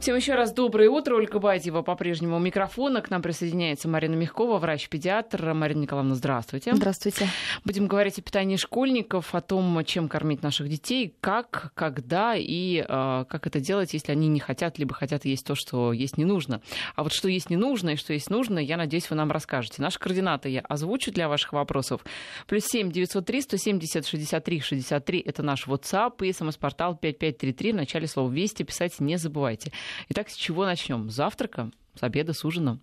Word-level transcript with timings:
Всем 0.00 0.14
еще 0.14 0.36
раз 0.36 0.52
доброе 0.52 0.88
утро. 0.88 1.16
Ольга 1.16 1.40
Бадьева 1.40 1.82
по-прежнему 1.82 2.36
у 2.36 2.38
микрофона. 2.38 3.02
К 3.02 3.10
нам 3.10 3.20
присоединяется 3.20 3.88
Марина 3.88 4.14
Мягкова, 4.14 4.58
врач-педиатр. 4.58 5.54
Марина 5.54 5.80
Николаевна, 5.80 6.14
здравствуйте. 6.14 6.72
Здравствуйте. 6.72 7.28
Будем 7.64 7.88
говорить 7.88 8.16
о 8.20 8.22
питании 8.22 8.54
школьников, 8.56 9.34
о 9.34 9.40
том, 9.40 9.84
чем 9.84 10.08
кормить 10.08 10.40
наших 10.40 10.68
детей, 10.68 11.16
как, 11.20 11.72
когда 11.74 12.34
и 12.36 12.78
э, 12.88 13.24
как 13.28 13.48
это 13.48 13.58
делать, 13.58 13.92
если 13.92 14.12
они 14.12 14.28
не 14.28 14.38
хотят, 14.38 14.78
либо 14.78 14.94
хотят 14.94 15.24
есть 15.24 15.44
то, 15.44 15.56
что 15.56 15.92
есть 15.92 16.16
не 16.16 16.24
нужно. 16.24 16.62
А 16.94 17.02
вот 17.02 17.12
что 17.12 17.28
есть 17.28 17.50
не 17.50 17.56
нужно 17.56 17.90
и 17.90 17.96
что 17.96 18.12
есть 18.12 18.30
нужно, 18.30 18.60
я 18.60 18.76
надеюсь, 18.76 19.10
вы 19.10 19.16
нам 19.16 19.32
расскажете. 19.32 19.82
Наши 19.82 19.98
координаты 19.98 20.48
я 20.48 20.60
озвучу 20.60 21.10
для 21.10 21.28
ваших 21.28 21.52
вопросов. 21.52 22.04
Плюс 22.46 22.64
семь 22.66 22.92
девятьсот 22.92 23.26
три 23.26 23.40
сто 23.40 23.56
семьдесят 23.56 24.06
шестьдесят 24.06 24.44
три 24.44 24.60
шестьдесят 24.60 25.04
три 25.04 25.18
это 25.18 25.42
наш 25.42 25.66
WhatsApp 25.66 26.24
и 26.24 26.32
смс-портал 26.32 26.94
5533. 26.94 27.72
В 27.72 27.74
начале 27.74 28.06
слова 28.06 28.30
«Вести» 28.30 28.62
писать 28.62 29.00
не 29.00 29.18
забывайте. 29.18 29.72
Итак, 30.08 30.30
с 30.30 30.34
чего 30.34 30.64
начнем? 30.64 31.10
С 31.10 31.14
завтрака, 31.14 31.70
с 31.98 32.02
обеда, 32.02 32.32
с 32.32 32.44
ужина? 32.44 32.80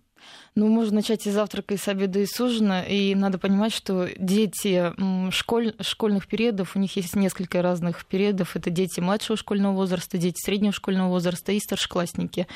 Ну, 0.54 0.68
можно 0.68 0.96
начать 0.96 1.26
и 1.26 1.30
завтрака, 1.30 1.74
и 1.74 1.76
с 1.76 1.86
обеда, 1.86 2.18
и 2.18 2.26
с 2.26 2.40
ужина. 2.40 2.82
И 2.82 3.14
надо 3.14 3.38
понимать, 3.38 3.74
что 3.74 4.08
дети 4.16 4.92
школь, 5.30 5.74
школьных 5.80 6.26
периодов, 6.26 6.74
у 6.74 6.78
них 6.78 6.96
есть 6.96 7.14
несколько 7.14 7.60
разных 7.60 8.06
периодов. 8.06 8.56
Это 8.56 8.70
дети 8.70 9.00
младшего 9.00 9.36
школьного 9.36 9.74
возраста, 9.74 10.16
дети 10.16 10.38
среднего 10.42 10.72
школьного 10.72 11.10
возраста 11.10 11.52
и 11.52 11.60
старшеклассники. 11.60 12.46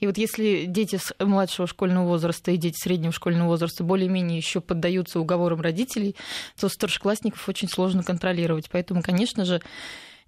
И 0.00 0.06
вот 0.06 0.18
если 0.18 0.64
дети 0.66 0.96
с 0.96 1.14
младшего 1.20 1.68
школьного 1.68 2.08
возраста 2.08 2.50
и 2.50 2.56
дети 2.56 2.76
среднего 2.76 3.12
школьного 3.12 3.48
возраста 3.48 3.84
более-менее 3.84 4.36
еще 4.36 4.60
поддаются 4.60 5.20
уговорам 5.20 5.60
родителей, 5.60 6.16
то 6.58 6.68
старшеклассников 6.68 7.48
очень 7.48 7.68
сложно 7.68 8.02
контролировать. 8.02 8.68
Поэтому, 8.70 9.00
конечно 9.00 9.44
же, 9.44 9.62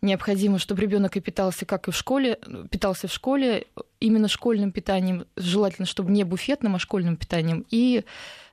необходимо, 0.02 0.58
чтобы 0.58 0.82
ребенок 0.82 1.16
и 1.16 1.20
питался 1.20 1.64
как 1.64 1.88
и 1.88 1.90
в 1.90 1.96
школе, 1.96 2.38
питался 2.70 3.08
в 3.08 3.12
школе 3.12 3.66
именно 4.00 4.28
школьным 4.28 4.72
питанием, 4.72 5.26
желательно, 5.36 5.86
чтобы 5.86 6.10
не 6.10 6.24
буфетным, 6.24 6.76
а 6.76 6.78
школьным 6.78 7.16
питанием. 7.16 7.64
И 7.70 8.04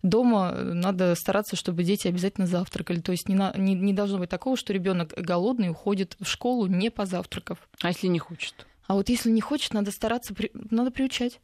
дома 0.01 0.51
надо 0.51 1.15
стараться, 1.15 1.55
чтобы 1.55 1.83
дети 1.83 2.07
обязательно 2.07 2.47
завтракали. 2.47 2.99
То 2.99 3.11
есть 3.11 3.27
не, 3.27 3.35
на, 3.35 3.53
не, 3.57 3.75
не 3.75 3.93
должно 3.93 4.19
быть 4.19 4.29
такого, 4.29 4.57
что 4.57 4.73
ребенок 4.73 5.13
голодный 5.17 5.69
уходит 5.69 6.15
в 6.19 6.25
школу 6.25 6.67
не 6.67 6.89
позавтракав. 6.89 7.57
А 7.81 7.89
если 7.89 8.07
не 8.07 8.19
хочет? 8.19 8.65
А 8.87 8.95
вот 8.95 9.09
если 9.09 9.29
не 9.29 9.41
хочет, 9.41 9.73
надо 9.73 9.91
стараться, 9.91 10.33
надо 10.53 10.91
приучать 10.91 11.39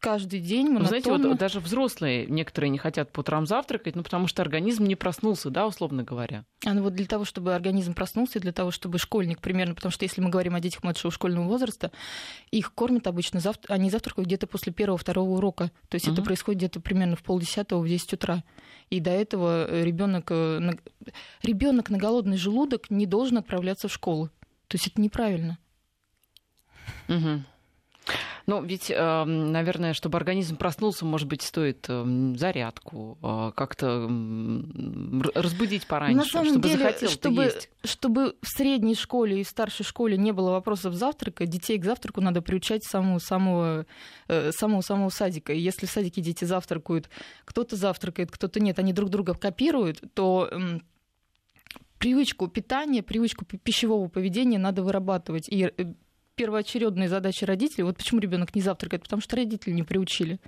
каждый 0.00 0.40
день 0.40 0.68
монотонно. 0.68 0.88
Знаете, 0.88 1.10
вот 1.10 1.38
даже 1.38 1.60
взрослые 1.60 2.26
некоторые 2.26 2.70
не 2.70 2.78
хотят 2.78 3.12
по 3.12 3.20
утрам 3.20 3.46
завтракать, 3.46 3.94
ну, 3.94 4.02
потому 4.02 4.26
что 4.26 4.42
организм 4.42 4.84
не 4.84 4.96
проснулся, 4.96 5.50
да, 5.50 5.66
условно 5.66 6.02
говоря. 6.02 6.44
А 6.66 6.74
ну 6.74 6.82
вот 6.82 6.94
для 6.94 7.06
того, 7.06 7.24
чтобы 7.24 7.54
организм 7.54 7.94
проснулся, 7.94 8.40
для 8.40 8.52
того, 8.52 8.70
чтобы 8.70 8.98
школьник 8.98 9.40
примерно, 9.40 9.74
потому 9.74 9.92
что 9.92 10.04
если 10.04 10.20
мы 10.20 10.30
говорим 10.30 10.54
о 10.54 10.60
детях 10.60 10.82
младшего 10.82 11.12
школьного 11.12 11.44
возраста, 11.44 11.92
их 12.50 12.72
кормят 12.74 13.06
обычно, 13.06 13.40
зав... 13.40 13.56
они 13.68 13.90
завтракают 13.90 14.26
где-то 14.26 14.46
после 14.46 14.72
первого-второго 14.72 15.30
урока. 15.30 15.70
То 15.88 15.96
есть 15.96 16.08
угу. 16.08 16.14
это 16.14 16.22
происходит 16.22 16.58
где-то 16.58 16.80
примерно 16.80 17.16
в 17.16 17.22
полдесятого, 17.22 17.80
в 17.80 17.88
10 17.88 18.14
утра. 18.14 18.42
И 18.88 18.98
до 18.98 19.10
этого 19.10 19.82
ребенок 19.82 20.30
э, 20.30 20.72
ребенок 21.42 21.90
на 21.90 21.98
голодный 21.98 22.38
желудок 22.38 22.90
не 22.90 23.06
должен 23.06 23.38
отправляться 23.38 23.88
в 23.88 23.92
школу. 23.92 24.30
То 24.66 24.76
есть 24.76 24.86
это 24.86 25.00
неправильно. 25.00 25.58
Угу. 27.08 27.44
Ну, 28.46 28.62
ведь, 28.62 28.90
эм, 28.90 29.52
наверное, 29.52 29.92
чтобы 29.92 30.18
организм 30.18 30.56
проснулся, 30.56 31.04
может 31.04 31.28
быть, 31.28 31.42
стоит 31.42 31.86
эм, 31.88 32.36
зарядку, 32.36 33.18
э, 33.22 33.52
как-то 33.54 34.10
разбудить 35.34 35.86
пораньше, 35.86 36.16
На 36.16 36.24
самом 36.24 36.48
чтобы 36.48 36.68
деле, 36.68 36.84
захотел 36.84 37.10
чтобы, 37.10 37.44
есть. 37.44 37.70
Чтобы 37.84 38.36
в 38.42 38.48
средней 38.48 38.94
школе 38.94 39.40
и 39.40 39.44
в 39.44 39.48
старшей 39.48 39.84
школе 39.84 40.16
не 40.16 40.32
было 40.32 40.50
вопросов 40.50 40.94
завтрака, 40.94 41.46
детей 41.46 41.78
к 41.78 41.84
завтраку 41.84 42.20
надо 42.20 42.42
приучать 42.42 42.84
самого, 42.84 43.18
самого, 43.18 43.86
э, 44.28 44.50
самого, 44.52 44.80
самого 44.80 45.10
садика. 45.10 45.52
И 45.52 45.60
если 45.60 45.86
в 45.86 45.90
садике 45.90 46.20
дети 46.20 46.44
завтракают, 46.44 47.08
кто-то 47.44 47.76
завтракает, 47.76 48.30
кто-то 48.30 48.60
нет, 48.60 48.78
они 48.78 48.92
друг 48.92 49.10
друга 49.10 49.34
копируют, 49.34 50.02
то 50.14 50.50
привычку 51.98 52.48
питания, 52.48 53.02
привычку 53.02 53.44
пищевого 53.44 54.08
поведения 54.08 54.58
надо 54.58 54.82
вырабатывать. 54.82 55.48
И 55.48 55.70
первоочередные 56.40 57.10
задачи 57.10 57.44
родителей. 57.44 57.84
Вот 57.84 57.98
почему 57.98 58.18
ребенок 58.18 58.54
не 58.54 58.62
завтракает? 58.62 59.02
Потому 59.02 59.20
что 59.20 59.36
родители 59.36 59.74
не 59.74 59.82
приучили. 59.82 60.40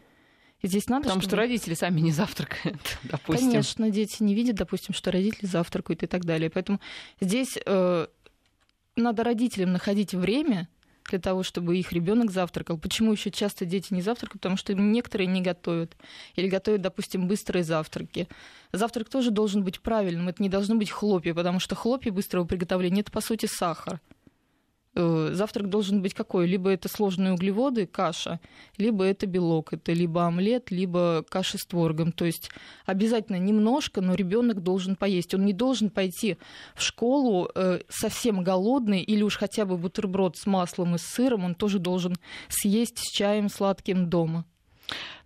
И 0.62 0.66
здесь 0.66 0.86
надо, 0.86 1.02
Потому 1.02 1.20
чтобы... 1.20 1.32
что 1.32 1.36
родители 1.36 1.74
сами 1.74 2.00
не 2.00 2.12
завтракают, 2.12 2.98
допустим. 3.02 3.50
Конечно, 3.50 3.90
дети 3.90 4.22
не 4.22 4.34
видят, 4.34 4.56
допустим, 4.56 4.94
что 4.94 5.10
родители 5.10 5.44
завтракают 5.44 6.02
и 6.02 6.06
так 6.06 6.24
далее. 6.24 6.48
Поэтому 6.48 6.80
здесь 7.20 7.58
э, 7.66 8.06
надо 8.96 9.22
родителям 9.22 9.72
находить 9.72 10.14
время 10.14 10.66
для 11.10 11.18
того, 11.18 11.42
чтобы 11.42 11.76
их 11.76 11.92
ребенок 11.92 12.30
завтракал. 12.30 12.78
Почему 12.78 13.12
еще 13.12 13.30
часто 13.30 13.66
дети 13.66 13.92
не 13.92 14.00
завтракают? 14.00 14.40
Потому 14.40 14.56
что 14.56 14.72
некоторые 14.72 15.26
не 15.26 15.42
готовят. 15.42 15.94
Или 16.36 16.48
готовят, 16.48 16.80
допустим, 16.80 17.28
быстрые 17.28 17.64
завтраки. 17.64 18.28
Завтрак 18.72 19.10
тоже 19.10 19.30
должен 19.30 19.62
быть 19.62 19.80
правильным. 19.80 20.30
Это 20.30 20.42
не 20.42 20.48
должно 20.48 20.74
быть 20.74 20.90
хлопья, 20.90 21.34
потому 21.34 21.60
что 21.60 21.74
хлопья 21.74 22.12
быстрого 22.12 22.46
приготовления 22.46 23.02
это, 23.02 23.12
по 23.12 23.20
сути, 23.20 23.44
сахар. 23.44 24.00
Э, 24.94 25.30
завтрак 25.32 25.68
должен 25.68 26.02
быть 26.02 26.12
какой? 26.12 26.46
Либо 26.46 26.70
это 26.70 26.88
сложные 26.88 27.32
углеводы, 27.32 27.86
каша, 27.86 28.40
либо 28.76 29.04
это 29.04 29.26
белок, 29.26 29.72
это 29.72 29.92
либо 29.92 30.26
омлет, 30.26 30.70
либо 30.70 31.24
каша 31.28 31.56
с 31.56 31.64
творогом. 31.64 32.12
То 32.12 32.26
есть 32.26 32.50
обязательно 32.84 33.36
немножко, 33.36 34.02
но 34.02 34.14
ребенок 34.14 34.62
должен 34.62 34.96
поесть. 34.96 35.34
Он 35.34 35.46
не 35.46 35.54
должен 35.54 35.88
пойти 35.88 36.36
в 36.74 36.82
школу 36.82 37.48
э, 37.54 37.80
совсем 37.88 38.44
голодный 38.44 39.02
или 39.02 39.22
уж 39.22 39.38
хотя 39.38 39.64
бы 39.64 39.78
бутерброд 39.78 40.36
с 40.36 40.46
маслом 40.46 40.94
и 40.94 40.98
с 40.98 41.02
сыром 41.02 41.44
он 41.44 41.54
тоже 41.54 41.78
должен 41.78 42.16
съесть 42.48 42.98
с 42.98 43.10
чаем 43.10 43.48
сладким 43.48 44.10
дома. 44.10 44.44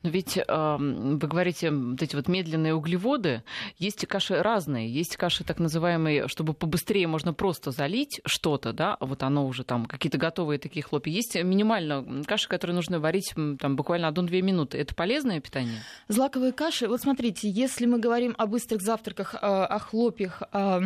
Но 0.03 0.10
ведь 0.10 0.37
э, 0.38 0.77
вы 0.78 1.19
говорите, 1.19 1.71
вот 1.71 2.03
эти 2.03 2.15
вот 2.15 2.28
медленные 2.28 2.75
углеводы, 2.75 3.43
есть 3.78 4.06
каши 4.06 4.43
разные. 4.43 4.91
Есть 4.91 5.16
каши 5.16 5.44
так 5.44 5.59
называемые, 5.59 6.28
чтобы 6.28 6.54
побыстрее 6.54 7.06
можно 7.06 7.32
просто 7.32 7.71
залить 7.71 8.21
что-то, 8.25 8.72
да, 8.72 8.97
вот 9.00 9.22
оно 9.22 9.47
уже 9.47 9.65
там, 9.65 9.87
какие-то 9.87 10.19
готовые 10.19 10.59
такие 10.59 10.82
хлопья. 10.82 11.12
Есть 11.12 11.34
минимально 11.37 12.22
каши, 12.25 12.49
которые 12.49 12.75
нужно 12.75 13.00
варить 13.00 13.34
там 13.59 13.76
буквально 13.76 14.09
одну-две 14.09 14.43
минуты. 14.43 14.78
Это 14.78 14.94
полезное 14.94 15.41
питание? 15.41 15.82
Злаковые 16.09 16.53
каши, 16.53 16.88
вот 16.88 17.00
смотрите, 17.00 17.49
если 17.50 17.87
мы 17.87 17.99
говорим 17.99 18.34
о 18.38 18.47
быстрых 18.47 18.82
завтраках, 18.82 19.34
о 19.41 19.78
хлопьях, 19.78 20.43
о 20.53 20.82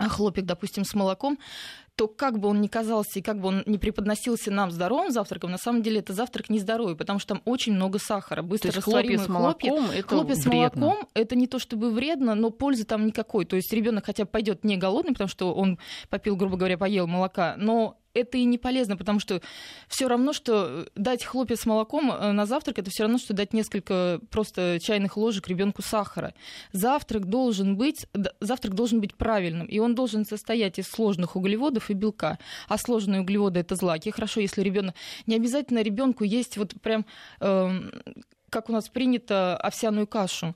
а 0.00 0.08
хлопик, 0.08 0.46
допустим, 0.46 0.84
с 0.84 0.94
молоком, 0.94 1.38
то 2.00 2.08
как 2.08 2.38
бы 2.38 2.48
он 2.48 2.62
ни 2.62 2.66
казался 2.66 3.18
и 3.18 3.22
как 3.22 3.38
бы 3.38 3.48
он 3.48 3.62
не 3.66 3.76
преподносился 3.76 4.50
нам 4.50 4.70
здоровым 4.70 5.10
завтраком, 5.10 5.50
на 5.50 5.58
самом 5.58 5.82
деле 5.82 5.98
это 5.98 6.14
завтрак 6.14 6.48
нездоровый, 6.48 6.96
потому 6.96 7.18
что 7.18 7.34
там 7.34 7.42
очень 7.44 7.74
много 7.74 7.98
сахара. 7.98 8.40
Быстро 8.40 8.68
есть 8.68 8.82
хлопья 8.82 9.18
с 9.18 9.28
молоком 9.28 9.84
хлопья, 9.84 9.98
это 9.98 10.08
хлопья 10.08 10.34
с 10.34 10.46
вредно. 10.46 10.80
молоком 10.80 11.08
это 11.12 11.36
не 11.36 11.46
то 11.46 11.58
чтобы 11.58 11.90
вредно, 11.90 12.34
но 12.34 12.48
пользы 12.48 12.84
там 12.84 13.04
никакой. 13.04 13.44
То 13.44 13.54
есть 13.54 13.70
ребенок 13.74 14.06
хотя 14.06 14.24
бы 14.24 14.30
пойдет 14.30 14.64
не 14.64 14.78
голодный, 14.78 15.12
потому 15.12 15.28
что 15.28 15.52
он 15.52 15.78
попил, 16.08 16.36
грубо 16.36 16.56
говоря, 16.56 16.78
поел 16.78 17.06
молока, 17.06 17.54
но 17.58 17.98
это 18.14 18.38
и 18.38 18.44
не 18.44 18.58
полезно, 18.58 18.96
потому 18.96 19.20
что 19.20 19.40
все 19.88 20.08
равно, 20.08 20.32
что 20.32 20.86
дать 20.94 21.24
хлопья 21.24 21.56
с 21.56 21.66
молоком 21.66 22.10
э, 22.10 22.32
на 22.32 22.46
завтрак, 22.46 22.78
это 22.78 22.90
все 22.90 23.04
равно, 23.04 23.18
что 23.18 23.34
дать 23.34 23.52
несколько 23.52 24.20
просто 24.30 24.78
чайных 24.80 25.16
ложек 25.16 25.48
ребенку 25.48 25.82
сахара. 25.82 26.34
Завтрак 26.72 27.26
должен 27.26 27.76
быть, 27.76 28.06
завтрак 28.40 28.74
должен 28.74 29.00
быть 29.00 29.14
правильным, 29.14 29.66
и 29.66 29.78
он 29.78 29.94
должен 29.94 30.24
состоять 30.24 30.78
из 30.78 30.88
сложных 30.88 31.36
углеводов 31.36 31.90
и 31.90 31.94
белка. 31.94 32.38
А 32.68 32.78
сложные 32.78 33.20
углеводы 33.20 33.60
это 33.60 33.76
злаки. 33.76 34.10
Хорошо, 34.10 34.40
если 34.40 34.62
ребенок 34.62 34.94
не 35.26 35.36
обязательно 35.36 35.82
ребенку 35.82 36.24
есть 36.24 36.56
вот 36.56 36.74
прям 36.80 37.06
э, 37.40 37.70
как 38.50 38.68
у 38.68 38.72
нас 38.72 38.88
принято 38.88 39.56
овсяную 39.56 40.06
кашу. 40.06 40.54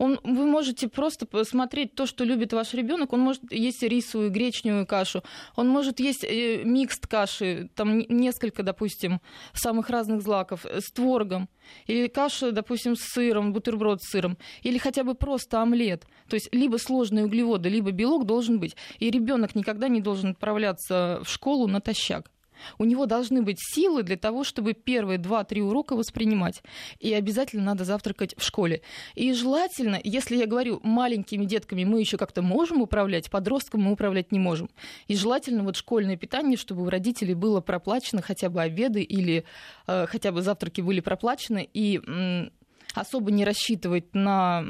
Он, 0.00 0.18
вы 0.24 0.46
можете 0.46 0.88
просто 0.88 1.26
посмотреть 1.26 1.94
то, 1.94 2.06
что 2.06 2.24
любит 2.24 2.54
ваш 2.54 2.72
ребенок. 2.72 3.12
Он 3.12 3.20
может 3.20 3.42
есть 3.52 3.82
рисовую, 3.82 4.30
гречневую 4.30 4.86
кашу. 4.86 5.22
Он 5.56 5.68
может 5.68 6.00
есть 6.00 6.24
э, 6.24 6.62
микст 6.64 7.06
каши, 7.06 7.68
там 7.74 7.98
несколько, 8.08 8.62
допустим, 8.62 9.20
самых 9.52 9.90
разных 9.90 10.22
злаков 10.22 10.64
э, 10.64 10.80
с 10.80 10.90
творогом. 10.90 11.50
Или 11.86 12.08
каша, 12.08 12.50
допустим, 12.50 12.96
с 12.96 13.12
сыром, 13.12 13.52
бутерброд 13.52 14.00
с 14.00 14.08
сыром. 14.10 14.38
Или 14.62 14.78
хотя 14.78 15.04
бы 15.04 15.14
просто 15.14 15.60
омлет. 15.60 16.06
То 16.30 16.34
есть 16.36 16.48
либо 16.50 16.78
сложные 16.78 17.26
углеводы, 17.26 17.68
либо 17.68 17.90
белок 17.90 18.24
должен 18.24 18.58
быть. 18.58 18.76
И 19.00 19.10
ребенок 19.10 19.54
никогда 19.54 19.88
не 19.88 20.00
должен 20.00 20.30
отправляться 20.30 21.20
в 21.22 21.28
школу 21.28 21.66
натощак. 21.66 22.30
У 22.78 22.84
него 22.84 23.06
должны 23.06 23.42
быть 23.42 23.58
силы 23.60 24.02
для 24.02 24.16
того, 24.16 24.44
чтобы 24.44 24.72
первые 24.72 25.18
два-три 25.18 25.62
урока 25.62 25.96
воспринимать. 25.96 26.62
И 26.98 27.12
обязательно 27.12 27.62
надо 27.62 27.84
завтракать 27.84 28.34
в 28.36 28.42
школе. 28.42 28.82
И 29.14 29.32
желательно, 29.32 30.00
если 30.02 30.36
я 30.36 30.46
говорю, 30.46 30.80
маленькими 30.82 31.44
детками 31.44 31.84
мы 31.84 32.00
еще 32.00 32.16
как-то 32.16 32.42
можем 32.42 32.82
управлять, 32.82 33.30
подросткам 33.30 33.82
мы 33.82 33.92
управлять 33.92 34.32
не 34.32 34.38
можем. 34.38 34.70
И 35.08 35.14
желательно 35.14 35.62
вот 35.64 35.76
школьное 35.76 36.16
питание, 36.16 36.56
чтобы 36.56 36.82
у 36.82 36.90
родителей 36.90 37.34
было 37.34 37.60
проплачено 37.60 38.22
хотя 38.22 38.48
бы 38.48 38.62
обеды 38.62 39.02
или 39.02 39.44
э, 39.86 40.06
хотя 40.06 40.32
бы 40.32 40.42
завтраки 40.42 40.80
были 40.80 41.00
проплачены. 41.00 41.68
И 41.72 42.00
э, 42.06 42.48
особо 42.94 43.30
не 43.30 43.44
рассчитывать 43.44 44.14
на 44.14 44.64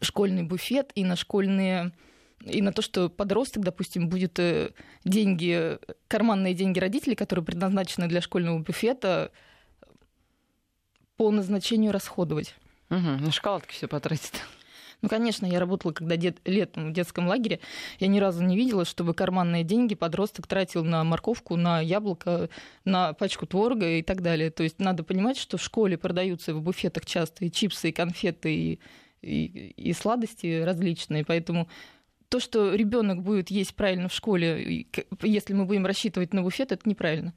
школьный 0.00 0.42
буфет 0.42 0.90
и 0.94 1.04
на 1.04 1.16
школьные 1.16 1.92
и 2.44 2.62
на 2.62 2.72
то, 2.72 2.82
что 2.82 3.08
подросток, 3.08 3.62
допустим, 3.62 4.08
будет 4.08 4.38
э, 4.38 4.70
деньги, 5.04 5.78
карманные 6.08 6.54
деньги 6.54 6.78
родителей, 6.78 7.16
которые 7.16 7.44
предназначены 7.44 8.08
для 8.08 8.20
школьного 8.20 8.58
буфета, 8.58 9.32
по 11.16 11.30
назначению 11.30 11.92
расходовать. 11.92 12.54
Угу, 12.90 12.98
на 12.98 13.32
шоколадки 13.32 13.72
все 13.72 13.88
потратит. 13.88 14.42
Ну, 15.02 15.08
конечно, 15.08 15.44
я 15.44 15.60
работала 15.60 15.92
когда 15.92 16.16
дет, 16.16 16.38
летом 16.44 16.90
в 16.90 16.92
детском 16.92 17.28
лагере. 17.28 17.60
Я 17.98 18.06
ни 18.06 18.18
разу 18.18 18.42
не 18.42 18.56
видела, 18.56 18.84
чтобы 18.84 19.12
карманные 19.14 19.62
деньги 19.62 19.94
подросток 19.94 20.46
тратил 20.46 20.84
на 20.84 21.04
морковку, 21.04 21.56
на 21.56 21.80
яблоко, 21.80 22.48
на 22.84 23.12
пачку 23.12 23.46
творога 23.46 23.88
и 23.88 24.02
так 24.02 24.22
далее. 24.22 24.50
То 24.50 24.62
есть 24.62 24.78
надо 24.78 25.02
понимать, 25.04 25.36
что 25.36 25.58
в 25.58 25.62
школе 25.62 25.98
продаются 25.98 26.54
в 26.54 26.62
буфетах 26.62 27.04
часто 27.04 27.44
и 27.44 27.50
чипсы, 27.50 27.90
и 27.90 27.92
конфеты, 27.92 28.54
и, 28.54 28.80
и, 29.20 29.44
и 29.76 29.92
сладости 29.92 30.62
различные. 30.62 31.24
Поэтому 31.24 31.68
то, 32.28 32.40
что 32.40 32.74
ребенок 32.74 33.22
будет 33.22 33.50
есть 33.50 33.74
правильно 33.74 34.08
в 34.08 34.12
школе, 34.14 34.86
если 35.22 35.52
мы 35.52 35.64
будем 35.64 35.86
рассчитывать 35.86 36.34
на 36.34 36.42
буфет, 36.42 36.72
это 36.72 36.88
неправильно. 36.88 37.32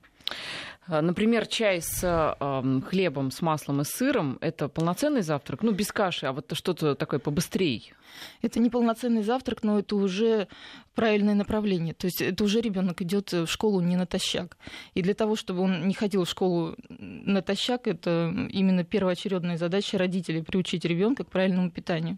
А, 0.87 1.01
например, 1.03 1.45
чай 1.45 1.81
с 1.81 2.03
э, 2.03 2.81
хлебом, 2.87 3.29
с 3.29 3.41
маслом 3.43 3.81
и 3.81 3.83
сыром– 3.83 4.39
это 4.41 4.67
полноценный 4.67 5.21
завтрак? 5.21 5.61
Ну, 5.61 5.71
без 5.71 5.91
каши, 5.91 6.25
а 6.25 6.31
вот 6.31 6.51
что-то 6.53 6.95
такое 6.95 7.19
побыстрее. 7.19 7.93
Это 8.41 8.59
не 8.59 8.71
полноценный 8.71 9.21
завтрак, 9.21 9.61
но 9.61 9.79
это 9.79 9.95
уже 9.95 10.47
правильное 10.95 11.35
направление. 11.35 11.93
То 11.93 12.05
есть 12.05 12.21
это 12.21 12.43
уже 12.43 12.59
ребенок 12.59 13.01
идет 13.03 13.31
в 13.31 13.45
школу 13.45 13.81
не 13.81 13.97
натощак. 13.97 14.57
И 14.95 15.03
для 15.03 15.13
того, 15.13 15.35
чтобы 15.35 15.61
он 15.61 15.87
не 15.87 15.93
ходил 15.93 16.23
в 16.23 16.29
школу 16.29 16.75
натощак, 16.89 17.87
это 17.87 18.33
именно 18.49 18.83
первоочередная 18.83 19.57
задача 19.57 19.99
родителей– 19.99 20.41
приучить 20.43 20.85
ребенка 20.85 21.23
к 21.23 21.29
правильному 21.29 21.69
питанию. 21.69 22.17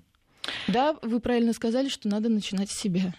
Да, 0.67 0.95
вы 1.01 1.19
правильно 1.19 1.53
сказали, 1.53 1.89
что 1.89 2.07
надо 2.07 2.29
начинать 2.29 2.69
с 2.69 2.79
себя. 2.79 3.13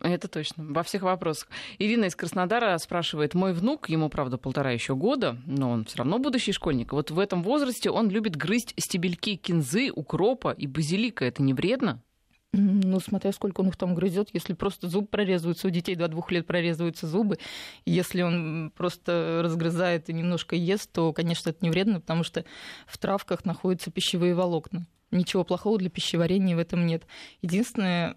Это 0.00 0.28
точно, 0.28 0.64
во 0.64 0.82
всех 0.82 1.02
вопросах. 1.02 1.48
Ирина 1.78 2.06
из 2.06 2.16
Краснодара 2.16 2.76
спрашивает, 2.78 3.34
мой 3.34 3.52
внук, 3.52 3.88
ему, 3.88 4.08
правда, 4.08 4.36
полтора 4.36 4.72
еще 4.72 4.94
года, 4.94 5.38
но 5.46 5.70
он 5.70 5.84
все 5.84 5.98
равно 5.98 6.18
будущий 6.18 6.52
школьник. 6.52 6.92
Вот 6.92 7.10
в 7.10 7.18
этом 7.18 7.42
возрасте 7.42 7.90
он 7.90 8.10
любит 8.10 8.36
грызть 8.36 8.74
стебельки 8.76 9.36
кинзы, 9.36 9.90
укропа 9.94 10.50
и 10.50 10.66
базилика. 10.66 11.24
Это 11.24 11.42
не 11.42 11.54
вредно? 11.54 12.02
Ну, 12.52 13.00
смотря 13.00 13.32
сколько 13.32 13.62
он 13.62 13.68
их 13.68 13.76
там 13.76 13.94
грызет, 13.94 14.28
если 14.32 14.52
просто 14.52 14.88
зуб 14.88 15.10
прорезывается, 15.10 15.66
у 15.66 15.70
детей 15.70 15.96
до 15.96 16.06
двух 16.06 16.30
лет 16.30 16.46
прорезываются 16.46 17.08
зубы, 17.08 17.38
если 17.84 18.22
он 18.22 18.72
просто 18.76 19.40
разгрызает 19.42 20.08
и 20.08 20.12
немножко 20.12 20.54
ест, 20.54 20.92
то, 20.92 21.12
конечно, 21.12 21.50
это 21.50 21.58
не 21.62 21.70
вредно, 21.70 22.00
потому 22.00 22.22
что 22.22 22.44
в 22.86 22.96
травках 22.98 23.44
находятся 23.44 23.90
пищевые 23.90 24.34
волокна. 24.34 24.86
Ничего 25.14 25.44
плохого 25.44 25.78
для 25.78 25.90
пищеварения 25.90 26.56
в 26.56 26.58
этом 26.58 26.86
нет. 26.86 27.06
Единственное, 27.40 28.14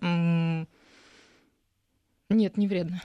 нет, 2.30 2.58
не 2.58 2.68
вредно. 2.68 3.02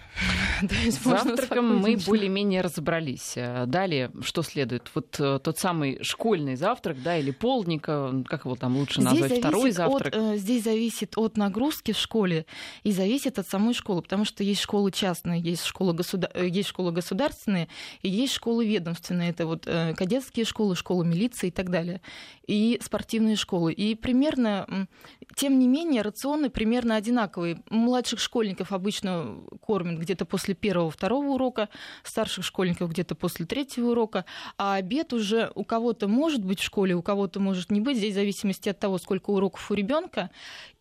С 0.91 0.99
завтраком 0.99 1.79
мы 1.79 1.97
более-менее 1.97 2.61
разобрались. 2.61 3.35
Э, 3.37 3.67
далее, 3.67 4.11
что 4.21 4.43
следует? 4.43 4.91
Вот 4.97 5.15
э, 5.21 5.39
тот 5.39 5.59
самый 5.61 6.03
школьный 6.03 6.56
завтрак, 6.56 7.00
да, 7.05 7.17
или 7.17 7.31
полника, 7.31 8.12
как 8.27 8.47
его 8.47 8.56
там 8.56 8.77
лучше 8.77 9.00
назвать, 9.00 9.31
здесь 9.31 9.39
второй 9.39 9.71
завтрак? 9.71 10.12
От, 10.12 10.21
э, 10.21 10.37
здесь 10.39 10.65
зависит 10.65 11.17
от 11.17 11.37
нагрузки 11.37 11.93
в 11.93 11.99
школе 11.99 12.47
и 12.83 12.91
зависит 12.91 13.39
от 13.39 13.47
самой 13.47 13.75
школы, 13.75 14.03
потому 14.03 14.25
что 14.25 14.43
есть 14.43 14.61
школы 14.61 14.91
частные, 14.91 15.41
есть 15.41 15.65
школы, 15.65 15.93
государ... 15.94 16.31
есть 16.43 16.69
школы 16.69 16.91
государственные 16.91 17.69
и 18.03 18.09
есть 18.09 18.33
школы 18.33 18.67
ведомственные. 18.67 19.31
Это 19.31 19.47
вот 19.47 19.67
кадетские 19.67 20.44
школы, 20.44 20.75
школы 20.75 21.06
милиции 21.06 21.47
и 21.47 21.53
так 21.53 21.71
далее. 21.71 22.00
И 22.47 22.79
спортивные 22.83 23.37
школы. 23.37 23.73
И 23.73 23.94
примерно, 23.94 24.89
тем 25.37 25.59
не 25.59 25.69
менее, 25.69 26.03
рационы 26.03 26.50
примерно 26.50 26.97
одинаковые. 26.97 27.62
Младших 27.71 28.19
школьников 28.19 28.73
обычно 28.73 29.39
кормят 29.61 29.99
где-то 30.00 30.25
после 30.25 30.55
первого-второго 30.55 31.29
урока, 31.29 31.69
старших 32.03 32.44
школьников 32.44 32.91
где-то 32.91 33.15
после 33.15 33.47
третьего 33.47 33.91
урока, 33.91 34.25
а 34.59 34.75
обед 34.75 35.12
уже 35.12 35.53
у 35.55 35.65
кого-то 35.65 36.09
может 36.09 36.44
быть 36.44 36.61
в 36.61 36.65
школе, 36.65 36.94
у 36.94 37.03
кого-то 37.03 37.39
может 37.39 37.71
не 37.71 37.81
быть, 37.81 37.97
здесь 37.97 38.12
в 38.12 38.17
зависимости 38.17 38.69
от 38.69 38.79
того, 38.79 38.99
сколько 38.99 39.31
уроков 39.31 39.71
у 39.71 39.75
ребенка, 39.75 40.31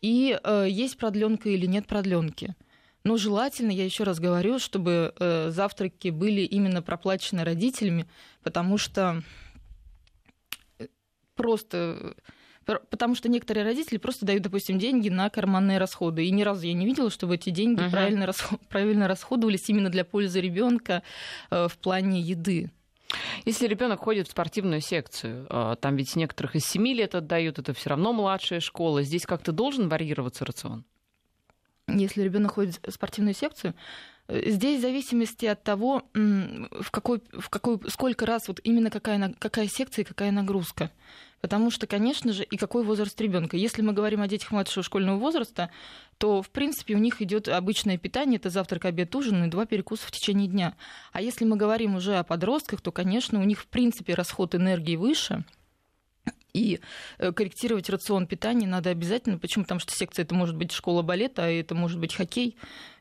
и 0.00 0.38
э, 0.42 0.66
есть 0.68 0.96
продленка 0.96 1.48
или 1.48 1.66
нет 1.66 1.86
продленки. 1.86 2.54
Но 3.04 3.16
желательно, 3.16 3.70
я 3.70 3.84
еще 3.84 4.04
раз 4.04 4.20
говорю, 4.20 4.58
чтобы 4.58 5.12
э, 5.18 5.50
завтраки 5.50 6.08
были 6.08 6.42
именно 6.42 6.82
проплачены 6.82 7.42
родителями, 7.42 8.06
потому 8.42 8.78
что 8.78 9.22
просто 11.34 12.14
Потому 12.64 13.16
что 13.16 13.28
некоторые 13.28 13.64
родители 13.64 13.96
просто 13.96 14.24
дают, 14.24 14.44
допустим, 14.44 14.78
деньги 14.78 15.08
на 15.08 15.28
карманные 15.30 15.78
расходы. 15.78 16.24
И 16.24 16.30
ни 16.30 16.42
разу 16.42 16.66
я 16.66 16.74
не 16.74 16.86
видела, 16.86 17.10
чтобы 17.10 17.34
эти 17.34 17.50
деньги 17.50 17.82
uh-huh. 17.82 17.90
правильно, 17.90 18.26
расход... 18.26 18.60
правильно 18.68 19.08
расходовались 19.08 19.68
именно 19.68 19.90
для 19.90 20.04
пользы 20.04 20.40
ребенка 20.40 21.02
э, 21.50 21.66
в 21.68 21.76
плане 21.78 22.20
еды. 22.20 22.70
Если 23.44 23.66
ребенок 23.66 24.00
ходит 24.00 24.28
в 24.28 24.30
спортивную 24.30 24.80
секцию, 24.80 25.46
э, 25.50 25.76
там 25.80 25.96
ведь 25.96 26.14
некоторых 26.14 26.54
из 26.54 26.64
7 26.64 26.86
лет 26.88 27.14
отдают, 27.14 27.58
это 27.58 27.74
все 27.74 27.90
равно 27.90 28.12
младшая 28.12 28.60
школа, 28.60 29.02
здесь 29.02 29.26
как-то 29.26 29.52
должен 29.52 29.88
варьироваться 29.88 30.44
рацион? 30.44 30.84
Если 31.88 32.22
ребенок 32.22 32.52
ходит 32.52 32.80
в 32.80 32.90
спортивную 32.92 33.34
секцию, 33.34 33.74
э, 34.21 34.21
Здесь 34.32 34.78
в 34.78 34.82
зависимости 34.82 35.44
от 35.44 35.62
того, 35.62 36.04
в 36.14 36.90
какой, 36.90 37.20
в 37.32 37.50
какой, 37.50 37.78
сколько 37.90 38.24
раз, 38.24 38.48
вот 38.48 38.60
именно 38.64 38.88
какая, 38.88 39.34
какая 39.38 39.68
секция 39.68 40.02
и 40.02 40.06
какая 40.06 40.30
нагрузка. 40.30 40.90
Потому 41.42 41.70
что, 41.70 41.86
конечно 41.86 42.32
же, 42.32 42.44
и 42.44 42.56
какой 42.56 42.84
возраст 42.84 43.20
ребенка. 43.20 43.56
Если 43.56 43.82
мы 43.82 43.92
говорим 43.92 44.22
о 44.22 44.28
детях 44.28 44.52
младшего 44.52 44.82
школьного 44.82 45.18
возраста, 45.18 45.70
то, 46.16 46.40
в 46.40 46.48
принципе, 46.50 46.94
у 46.94 46.98
них 46.98 47.20
идет 47.20 47.48
обычное 47.48 47.98
питание, 47.98 48.38
это 48.38 48.48
завтрак, 48.48 48.84
обед, 48.86 49.14
ужин 49.14 49.44
и 49.44 49.50
два 49.50 49.66
перекуса 49.66 50.06
в 50.06 50.12
течение 50.12 50.46
дня. 50.46 50.76
А 51.12 51.20
если 51.20 51.44
мы 51.44 51.56
говорим 51.56 51.96
уже 51.96 52.16
о 52.16 52.24
подростках, 52.24 52.80
то, 52.80 52.92
конечно, 52.92 53.40
у 53.40 53.44
них, 53.44 53.60
в 53.60 53.66
принципе, 53.66 54.14
расход 54.14 54.54
энергии 54.54 54.96
выше, 54.96 55.44
и 56.54 56.80
э, 57.18 57.32
корректировать 57.32 57.88
рацион 57.88 58.26
питания 58.26 58.66
надо 58.66 58.90
обязательно. 58.90 59.38
Почему? 59.38 59.64
Потому 59.64 59.80
что 59.80 59.94
секция 59.94 60.24
это 60.24 60.34
может 60.34 60.56
быть 60.56 60.72
школа 60.72 61.02
балета, 61.02 61.44
а 61.44 61.48
это 61.48 61.74
может 61.74 61.98
быть 61.98 62.14
хоккей. 62.14 62.56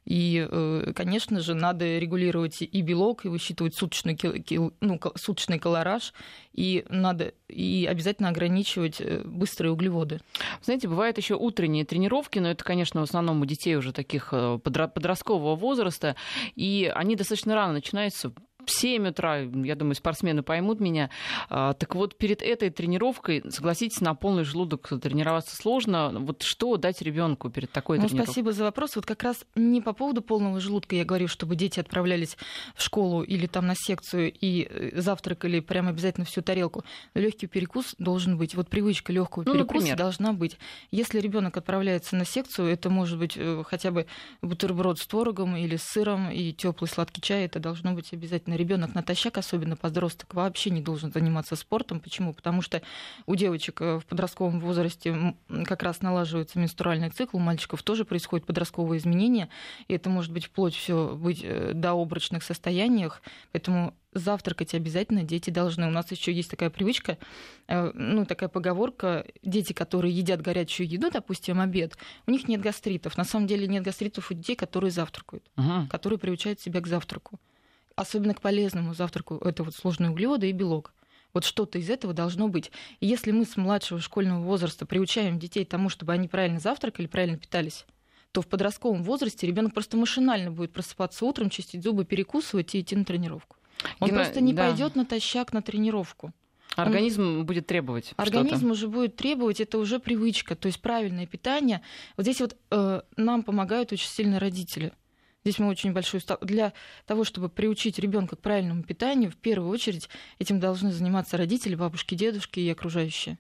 И, 0.06 0.48
э, 0.50 0.94
конечно 0.96 1.42
же, 1.42 1.54
надо 1.54 2.00
регулировать 2.00 2.62
и 2.62 2.82
белок, 2.82 3.26
и 3.26 3.28
высчитывать 3.28 3.76
суточный, 3.76 4.18
ну, 4.80 5.00
суточный 5.16 5.60
колораж, 5.60 6.14
и 6.54 6.86
надо 6.90 7.34
и 7.50 7.88
обязательно 7.90 8.30
ограничивать 8.30 9.00
э, 9.00 9.22
быстрые 9.26 9.72
углеводы. 9.72 10.22
Знаете, 10.64 10.88
бывают 10.88 11.18
еще 11.18 11.36
утренние 11.36 11.86
тренировки, 11.86 12.40
но 12.40 12.50
это, 12.50 12.64
конечно, 12.64 13.02
в 13.02 13.04
основном 13.04 13.42
у 13.42 13.46
детей 13.46 13.76
уже 13.76 13.94
таких 13.94 14.34
подросткового 14.64 15.56
возраста, 15.56 16.16
и 16.56 16.92
они 16.96 17.16
достаточно 17.16 17.54
рано 17.54 17.74
начинаются 17.74 18.34
в 18.66 18.72
7 18.72 19.08
утра, 19.10 19.40
я 19.40 19.76
думаю, 19.76 19.96
спортсмены 19.96 20.44
поймут 20.44 20.80
меня. 20.80 21.10
А, 21.50 21.74
так 21.74 21.96
вот, 21.96 22.18
перед 22.18 22.42
этой 22.42 22.70
тренировкой, 22.70 23.44
согласитесь, 23.50 24.02
на 24.02 24.16
полный 24.16 24.44
желудок 24.44 24.90
тренироваться 25.02 25.56
сложно. 25.56 26.12
Вот 26.20 26.44
что 26.44 26.78
дать 26.78 27.02
ребенку 27.02 27.50
перед 27.50 27.72
такой 27.72 27.98
ну, 27.98 28.08
тренировкой? 28.08 28.26
Спасибо 28.26 28.52
за 28.52 28.64
вопрос. 28.64 28.96
Вот 28.96 29.06
как 29.06 29.24
раз 29.24 29.46
не 29.56 29.82
по 29.82 29.94
поводу 29.94 30.22
полного 30.22 30.60
желудка 30.60 30.96
я 30.96 31.06
говорю, 31.06 31.28
чтобы 31.28 31.56
дети 31.56 31.80
отправлялись 31.80 32.38
в 32.76 32.84
школу 32.84 33.24
или 33.24 33.48
там 33.48 33.68
на 33.68 33.76
секцию 33.76 34.32
и 34.32 34.68
э, 34.70 35.00
завтракали 35.00 35.60
прямо 35.60 35.90
обязательно 35.90 36.26
всю 36.26 36.42
тарелку. 36.42 36.84
Легкий 37.14 37.48
перекус 37.48 37.96
должен 37.98 38.38
быть. 38.38 38.56
Вот 38.56 38.70
привычка 38.70 39.14
легкого 39.14 39.44
ну, 39.46 39.54
перекуса 39.54 39.80
например. 39.80 39.98
должна 39.98 40.34
быть. 40.34 40.58
Если 40.92 41.20
ребенок 41.20 41.58
отправляется 41.58 42.16
на 42.16 42.26
секцию, 42.26 42.68
это 42.68 42.90
может 42.90 43.20
быть 43.20 43.34
э, 43.36 43.64
хотя 43.66 43.92
бы 43.92 44.06
бутерброд 44.42 45.00
с 45.00 45.08
творогом 45.08 45.56
или 45.56 45.76
с 45.76 45.84
сыром 45.84 46.30
и 46.32 46.54
теплый 46.54 46.88
сладкий 46.88 47.22
чай. 47.22 47.46
Это 47.46 47.60
должно 47.60 47.94
быть 47.94 48.14
обязательно 48.14 48.51
обязательно 48.52 48.56
ребенок 48.56 48.96
натощак, 48.96 49.38
особенно 49.38 49.76
подросток, 49.76 50.34
вообще 50.34 50.70
не 50.70 50.82
должен 50.82 51.12
заниматься 51.12 51.56
спортом. 51.56 52.00
Почему? 52.00 52.34
Потому 52.34 52.62
что 52.62 52.82
у 53.26 53.36
девочек 53.36 53.82
э, 53.82 54.00
в 54.00 54.06
подростковом 54.06 54.60
возрасте 54.60 55.36
как 55.66 55.84
раз 55.84 56.02
налаживается 56.02 56.60
менструальный 56.60 57.10
цикл, 57.10 57.38
у 57.38 57.40
мальчиков 57.40 57.84
тоже 57.84 58.06
происходят 58.06 58.46
подростковые 58.46 59.00
изменения, 59.00 59.50
и 59.88 59.94
это 59.94 60.10
может 60.10 60.32
быть 60.32 60.46
вплоть 60.46 60.76
все 60.76 61.16
быть 61.16 61.42
э, 61.44 61.72
до 61.74 61.92
обрачных 61.92 62.44
состояниях, 62.44 63.22
поэтому 63.52 63.94
завтракать 64.14 64.74
обязательно 64.74 65.24
дети 65.24 65.50
должны. 65.50 65.88
У 65.88 65.92
нас 65.92 66.12
еще 66.12 66.34
есть 66.34 66.52
такая 66.52 66.70
привычка, 66.70 67.18
э, 67.68 67.92
ну, 67.94 68.26
такая 68.26 68.50
поговорка, 68.50 69.26
дети, 69.44 69.74
которые 69.74 70.14
едят 70.14 70.42
горячую 70.42 70.88
еду, 70.90 71.10
допустим, 71.12 71.60
обед, 71.60 71.98
у 72.28 72.32
них 72.32 72.48
нет 72.48 72.62
гастритов. 72.62 73.18
На 73.18 73.24
самом 73.24 73.48
деле 73.48 73.68
нет 73.68 73.84
гастритов 73.84 74.32
у 74.32 74.34
детей, 74.34 74.56
которые 74.56 74.92
завтракают, 74.92 75.44
uh 75.58 75.88
которые 75.88 76.20
приучают 76.20 76.60
себя 76.60 76.82
к 76.82 76.88
завтраку 76.88 77.40
особенно 77.96 78.34
к 78.34 78.42
полезному 78.42 78.94
завтраку, 78.94 79.38
это 79.38 79.64
вот 79.64 79.76
сложные 79.76 80.12
углеводы 80.12 80.50
и 80.50 80.54
белок. 80.54 80.94
Вот 81.34 81.46
что-то 81.46 81.80
из 81.80 81.90
этого 81.90 82.14
должно 82.14 82.48
быть. 82.48 82.72
И 83.00 83.08
если 83.08 83.32
мы 83.32 83.46
с 83.46 83.56
младшего 83.56 84.02
школьного 84.02 84.42
возраста 84.44 84.86
приучаем 84.86 85.40
детей 85.40 85.66
тому, 85.66 85.90
чтобы 85.90 86.14
они 86.14 86.28
правильно 86.28 86.60
завтракали, 86.60 87.08
правильно 87.08 87.38
питались, 87.38 87.86
то 88.32 88.42
в 88.42 88.48
подростковом 88.48 89.04
возрасте 89.04 89.48
ребенок 89.48 89.74
просто 89.74 89.98
машинально 89.98 90.52
будет 90.52 90.72
просыпаться 90.72 91.26
утром, 91.26 91.50
чистить 91.50 91.84
зубы, 91.84 92.06
перекусывать 92.06 92.76
и 92.76 92.82
идти 92.82 92.96
на 92.96 93.06
тренировку. 93.06 93.58
Он 94.00 94.10
Гена... 94.10 94.24
просто 94.24 94.42
не 94.42 94.54
да. 94.54 94.68
пойдет 94.68 94.96
натощак 94.96 95.54
на 95.54 95.62
тренировку. 95.62 96.34
Организм 96.76 97.40
он... 97.40 97.46
будет 97.46 97.68
требовать. 97.68 98.14
Организм 98.16 98.58
что-то. 98.58 98.72
уже 98.74 98.88
будет 98.88 99.16
требовать, 99.16 99.60
это 99.60 99.78
уже 99.78 100.00
привычка, 100.00 100.56
то 100.56 100.68
есть 100.68 100.82
правильное 100.82 101.26
питание. 101.26 101.82
Вот 102.16 102.24
здесь 102.24 102.40
вот 102.40 102.56
э, 102.72 103.02
нам 103.18 103.44
помогают 103.44 103.92
очень 103.92 104.08
сильно 104.08 104.40
родители. 104.40 104.94
Здесь 105.44 105.60
мы 105.60 105.68
очень 105.68 105.92
большой 105.92 106.22
для 106.42 106.74
того, 107.06 107.24
чтобы 107.24 107.50
приучить 107.50 107.98
ребенка 108.00 108.36
к 108.36 108.42
правильному 108.42 108.84
питанию, 108.84 109.32
в 109.32 109.38
первую 109.38 109.72
очередь 109.72 110.10
этим 110.40 110.60
должны 110.60 110.92
заниматься 110.92 111.38
родители, 111.38 111.76
бабушки, 111.76 112.16
дедушки 112.16 112.60
и 112.60 112.70
окружающие. 112.70 113.38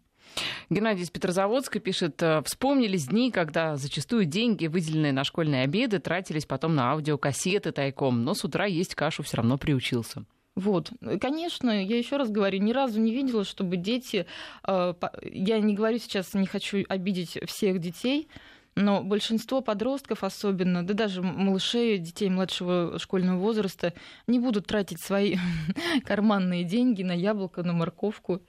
Геннадий 0.70 1.04
из 1.04 1.10
Петрозаводска 1.10 1.80
пишет, 1.80 2.22
«Э, 2.24 2.42
вспомнились 2.46 3.08
дни, 3.08 3.32
когда 3.32 3.76
зачастую 3.76 4.26
деньги, 4.26 4.68
выделенные 4.68 5.12
на 5.12 5.24
школьные 5.24 5.64
обеды, 5.64 6.00
тратились 6.00 6.46
потом 6.46 6.76
на 6.76 6.92
аудиокассеты 6.92 7.72
тайком, 7.72 8.24
но 8.24 8.34
с 8.34 8.44
утра 8.46 8.66
есть 8.66 8.96
кашу 8.96 9.24
все 9.24 9.38
равно 9.38 9.58
приучился. 9.58 10.24
Вот, 10.56 10.92
конечно, 11.22 11.84
я 11.84 11.98
еще 11.98 12.18
раз 12.18 12.30
говорю, 12.30 12.60
ни 12.60 12.74
разу 12.74 13.00
не 13.00 13.14
видела, 13.14 13.44
чтобы 13.44 13.78
дети, 13.78 14.26
э, 14.68 14.94
я 15.24 15.60
не 15.60 15.76
говорю 15.76 15.98
сейчас, 15.98 16.34
не 16.34 16.46
хочу 16.46 16.84
обидеть 16.90 17.38
всех 17.48 17.80
детей, 17.80 18.28
но 18.76 19.04
большинство 19.04 19.62
подростков 19.62 20.24
особенно, 20.24 20.86
да 20.86 20.94
даже 20.94 21.22
малышей, 21.22 21.98
детей 21.98 22.30
младшего 22.30 22.98
школьного 23.00 23.40
возраста, 23.40 23.94
не 24.28 24.40
будут 24.40 24.68
тратить 24.68 25.02
свои 25.02 25.38
карманные 26.06 26.64
деньги 26.64 27.04
на 27.04 27.14
яблоко, 27.14 27.64
на 27.64 27.74
морковку 27.74 28.42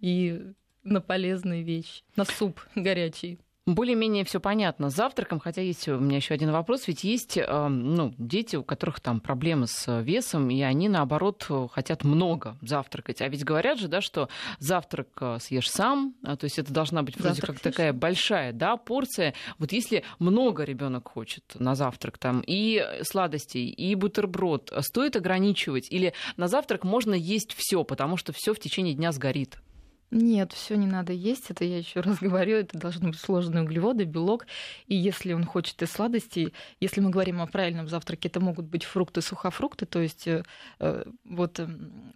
и 0.00 0.52
на 0.84 1.00
полезные 1.00 1.62
вещи, 1.62 2.04
на 2.14 2.24
суп 2.24 2.60
горячий. 2.74 3.40
Более-менее 3.66 4.24
все 4.24 4.38
понятно 4.38 4.90
с 4.90 4.94
завтраком, 4.94 5.40
хотя 5.40 5.60
есть 5.60 5.88
у 5.88 5.98
меня 5.98 6.18
еще 6.18 6.34
один 6.34 6.52
вопрос. 6.52 6.86
Ведь 6.86 7.02
есть 7.02 7.36
э, 7.36 7.68
ну, 7.68 8.14
дети, 8.16 8.54
у 8.54 8.62
которых 8.62 9.00
там 9.00 9.18
проблемы 9.18 9.66
с 9.66 10.00
весом, 10.02 10.50
и 10.50 10.62
они, 10.62 10.88
наоборот, 10.88 11.50
хотят 11.72 12.04
много 12.04 12.56
завтракать. 12.62 13.20
А 13.20 13.26
ведь 13.26 13.42
говорят 13.44 13.80
же, 13.80 13.88
да, 13.88 14.00
что 14.00 14.28
завтрак 14.60 15.08
э, 15.20 15.38
съешь 15.40 15.68
сам, 15.68 16.14
а, 16.22 16.36
то 16.36 16.44
есть 16.44 16.60
это 16.60 16.72
должна 16.72 17.02
быть 17.02 17.16
вроде 17.16 17.34
завтрак 17.34 17.56
как 17.56 17.62
съешь. 17.62 17.74
такая 17.74 17.92
большая 17.92 18.52
да, 18.52 18.76
порция. 18.76 19.34
Вот 19.58 19.72
если 19.72 20.04
много 20.20 20.62
ребенок 20.62 21.08
хочет 21.08 21.42
на 21.58 21.74
завтрак, 21.74 22.18
там 22.18 22.44
и 22.46 22.84
сладостей, 23.02 23.68
и 23.68 23.96
бутерброд, 23.96 24.72
стоит 24.78 25.16
ограничивать? 25.16 25.90
Или 25.90 26.12
на 26.36 26.46
завтрак 26.46 26.84
можно 26.84 27.14
есть 27.14 27.52
все, 27.56 27.82
потому 27.82 28.16
что 28.16 28.32
все 28.32 28.54
в 28.54 28.60
течение 28.60 28.94
дня 28.94 29.10
сгорит? 29.10 29.58
Нет, 30.12 30.52
все 30.52 30.76
не 30.76 30.86
надо 30.86 31.12
есть. 31.12 31.50
Это 31.50 31.64
я 31.64 31.78
еще 31.78 32.00
раз 32.00 32.18
говорю, 32.18 32.56
это 32.56 32.78
должны 32.78 33.08
быть 33.08 33.18
сложные 33.18 33.64
углеводы, 33.64 34.04
белок. 34.04 34.46
И 34.86 34.94
если 34.94 35.32
он 35.32 35.44
хочет 35.44 35.82
и 35.82 35.86
сладостей, 35.86 36.54
если 36.80 37.00
мы 37.00 37.10
говорим 37.10 37.40
о 37.40 37.46
правильном 37.46 37.88
завтраке, 37.88 38.28
это 38.28 38.40
могут 38.40 38.66
быть 38.66 38.84
фрукты, 38.84 39.20
сухофрукты, 39.20 39.86
то 39.86 40.00
есть 40.00 40.28
э, 40.28 40.44
э 40.78 41.04
вот 41.24 41.58
э, 41.58 41.68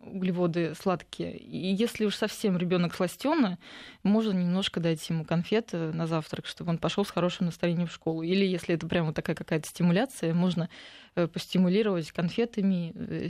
углеводы 0.02 0.74
сладкие. 0.74 1.36
И 1.36 1.74
если 1.74 2.04
уж 2.04 2.14
совсем 2.14 2.56
ребенок 2.56 2.94
сластённый, 2.94 3.56
можно 4.02 4.32
немножко 4.32 4.80
дать 4.80 5.08
ему 5.10 5.24
конфет 5.24 5.70
э, 5.72 5.90
на 5.92 6.06
завтрак, 6.06 6.46
чтобы 6.46 6.70
он 6.70 6.78
пошел 6.78 7.04
с 7.04 7.10
хорошим 7.10 7.46
настроением 7.46 7.88
в 7.88 7.92
школу. 7.92 8.22
Или 8.22 8.44
если 8.44 8.76
это 8.76 8.86
прямо 8.86 9.12
такая 9.12 9.34
какая-то 9.34 9.68
стимуляция, 9.68 10.32
можно 10.32 10.68
постимулировать 11.14 12.10
конфетами, 12.12 12.92
э. 12.94 13.28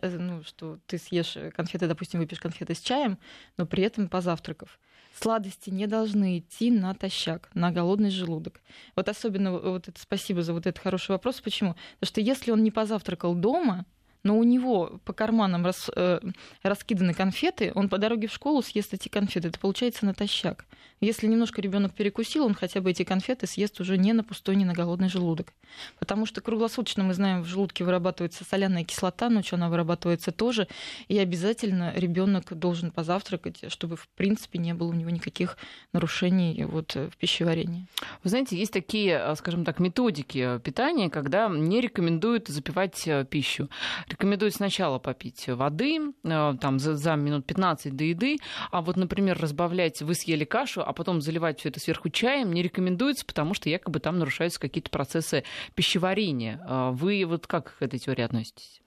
Э, 0.00 0.18
ну, 0.18 0.42
что 0.42 0.78
ты 0.86 0.98
съешь 0.98 1.36
конфеты, 1.54 1.86
допустим, 1.86 2.20
выпьешь 2.20 2.40
конфеты 2.40 2.74
с 2.74 2.80
чаем, 2.80 3.18
но 3.56 3.66
при 3.66 3.84
этом 3.84 4.08
позавтракав. 4.08 4.78
Сладости 5.18 5.70
не 5.70 5.86
должны 5.86 6.38
идти 6.38 6.70
натощак, 6.70 7.48
на 7.54 7.70
голодный 7.70 8.10
желудок. 8.10 8.60
Вот 8.94 9.08
особенно 9.08 9.52
вот 9.52 9.88
это 9.88 9.98
спасибо 9.98 10.42
за 10.42 10.52
вот 10.52 10.66
этот 10.66 10.82
хороший 10.82 11.12
вопрос. 11.12 11.40
Почему? 11.40 11.74
Потому 11.98 12.08
что 12.08 12.20
если 12.20 12.50
он 12.50 12.62
не 12.62 12.70
позавтракал 12.70 13.34
дома, 13.34 13.86
но 14.26 14.36
у 14.36 14.42
него 14.42 15.00
по 15.04 15.12
карманам 15.12 15.64
рас, 15.64 15.88
э, 15.94 16.18
раскиданы 16.64 17.14
конфеты, 17.14 17.70
он 17.76 17.88
по 17.88 17.96
дороге 17.96 18.26
в 18.26 18.32
школу 18.32 18.60
съест 18.60 18.92
эти 18.92 19.08
конфеты. 19.08 19.48
Это 19.48 19.60
получается 19.60 20.04
натощак. 20.04 20.66
Если 21.00 21.26
немножко 21.26 21.60
ребенок 21.60 21.92
перекусил, 21.92 22.46
он 22.46 22.54
хотя 22.54 22.80
бы 22.80 22.90
эти 22.90 23.04
конфеты 23.04 23.46
съест 23.46 23.80
уже 23.80 23.98
не 23.98 24.14
на 24.14 24.24
пустой, 24.24 24.56
не 24.56 24.64
на 24.64 24.72
голодный 24.72 25.08
желудок. 25.08 25.52
Потому 25.98 26.24
что 26.24 26.40
круглосуточно, 26.40 27.04
мы 27.04 27.12
знаем, 27.12 27.42
в 27.42 27.46
желудке 27.46 27.84
вырабатывается 27.84 28.44
соляная 28.44 28.82
кислота, 28.82 29.28
ночью 29.28 29.56
она 29.56 29.68
вырабатывается 29.68 30.32
тоже. 30.32 30.68
И 31.08 31.18
обязательно 31.18 31.92
ребенок 31.94 32.56
должен 32.58 32.90
позавтракать, 32.90 33.70
чтобы, 33.70 33.96
в 33.96 34.08
принципе, 34.16 34.58
не 34.58 34.72
было 34.72 34.88
у 34.88 34.94
него 34.94 35.10
никаких 35.10 35.58
нарушений 35.92 36.64
вот, 36.64 36.94
в 36.94 37.16
пищеварении. 37.18 37.86
Вы 38.24 38.30
знаете, 38.30 38.56
есть 38.56 38.72
такие, 38.72 39.20
э, 39.22 39.34
скажем 39.36 39.64
так, 39.64 39.78
методики 39.78 40.58
питания, 40.64 41.10
когда 41.10 41.48
не 41.48 41.80
рекомендуют 41.80 42.48
запивать 42.48 43.06
э, 43.06 43.26
пищу 43.26 43.68
рекомендую 44.16 44.50
сначала 44.50 44.98
попить 44.98 45.46
воды, 45.46 45.98
э, 46.24 46.54
там, 46.60 46.78
за, 46.78 46.96
за 46.96 47.14
минут 47.14 47.46
15 47.46 47.94
до 47.94 48.04
еды, 48.04 48.38
а 48.70 48.80
вот, 48.80 48.96
например, 48.96 49.38
разбавлять, 49.38 50.02
вы 50.02 50.14
съели 50.14 50.44
кашу, 50.44 50.82
а 50.82 50.92
потом 50.92 51.20
заливать 51.20 51.60
все 51.60 51.68
это 51.68 51.80
сверху 51.80 52.08
чаем 52.08 52.52
не 52.52 52.62
рекомендуется, 52.62 53.24
потому 53.26 53.54
что 53.54 53.68
якобы 53.68 54.00
там 54.00 54.18
нарушаются 54.18 54.58
какие-то 54.58 54.90
процессы 54.90 55.44
пищеварения. 55.74 56.60
А 56.66 56.90
вы 56.92 57.24
вот 57.26 57.46
как 57.46 57.76
к 57.78 57.82
этой 57.82 57.98
теории 57.98 58.22
относитесь? 58.22 58.80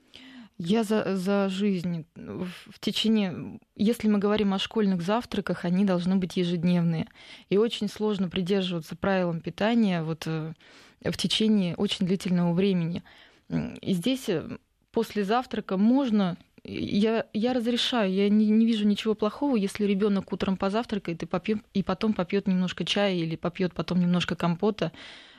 Я 0.57 0.83
за, 0.83 1.15
за 1.15 1.47
жизнь. 1.47 2.05
В 2.15 2.79
течение, 2.81 3.59
если 3.75 4.09
мы 4.09 4.19
говорим 4.19 4.53
о 4.53 4.59
школьных 4.59 5.01
завтраках, 5.01 5.63
они 5.63 5.85
должны 5.85 6.17
быть 6.17 6.35
ежедневные. 6.35 7.07
И 7.47 7.57
очень 7.57 7.87
сложно 7.87 8.27
придерживаться 8.27 8.97
правилам 8.97 9.39
питания 9.39 10.03
вот 10.03 10.23
э, 10.25 10.53
в 11.01 11.15
течение 11.15 11.75
очень 11.75 12.05
длительного 12.05 12.53
времени. 12.53 13.03
И 13.49 13.93
здесь 13.93 14.27
э, 14.27 14.57
после 14.91 15.23
завтрака 15.23 15.77
можно 15.77 16.37
я, 16.63 17.25
я 17.33 17.53
разрешаю, 17.53 18.11
я 18.13 18.29
не, 18.29 18.49
не 18.49 18.65
вижу 18.65 18.85
ничего 18.85 19.15
плохого, 19.15 19.55
если 19.55 19.85
ребенок 19.85 20.31
утром 20.33 20.57
позавтракает 20.57 21.23
и, 21.23 21.25
попьет, 21.25 21.59
и 21.73 21.83
потом 21.83 22.13
попьет 22.13 22.47
немножко 22.47 22.85
чая 22.85 23.15
или 23.15 23.35
попьет 23.35 23.73
потом 23.73 23.99
немножко 23.99 24.35
компота, 24.35 24.91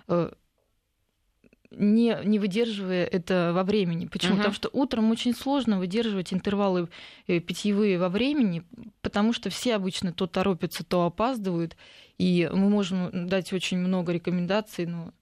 э, 0.09 0.33
не, 1.71 2.19
не 2.25 2.39
выдерживая 2.39 3.05
это 3.05 3.53
во 3.55 3.63
времени. 3.63 4.07
Почему? 4.07 4.35
Uh-huh. 4.35 4.39
Потому 4.39 4.55
что 4.55 4.71
утром 4.73 5.11
очень 5.11 5.35
сложно 5.35 5.79
выдерживать 5.79 6.33
интервалы 6.33 6.89
э, 7.27 7.39
питьевые 7.39 7.99
во 7.99 8.09
времени, 8.09 8.65
потому 9.03 9.33
что 9.33 9.51
все 9.51 9.77
обычно 9.77 10.13
то 10.13 10.27
торопятся, 10.27 10.85
то 10.85 11.05
опаздывают, 11.05 11.77
и 12.19 12.51
мы 12.53 12.69
можем 12.69 13.29
дать 13.29 13.53
очень 13.53 13.79
много 13.79 14.13
рекомендаций, 14.13 14.87
но 14.87 15.13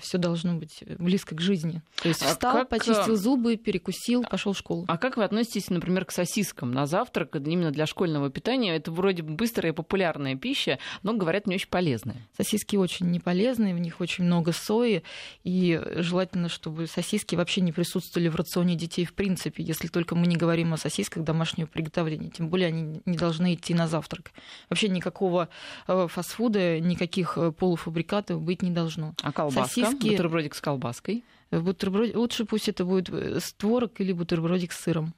все 0.00 0.18
должно 0.18 0.54
быть 0.54 0.82
близко 0.98 1.34
к 1.34 1.40
жизни. 1.40 1.82
То 2.02 2.08
есть 2.08 2.22
а 2.22 2.28
встал, 2.28 2.56
а 2.56 2.58
как... 2.60 2.68
почистил 2.68 3.16
зубы, 3.16 3.56
перекусил, 3.56 4.24
пошел 4.24 4.52
в 4.52 4.58
школу. 4.58 4.84
А 4.88 4.98
как 4.98 5.16
вы 5.16 5.24
относитесь, 5.24 5.70
например, 5.70 6.04
к 6.04 6.10
сосискам 6.10 6.72
на 6.72 6.86
завтрак, 6.86 7.36
именно 7.36 7.70
для 7.70 7.86
школьного 7.86 8.30
питания? 8.30 8.76
Это 8.76 8.90
вроде 8.90 9.22
бы 9.22 9.34
быстрая 9.34 9.72
и 9.72 9.74
популярная 9.74 10.36
пища, 10.36 10.78
но, 11.02 11.14
говорят, 11.14 11.46
не 11.46 11.54
очень 11.54 11.68
полезная. 11.68 12.28
Сосиски 12.36 12.76
очень 12.76 13.06
не 13.06 13.20
полезные, 13.20 13.74
в 13.74 13.78
них 13.78 14.00
очень 14.00 14.24
много 14.24 14.52
сои, 14.52 15.02
и 15.44 15.80
желательно, 15.96 16.48
чтобы 16.48 16.86
сосиски 16.86 17.36
вообще 17.36 17.60
не 17.60 17.72
присутствовали 17.72 18.28
в 18.28 18.36
рационе 18.36 18.74
детей 18.74 19.04
в 19.04 19.14
принципе, 19.14 19.62
если 19.62 19.88
только 19.88 20.14
мы 20.14 20.26
не 20.26 20.36
говорим 20.36 20.74
о 20.74 20.76
сосисках 20.76 21.24
домашнего 21.24 21.66
приготовления. 21.66 22.30
Тем 22.30 22.48
более 22.48 22.68
они 22.68 23.00
не 23.04 23.16
должны 23.16 23.54
идти 23.54 23.74
на 23.74 23.86
завтрак. 23.86 24.32
Вообще 24.68 24.88
никакого 24.88 25.48
э, 25.86 26.06
фастфуда, 26.08 26.80
никаких 26.80 27.38
э, 27.38 27.52
полуфабрикатов 27.52 28.40
быть 28.40 28.62
не 28.62 28.70
должно. 28.70 29.14
А 29.22 29.32
колбаса? 29.32 29.67
Сосиски. 29.68 30.10
Бутербродик 30.10 30.54
с 30.54 30.60
колбаской. 30.60 31.24
Бутерброд... 31.50 32.14
Лучше 32.14 32.44
пусть 32.44 32.68
это 32.68 32.84
будет 32.84 33.08
э, 33.10 33.40
с 33.40 33.52
творог 33.52 34.00
или 34.00 34.12
бутербродик 34.12 34.72
с 34.72 34.80
сыром. 34.80 35.14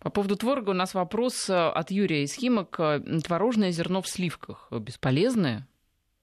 По 0.00 0.10
поводу 0.10 0.36
творога 0.36 0.70
у 0.70 0.74
нас 0.74 0.94
вопрос 0.94 1.48
э, 1.48 1.54
от 1.54 1.90
Юрия 1.90 2.24
из 2.24 2.34
Химок. 2.34 2.78
Творожное 3.24 3.70
зерно 3.70 4.02
в 4.02 4.08
сливках 4.08 4.68
бесполезное? 4.70 5.66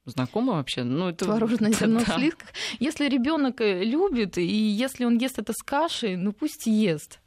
Знакомо 0.05 0.53
вообще? 0.53 0.83
Ну, 0.83 1.09
это... 1.09 1.25
Творожное 1.25 1.71
зерно 1.73 1.99
да. 1.99 2.05
в 2.05 2.15
сливках. 2.15 2.49
Если 2.79 3.09
ребенок 3.09 3.59
э, 3.61 3.83
любит, 3.83 4.37
и 4.37 4.45
если 4.45 5.05
он 5.05 5.17
ест 5.17 5.37
это 5.37 5.53
с 5.53 5.61
кашей, 5.63 6.15
ну 6.15 6.31
пусть 6.31 6.65
ест. 6.65 7.19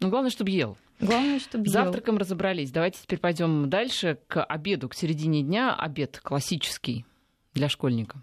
Ну, 0.00 0.10
главное, 0.10 0.30
чтобы 0.30 0.50
ел. 0.50 0.76
Главное, 1.00 1.38
чтобы 1.38 1.64
ел. 1.64 1.72
Завтраком 1.72 2.18
разобрались. 2.18 2.70
Давайте 2.70 3.00
теперь 3.02 3.18
пойдем 3.18 3.70
дальше 3.70 4.18
к 4.28 4.44
обеду, 4.44 4.88
к 4.90 4.94
середине 4.94 5.42
дня. 5.42 5.74
Обед 5.74 6.20
классический 6.22 7.06
для 7.54 7.70
школьника. 7.70 8.22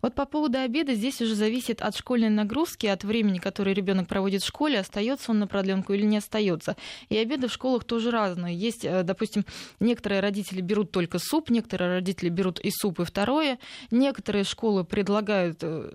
Вот 0.00 0.14
по 0.14 0.26
поводу 0.26 0.58
обеда 0.58 0.94
здесь 0.94 1.20
уже 1.20 1.34
зависит 1.34 1.82
от 1.82 1.96
школьной 1.96 2.30
нагрузки, 2.30 2.86
от 2.86 3.04
времени, 3.04 3.38
которое 3.38 3.74
ребенок 3.74 4.08
проводит 4.08 4.42
в 4.42 4.46
школе, 4.46 4.80
остается 4.80 5.30
он 5.30 5.38
на 5.38 5.46
продленку 5.46 5.92
или 5.92 6.04
не 6.04 6.16
остается. 6.16 6.76
И 7.08 7.16
обеды 7.16 7.48
в 7.48 7.52
школах 7.52 7.84
тоже 7.84 8.10
разные. 8.10 8.56
Есть, 8.56 8.84
э, 8.84 9.02
допустим, 9.02 9.44
некоторые 9.80 10.20
родители 10.20 10.60
берут 10.60 10.90
только 10.90 11.18
суп, 11.18 11.50
некоторые 11.50 11.98
родители 11.98 12.28
берут 12.28 12.58
и 12.60 12.70
суп, 12.70 13.00
и 13.00 13.04
второе. 13.04 13.58
Некоторые 13.90 14.44
школы 14.44 14.84
предлагают 14.84 15.58
э, 15.62 15.90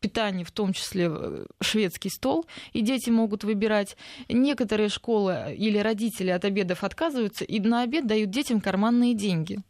питание, 0.00 0.44
в 0.44 0.50
том 0.50 0.72
числе 0.72 1.08
э, 1.08 1.46
шведский 1.60 2.10
стол, 2.10 2.44
и 2.72 2.82
дети 2.82 3.10
могут 3.10 3.44
выбирать. 3.44 3.96
Некоторые 4.28 4.88
школы 4.88 5.54
или 5.56 5.78
родители 5.78 6.30
от 6.30 6.44
обедов 6.44 6.84
отказываются 6.84 7.44
и 7.44 7.60
на 7.60 7.82
обед 7.82 8.06
дают 8.06 8.30
детям 8.30 8.60
карманные 8.60 9.14
деньги. 9.14 9.60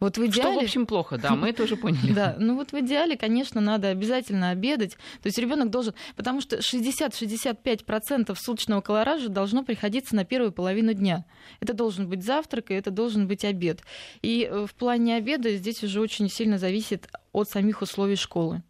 Вот 0.00 0.16
в 0.16 0.26
идеале... 0.26 0.52
Что, 0.52 0.60
в 0.60 0.64
общем, 0.64 0.86
плохо, 0.86 1.18
да, 1.18 1.36
мы 1.36 1.50
это 1.50 1.64
уже 1.64 1.76
поняли. 1.76 2.12
Да, 2.20 2.34
ну 2.38 2.56
вот 2.56 2.72
в 2.72 2.80
идеале, 2.80 3.16
конечно, 3.16 3.60
надо 3.60 3.88
обязательно 3.88 4.50
обедать. 4.50 4.94
То 5.22 5.26
есть 5.26 5.38
ребенок 5.38 5.70
должен... 5.70 5.94
Потому 6.16 6.40
что 6.40 6.56
60-65% 6.56 8.34
суточного 8.34 8.80
колоража 8.80 9.28
должно 9.28 9.62
приходиться 9.62 10.16
на 10.16 10.24
первую 10.24 10.52
половину 10.52 10.94
дня. 10.94 11.26
Это 11.60 11.74
должен 11.74 12.08
быть 12.08 12.24
завтрак, 12.24 12.70
и 12.70 12.74
это 12.74 12.90
должен 12.90 13.28
быть 13.28 13.44
обед. 13.44 13.82
И 14.22 14.48
э, 14.50 14.66
в 14.66 14.74
плане 14.74 15.16
обеда 15.16 15.54
здесь 15.54 15.84
уже 15.84 16.00
очень 16.00 16.30
сильно 16.30 16.56
зависит 16.56 17.08
от 17.32 17.50
самих 17.50 17.82
условий 17.82 18.16
школы 18.16 18.62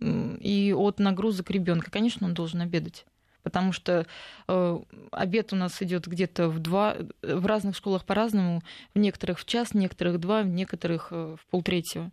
и 0.00 0.74
от 0.76 0.98
нагрузок 0.98 1.50
ребенка. 1.50 1.90
Конечно, 1.90 2.26
он 2.26 2.34
должен 2.34 2.60
обедать 2.60 3.04
потому 3.42 3.72
что 3.72 4.06
э, 4.48 4.78
обед 5.10 5.52
у 5.52 5.56
нас 5.56 5.80
идет 5.82 6.06
где-то 6.06 6.48
в 6.48 6.58
два, 6.58 6.96
в 7.22 7.46
разных 7.46 7.76
школах 7.76 8.04
по-разному, 8.04 8.62
в 8.94 8.98
некоторых 8.98 9.38
в 9.38 9.44
час, 9.44 9.70
в 9.70 9.74
некоторых 9.74 10.18
два, 10.18 10.42
в 10.42 10.48
некоторых 10.48 11.08
э, 11.10 11.36
в 11.40 11.46
полтретьего. 11.46 12.10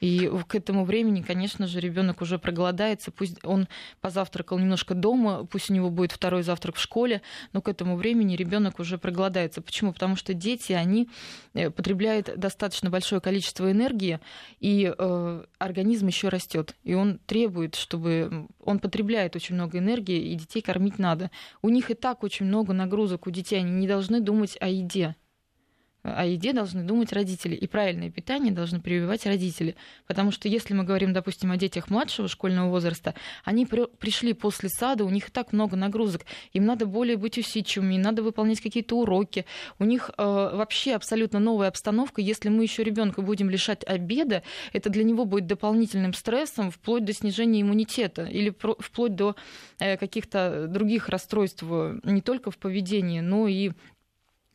И 0.00 0.30
к 0.46 0.54
этому 0.54 0.84
времени, 0.84 1.22
конечно 1.22 1.66
же, 1.66 1.80
ребенок 1.80 2.20
уже 2.20 2.38
проголодается, 2.38 3.10
пусть 3.10 3.44
он 3.44 3.68
позавтракал 4.00 4.58
немножко 4.58 4.94
дома, 4.94 5.44
пусть 5.44 5.70
у 5.70 5.74
него 5.74 5.90
будет 5.90 6.12
второй 6.12 6.42
завтрак 6.42 6.76
в 6.76 6.80
школе, 6.80 7.22
но 7.52 7.60
к 7.60 7.68
этому 7.68 7.96
времени 7.96 8.36
ребенок 8.36 8.78
уже 8.78 8.98
проголодается. 8.98 9.60
Почему? 9.60 9.92
Потому 9.92 10.16
что 10.16 10.34
дети, 10.34 10.72
они 10.72 11.08
э, 11.54 11.70
потребляют 11.70 12.30
достаточно 12.36 12.90
большое 12.90 13.20
количество 13.20 13.70
энергии, 13.70 14.20
и 14.60 14.92
э, 14.96 15.44
организм 15.58 16.06
еще 16.06 16.28
растет, 16.28 16.76
и 16.84 16.94
он 16.94 17.18
требует, 17.26 17.74
чтобы 17.74 18.46
он 18.64 18.78
потребляет 18.78 19.34
очень 19.34 19.56
много 19.56 19.78
энергии, 19.78 20.32
и 20.32 20.34
детей 20.36 20.62
кормить 20.62 20.98
надо. 20.98 21.30
У 21.62 21.70
них 21.70 21.90
и 21.90 21.94
так 21.94 22.22
очень 22.22 22.46
много 22.46 22.72
нагрузок 22.72 23.26
у 23.26 23.30
детей, 23.30 23.58
они 23.58 23.72
не 23.72 23.88
должны 23.88 24.20
думать 24.20 24.56
о 24.60 24.68
еде 24.68 25.16
о 26.02 26.24
еде 26.24 26.52
должны 26.52 26.82
думать 26.84 27.12
родители, 27.12 27.54
и 27.54 27.66
правильное 27.66 28.10
питание 28.10 28.52
должны 28.52 28.80
прививать 28.80 29.26
родители. 29.26 29.76
Потому 30.06 30.30
что 30.30 30.48
если 30.48 30.74
мы 30.74 30.84
говорим, 30.84 31.12
допустим, 31.12 31.50
о 31.50 31.56
детях 31.56 31.90
младшего 31.90 32.28
школьного 32.28 32.70
возраста, 32.70 33.14
они 33.44 33.66
при, 33.66 33.86
пришли 33.86 34.32
после 34.32 34.68
сада, 34.68 35.04
у 35.04 35.10
них 35.10 35.28
и 35.28 35.32
так 35.32 35.52
много 35.52 35.76
нагрузок, 35.76 36.24
им 36.52 36.64
надо 36.66 36.86
более 36.86 37.16
быть 37.16 37.36
усидчивыми, 37.38 37.96
им 37.96 38.02
надо 38.02 38.22
выполнять 38.22 38.60
какие-то 38.60 38.96
уроки, 38.96 39.44
у 39.78 39.84
них 39.84 40.10
э, 40.16 40.22
вообще 40.22 40.94
абсолютно 40.94 41.38
новая 41.40 41.68
обстановка. 41.68 42.20
Если 42.20 42.48
мы 42.48 42.62
еще 42.62 42.84
ребенка 42.84 43.22
будем 43.22 43.50
лишать 43.50 43.84
обеда, 43.84 44.42
это 44.72 44.90
для 44.90 45.04
него 45.04 45.24
будет 45.24 45.46
дополнительным 45.46 46.14
стрессом, 46.14 46.70
вплоть 46.70 47.04
до 47.04 47.12
снижения 47.12 47.62
иммунитета 47.62 48.24
или 48.24 48.50
про, 48.50 48.76
вплоть 48.78 49.14
до 49.14 49.36
э, 49.78 49.96
каких-то 49.96 50.66
других 50.68 51.08
расстройств 51.08 51.64
э, 51.68 51.98
не 52.04 52.20
только 52.20 52.50
в 52.50 52.58
поведении, 52.58 53.20
но 53.20 53.48
и 53.48 53.72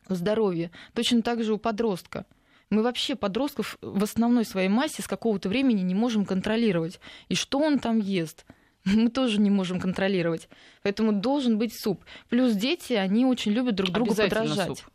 здоровье. 0.08 0.70
Точно 0.94 1.22
так 1.22 1.42
же 1.42 1.54
у 1.54 1.58
подростка. 1.58 2.26
Мы 2.70 2.82
вообще 2.82 3.14
подростков 3.14 3.78
в 3.82 4.02
основной 4.02 4.44
своей 4.44 4.68
массе 4.68 5.02
с 5.02 5.06
какого-то 5.06 5.48
времени 5.48 5.82
не 5.82 5.94
можем 5.94 6.24
контролировать. 6.24 7.00
И 7.28 7.34
что 7.34 7.58
он 7.58 7.78
там 7.78 7.98
ест, 7.98 8.44
мы 8.84 9.10
тоже 9.10 9.40
не 9.40 9.50
можем 9.50 9.80
контролировать. 9.80 10.48
Поэтому 10.82 11.12
должен 11.12 11.58
быть 11.58 11.78
суп. 11.78 12.04
Плюс 12.28 12.54
дети, 12.54 12.94
они 12.94 13.26
очень 13.26 13.52
любят 13.52 13.74
друг 13.74 13.90
другу 13.90 14.14
подражать. 14.14 14.78
Суп. 14.78 14.90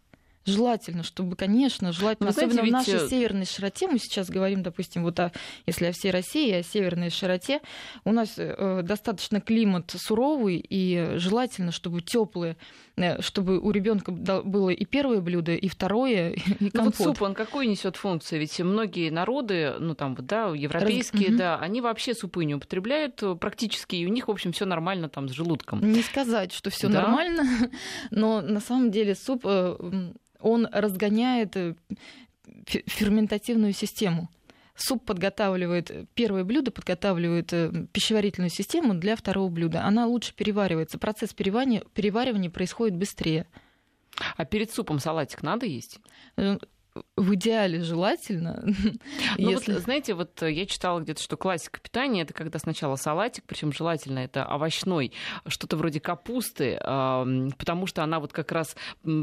Желательно, 0.45 1.03
чтобы, 1.03 1.35
конечно, 1.35 1.91
желательно, 1.91 2.31
знаете, 2.31 2.51
особенно 2.53 2.65
ведь... 2.65 2.73
в 2.73 2.77
нашей 2.77 3.05
э, 3.05 3.09
северной 3.09 3.45
широте, 3.45 3.87
мы 3.87 3.99
сейчас 3.99 4.29
говорим, 4.29 4.63
допустим, 4.63 5.03
вот 5.03 5.19
о, 5.19 5.31
если 5.65 5.87
о 5.87 5.91
всей 5.91 6.11
России, 6.11 6.51
о 6.51 6.63
северной 6.63 7.09
широте, 7.09 7.61
у 8.05 8.11
нас 8.11 8.35
э, 8.37 8.81
достаточно 8.83 9.41
климат 9.41 9.93
суровый, 9.95 10.65
и 10.67 11.13
желательно, 11.15 11.71
чтобы 11.71 12.01
теплые, 12.01 12.55
э, 12.95 13.21
чтобы 13.21 13.59
у 13.59 13.69
ребенка 13.71 14.11
было 14.11 14.69
и 14.69 14.85
первое 14.85 15.19
блюдо, 15.19 15.53
и 15.53 15.67
второе, 15.67 16.31
и 16.59 16.69
компот. 16.69 16.73
Ну 16.73 16.83
вот 16.83 16.95
суп, 16.95 17.21
он 17.21 17.33
какой 17.33 17.67
несет 17.67 17.97
функцию? 17.97 18.39
Ведь 18.39 18.59
многие 18.59 19.09
народы, 19.09 19.75
ну 19.79 19.93
там 19.93 20.15
вот, 20.15 20.25
да, 20.25 20.47
европейские, 20.55 21.29
Раз... 21.29 21.37
да, 21.37 21.55
угу. 21.55 21.63
они 21.65 21.81
вообще 21.81 22.13
супы 22.13 22.45
не 22.45 22.55
употребляют 22.55 23.21
э, 23.21 23.35
практически, 23.35 23.97
и 23.97 24.05
у 24.05 24.09
них, 24.09 24.29
в 24.29 24.31
общем, 24.31 24.53
все 24.53 24.65
нормально 24.65 25.09
там 25.09 25.27
с 25.27 25.33
желудком. 25.33 25.81
Не 25.81 26.01
сказать, 26.01 26.53
что 26.53 26.69
все 26.69 26.87
да? 26.87 27.01
нормально, 27.01 27.43
но 28.09 28.41
на 28.41 28.61
самом 28.61 28.89
деле 28.89 29.15
суп 29.15 29.43
э, 29.45 30.13
он 30.39 30.67
разгоняет 30.71 31.55
э, 31.55 31.75
ферментативную 32.65 33.73
систему. 33.73 34.29
Суп 34.75 35.05
подготавливает, 35.05 36.09
первое 36.13 36.45
блюдо 36.45 36.71
подготавливает 36.71 37.51
э, 37.51 37.87
пищеварительную 37.91 38.49
систему 38.49 38.93
для 38.93 39.15
второго 39.15 39.49
блюда. 39.49 39.83
Она 39.83 40.05
лучше 40.05 40.33
переваривается. 40.33 40.97
Процесс 40.97 41.33
переваривания, 41.33 41.83
переваривания 41.93 42.49
происходит 42.49 42.95
быстрее. 42.95 43.45
А 44.37 44.45
перед 44.45 44.71
супом 44.71 44.99
салатик 44.99 45.43
надо 45.43 45.65
есть? 45.65 45.99
Э, 46.95 47.01
в 47.15 47.33
идеале 47.35 47.81
желательно. 47.81 48.63
Ну 49.37 49.51
если... 49.51 49.73
вот, 49.73 49.83
знаете, 49.83 50.13
вот 50.15 50.41
я 50.41 50.65
читала 50.65 50.99
где-то, 50.99 51.21
что 51.21 51.37
классика 51.37 51.79
питания 51.79 52.23
это 52.23 52.33
когда 52.33 52.59
сначала 52.59 52.95
салатик, 52.95 53.43
причем 53.45 53.71
желательно 53.71 54.19
это 54.19 54.43
овощной, 54.43 55.13
что-то 55.47 55.77
вроде 55.77 55.99
капусты, 55.99 56.77
потому 56.77 57.85
что 57.85 58.03
она 58.03 58.19
вот 58.19 58.33
как 58.33 58.51
раз 58.51 58.75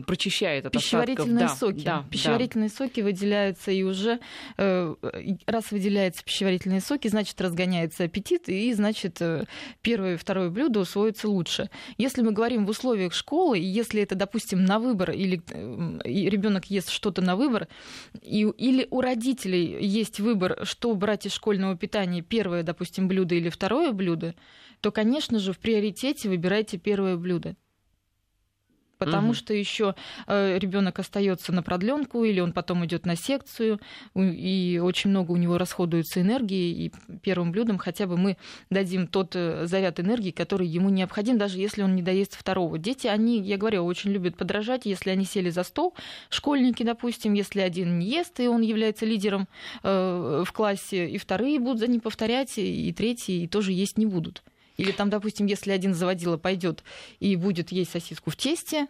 прочищает 0.07 0.67
от 0.67 0.73
Пищеварительные 0.73 1.47
остатков. 1.47 1.77
соки. 1.77 1.85
Да, 1.85 2.05
Пищеварительные 2.11 2.69
да. 2.71 2.75
соки 2.75 3.01
выделяются, 3.01 3.71
и 3.71 3.83
уже 3.83 4.21
э, 4.57 4.95
раз 5.47 5.71
выделяются 5.71 6.25
пищеварительные 6.25 6.81
соки, 6.81 7.09
значит 7.09 7.41
разгоняется 7.41 8.05
аппетит, 8.05 8.49
и 8.49 8.73
значит 8.73 9.21
э, 9.21 9.45
первое 9.83 10.15
и 10.15 10.17
второе 10.17 10.51
блюдо 10.51 10.81
усвоится 10.81 11.29
лучше. 11.29 11.71
Если 11.99 12.23
мы 12.23 12.33
говорим 12.33 12.67
в 12.67 12.71
условиях 12.71 13.13
школы, 13.13 13.59
если 13.59 14.03
это, 14.03 14.15
допустим, 14.15 14.65
на 14.65 14.79
выбор, 14.79 15.11
или 15.11 15.43
э, 15.51 15.99
ребенок 16.05 16.67
ест 16.67 16.91
что-то 16.91 17.23
на 17.23 17.37
выбор, 17.37 17.56
и, 18.23 18.43
или 18.43 18.87
у 18.91 19.01
родителей 19.01 19.85
есть 19.85 20.21
выбор, 20.21 20.61
что 20.65 20.95
брать 20.95 21.27
из 21.27 21.33
школьного 21.33 21.77
питания, 21.77 22.23
первое, 22.23 22.63
допустим, 22.63 23.09
блюдо 23.09 23.35
или 23.35 23.49
второе 23.49 23.93
блюдо, 23.93 24.35
то, 24.81 24.93
конечно 24.93 25.39
же, 25.39 25.53
в 25.53 25.59
приоритете 25.59 26.29
выбирайте 26.29 26.79
первое 26.79 27.17
блюдо 27.17 27.57
потому 28.99 29.29
угу. 29.29 29.35
что 29.35 29.55
еще 29.55 29.95
э, 30.27 30.59
ребенок 30.59 30.99
остается 30.99 31.53
на 31.53 31.63
продленку, 31.63 32.25
или 32.25 32.41
он 32.41 32.53
потом 32.53 32.85
идет 32.87 33.07
на 33.07 33.17
секцию, 33.17 33.81
и 34.15 34.81
очень 34.83 35.11
много 35.11 35.33
у 35.33 35.37
него 35.37 35.59
расходуется 35.59 36.21
энергии, 36.21 36.87
и 36.87 36.93
первым 37.23 37.53
блюдом 37.53 37.79
хотя 37.79 38.07
бы 38.07 38.17
мы 38.17 38.37
дадим 38.71 39.07
тот 39.07 39.35
э, 39.35 39.67
заряд 39.67 40.01
энергии, 40.01 40.31
который 40.31 40.67
ему 40.67 40.89
необходим, 40.89 41.39
даже 41.39 41.59
если 41.59 41.83
он 41.83 41.95
не 41.95 42.03
доест 42.03 42.35
второго. 42.35 42.79
Дети, 42.79 43.07
они, 43.07 43.41
я 43.41 43.57
говорю, 43.57 43.85
очень 43.85 44.11
любят 44.11 44.37
подражать, 44.37 44.87
если 44.87 45.11
они 45.11 45.25
сели 45.25 45.51
за 45.51 45.63
стол, 45.63 45.95
школьники, 46.31 46.83
допустим, 46.83 47.35
если 47.35 47.61
один 47.61 47.99
не 47.99 48.07
ест, 48.07 48.41
и 48.41 48.49
он 48.49 48.63
является 48.63 49.05
лидером 49.07 49.49
э, 49.83 50.45
в 50.47 50.53
классе, 50.53 51.09
и 51.09 51.19
вторые 51.19 51.59
будут 51.59 51.81
за 51.81 51.87
ним 51.87 52.01
повторять, 52.01 52.59
и 52.59 52.93
третьи 52.93 53.43
и 53.43 53.49
тоже 53.49 53.73
есть 53.73 53.99
не 53.99 54.07
будут. 54.07 54.43
Или 54.77 54.93
там, 54.93 55.11
допустим, 55.11 55.47
если 55.47 55.71
один 55.71 55.95
заводила 55.95 56.37
пойдет 56.37 56.83
и 57.21 57.37
будет 57.37 57.73
есть 57.73 57.91
сосиску 57.91 58.31
в 58.31 58.37
тесте, 58.37 58.89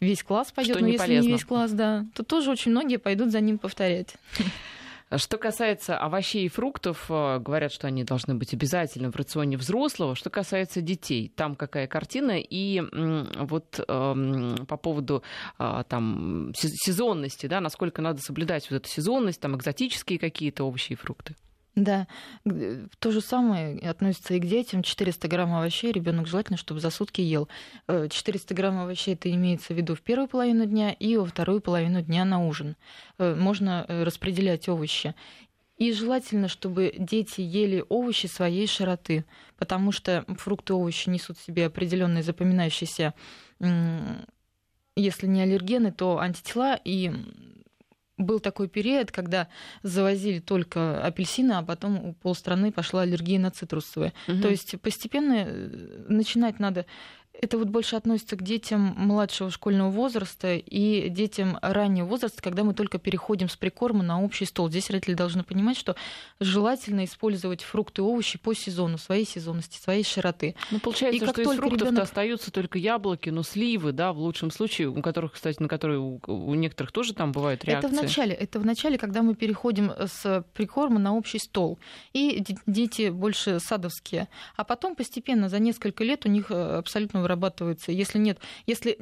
весь 0.00 0.22
класс 0.22 0.52
пойдет, 0.52 0.80
но 0.80 0.86
если 0.86 0.98
полезно. 0.98 1.26
не 1.26 1.32
весь 1.32 1.44
класс, 1.44 1.72
да, 1.72 2.06
то 2.14 2.22
тоже 2.22 2.50
очень 2.50 2.70
многие 2.70 2.98
пойдут 2.98 3.30
за 3.30 3.40
ним 3.40 3.58
повторять. 3.58 4.14
Что 5.16 5.38
касается 5.38 5.96
овощей 5.96 6.44
и 6.44 6.48
фруктов, 6.48 7.06
э, 7.08 7.38
говорят, 7.38 7.72
что 7.72 7.86
они 7.86 8.04
должны 8.04 8.34
быть 8.34 8.52
обязательно 8.52 9.10
в 9.10 9.16
рационе 9.16 9.56
взрослого. 9.56 10.14
Что 10.14 10.28
касается 10.28 10.82
детей, 10.82 11.32
там 11.34 11.56
какая 11.56 11.86
картина? 11.86 12.38
И 12.38 12.82
вот 13.38 13.80
эм, 13.88 14.66
по 14.66 14.76
поводу 14.76 15.22
э, 15.58 15.82
там, 15.88 16.52
сезонности, 16.54 17.46
да, 17.46 17.62
насколько 17.62 18.02
надо 18.02 18.20
соблюдать 18.20 18.70
вот 18.70 18.76
эту 18.76 18.88
сезонность, 18.88 19.40
там 19.40 19.56
экзотические 19.56 20.18
какие-то 20.18 20.64
овощи 20.64 20.92
и 20.92 20.96
фрукты? 20.96 21.36
Да, 21.74 22.08
то 22.98 23.10
же 23.12 23.20
самое 23.20 23.78
относится 23.88 24.34
и 24.34 24.40
к 24.40 24.46
детям. 24.46 24.82
400 24.82 25.28
грамм 25.28 25.54
овощей 25.54 25.92
ребенок 25.92 26.26
желательно, 26.26 26.56
чтобы 26.56 26.80
за 26.80 26.90
сутки 26.90 27.20
ел. 27.20 27.48
400 27.86 28.52
э, 28.52 28.56
грамм 28.56 28.80
овощей 28.80 29.14
это 29.14 29.30
имеется 29.30 29.74
в 29.74 29.76
виду 29.76 29.94
в 29.94 30.00
первую 30.00 30.28
половину 30.28 30.66
дня 30.66 30.90
и 30.90 31.16
во 31.16 31.24
вторую 31.24 31.60
половину 31.60 32.02
дня 32.02 32.24
на 32.24 32.44
ужин. 32.44 32.76
Э, 33.18 33.34
можно 33.34 33.84
э, 33.86 34.02
распределять 34.02 34.68
овощи. 34.68 35.14
И 35.76 35.92
желательно, 35.92 36.48
чтобы 36.48 36.92
дети 36.98 37.40
ели 37.40 37.84
овощи 37.88 38.26
своей 38.26 38.66
широты, 38.66 39.24
потому 39.56 39.92
что 39.92 40.24
фрукты 40.36 40.72
и 40.72 40.76
овощи 40.76 41.08
несут 41.08 41.38
в 41.38 41.44
себе 41.44 41.66
определенные 41.66 42.24
запоминающиеся, 42.24 43.14
если 44.96 45.26
не 45.28 45.40
аллергены, 45.40 45.92
то 45.92 46.18
антитела 46.18 46.80
и 46.84 47.12
был 48.18 48.40
такой 48.40 48.68
период, 48.68 49.10
когда 49.12 49.48
завозили 49.82 50.40
только 50.40 51.00
апельсины, 51.02 51.52
а 51.52 51.62
потом 51.62 52.04
у 52.04 52.12
полстраны 52.14 52.72
пошла 52.72 53.02
аллергия 53.02 53.38
на 53.38 53.50
цитрусовые. 53.50 54.12
Угу. 54.26 54.42
То 54.42 54.48
есть 54.48 54.80
постепенно 54.80 55.44
э, 55.46 56.04
начинать 56.08 56.58
надо 56.58 56.84
это 57.40 57.58
вот 57.58 57.68
больше 57.68 57.96
относится 57.96 58.36
к 58.36 58.42
детям 58.42 58.94
младшего 58.96 59.50
школьного 59.50 59.90
возраста 59.90 60.54
и 60.54 61.08
детям 61.08 61.58
раннего 61.62 62.06
возраста, 62.06 62.42
когда 62.42 62.64
мы 62.64 62.74
только 62.74 62.98
переходим 62.98 63.48
с 63.48 63.56
прикорма 63.56 64.02
на 64.02 64.22
общий 64.22 64.44
стол. 64.44 64.68
Здесь 64.68 64.90
родители 64.90 65.14
должны 65.14 65.44
понимать, 65.44 65.76
что 65.76 65.94
желательно 66.40 67.04
использовать 67.04 67.62
фрукты 67.62 68.02
и 68.02 68.04
овощи 68.04 68.38
по 68.38 68.54
сезону, 68.54 68.98
своей 68.98 69.24
сезонности, 69.24 69.78
своей 69.78 70.04
широты. 70.04 70.56
Ну, 70.70 70.80
получается, 70.80 71.24
и 71.24 71.28
что 71.28 71.42
из 71.42 71.56
фруктов 71.56 71.88
ребенок... 71.88 72.02
остаются 72.02 72.50
только 72.50 72.78
яблоки, 72.78 73.30
но 73.30 73.42
сливы, 73.42 73.92
да, 73.92 74.12
в 74.12 74.18
лучшем 74.18 74.50
случае, 74.50 74.88
у 74.88 75.00
которых, 75.00 75.34
кстати, 75.34 75.62
на 75.62 75.68
которые 75.68 76.00
у, 76.00 76.20
у 76.26 76.54
некоторых 76.54 76.92
тоже 76.92 77.14
там 77.14 77.32
бывают 77.32 77.64
реакции. 77.64 77.88
Это 77.88 77.96
в 77.96 78.02
начале, 78.02 78.34
это 78.34 78.58
в 78.58 78.66
начале, 78.66 78.98
когда 78.98 79.22
мы 79.22 79.34
переходим 79.34 79.92
с 79.98 80.44
прикорма 80.54 80.98
на 80.98 81.14
общий 81.14 81.38
стол. 81.38 81.78
И 82.12 82.44
дети 82.66 83.10
больше 83.10 83.60
садовские. 83.60 84.28
А 84.56 84.64
потом 84.64 84.96
постепенно, 84.96 85.48
за 85.48 85.60
несколько 85.60 86.02
лет 86.02 86.26
у 86.26 86.28
них 86.28 86.50
э, 86.50 86.78
абсолютно 86.78 87.22
вырабатывается. 87.28 87.92
Если 87.92 88.18
нет, 88.18 88.38
если 88.66 88.96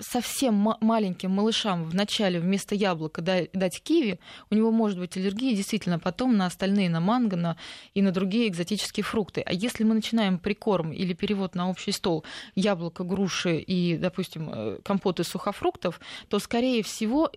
совсем 0.00 0.54
маленьким 0.80 1.32
малышам 1.32 1.84
вначале 1.84 2.38
вместо 2.40 2.74
яблока 2.74 3.20
дать 3.20 3.82
киви, 3.82 4.20
у 4.50 4.54
него 4.54 4.70
может 4.70 4.98
быть 4.98 5.16
аллергия 5.16 5.56
действительно 5.56 5.98
потом 5.98 6.36
на 6.36 6.46
остальные, 6.46 6.88
на 6.88 7.00
манго 7.00 7.36
на, 7.36 7.56
и 7.94 8.02
на 8.02 8.12
другие 8.12 8.48
экзотические 8.48 9.02
фрукты. 9.02 9.42
А 9.44 9.52
если 9.52 9.84
мы 9.84 9.94
начинаем 9.94 10.38
прикорм 10.38 10.92
или 10.92 11.14
перевод 11.14 11.54
на 11.54 11.68
общий 11.68 11.92
стол 11.92 12.24
яблоко, 12.54 13.02
груши 13.02 13.58
и, 13.58 13.96
допустим, 13.96 14.50
э, 14.52 14.78
компоты 14.84 15.24
сухофруктов, 15.24 16.00
то, 16.28 16.38
скорее 16.38 16.82
всего, 16.82 17.30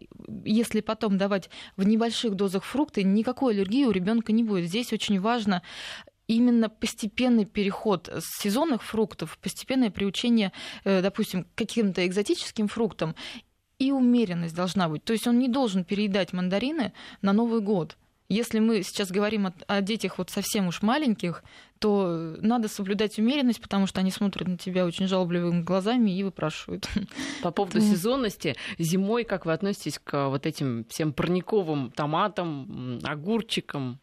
если 0.45 0.81
потом 0.81 1.17
давать 1.17 1.49
в 1.77 1.83
небольших 1.83 2.35
дозах 2.35 2.63
фрукты, 2.63 3.03
никакой 3.03 3.53
аллергии 3.53 3.85
у 3.85 3.91
ребенка 3.91 4.31
не 4.31 4.43
будет. 4.43 4.67
Здесь 4.67 4.93
очень 4.93 5.19
важно 5.19 5.63
именно 6.31 6.69
постепенный 6.69 7.45
переход 7.45 8.09
с 8.09 8.41
сезонных 8.41 8.83
фруктов, 8.83 9.37
постепенное 9.39 9.89
приучение, 9.89 10.51
э, 10.83 11.01
допустим, 11.01 11.43
к 11.43 11.47
каким-то 11.55 12.05
экзотическим 12.07 12.67
фруктам, 12.67 13.15
и 13.79 13.91
умеренность 13.91 14.55
должна 14.55 14.87
быть. 14.87 15.03
То 15.03 15.13
есть 15.13 15.27
он 15.27 15.39
не 15.39 15.47
должен 15.47 15.83
переедать 15.83 16.33
мандарины 16.33 16.93
на 17.21 17.33
Новый 17.33 17.61
год. 17.61 17.97
Если 18.29 18.59
мы 18.59 18.83
сейчас 18.83 19.11
говорим 19.11 19.47
о, 19.47 19.53
о 19.67 19.81
детях 19.81 20.17
вот 20.17 20.29
совсем 20.29 20.67
уж 20.67 20.81
маленьких, 20.81 21.43
то 21.79 22.37
надо 22.39 22.69
соблюдать 22.69 23.19
умеренность, 23.19 23.59
потому 23.59 23.87
что 23.87 23.99
они 23.99 24.11
смотрят 24.11 24.47
на 24.47 24.57
тебя 24.57 24.85
очень 24.85 25.07
жалобливыми 25.07 25.63
глазами 25.63 26.11
и 26.11 26.23
выпрашивают. 26.23 26.87
По 27.41 27.51
поводу 27.51 27.81
сезонности, 27.81 28.55
зимой 28.77 29.25
как 29.25 29.45
вы 29.45 29.51
относитесь 29.51 29.99
к 29.99 30.29
вот 30.29 30.45
этим 30.45 30.85
всем 30.89 31.11
парниковым 31.11 31.91
томатам, 31.91 33.01
огурчикам? 33.03 33.99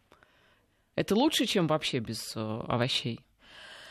Это 0.99 1.15
лучше, 1.15 1.45
чем 1.45 1.65
вообще 1.67 1.99
без 1.99 2.33
э, 2.35 2.41
овощей? 2.67 3.21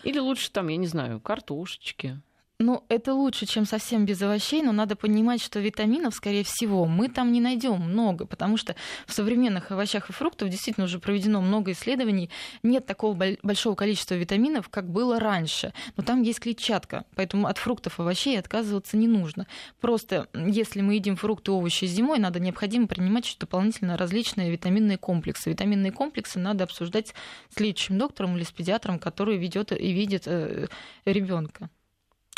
Или 0.02 0.18
лучше 0.18 0.52
там, 0.52 0.68
я 0.68 0.76
не 0.76 0.86
знаю, 0.86 1.22
картошечки? 1.22 2.20
Ну, 2.60 2.84
это 2.88 3.14
лучше, 3.14 3.46
чем 3.46 3.66
совсем 3.66 4.04
без 4.04 4.20
овощей, 4.20 4.62
но 4.62 4.72
надо 4.72 4.96
понимать, 4.96 5.40
что 5.40 5.60
витаминов, 5.60 6.12
скорее 6.12 6.42
всего, 6.42 6.86
мы 6.86 7.08
там 7.08 7.30
не 7.30 7.40
найдем 7.40 7.80
много, 7.80 8.26
потому 8.26 8.56
что 8.56 8.74
в 9.06 9.12
современных 9.12 9.70
овощах 9.70 10.10
и 10.10 10.12
фруктах 10.12 10.48
действительно 10.48 10.86
уже 10.86 10.98
проведено 10.98 11.40
много 11.40 11.70
исследований. 11.70 12.30
Нет 12.64 12.84
такого 12.84 13.16
большого 13.44 13.76
количества 13.76 14.16
витаминов, 14.16 14.70
как 14.70 14.90
было 14.90 15.20
раньше. 15.20 15.72
Но 15.96 16.02
там 16.02 16.22
есть 16.22 16.40
клетчатка, 16.40 17.04
поэтому 17.14 17.46
от 17.46 17.58
фруктов 17.58 18.00
и 18.00 18.02
овощей 18.02 18.36
отказываться 18.36 18.96
не 18.96 19.06
нужно. 19.06 19.46
Просто 19.80 20.26
если 20.34 20.80
мы 20.80 20.94
едим 20.94 21.14
фрукты 21.14 21.52
и 21.52 21.54
овощи 21.54 21.84
зимой, 21.84 22.18
надо 22.18 22.40
необходимо 22.40 22.88
принимать 22.88 23.24
еще 23.24 23.36
дополнительно 23.38 23.96
различные 23.96 24.50
витаминные 24.50 24.98
комплексы. 24.98 25.50
Витаминные 25.50 25.92
комплексы 25.92 26.40
надо 26.40 26.64
обсуждать 26.64 27.14
с 27.54 27.60
лечащим 27.60 27.98
доктором 27.98 28.36
или 28.36 28.42
с 28.42 28.50
педиатром, 28.50 28.98
который 28.98 29.36
ведет 29.36 29.70
и 29.70 29.92
видит 29.92 30.24
э, 30.26 30.66
ребенка. 31.04 31.70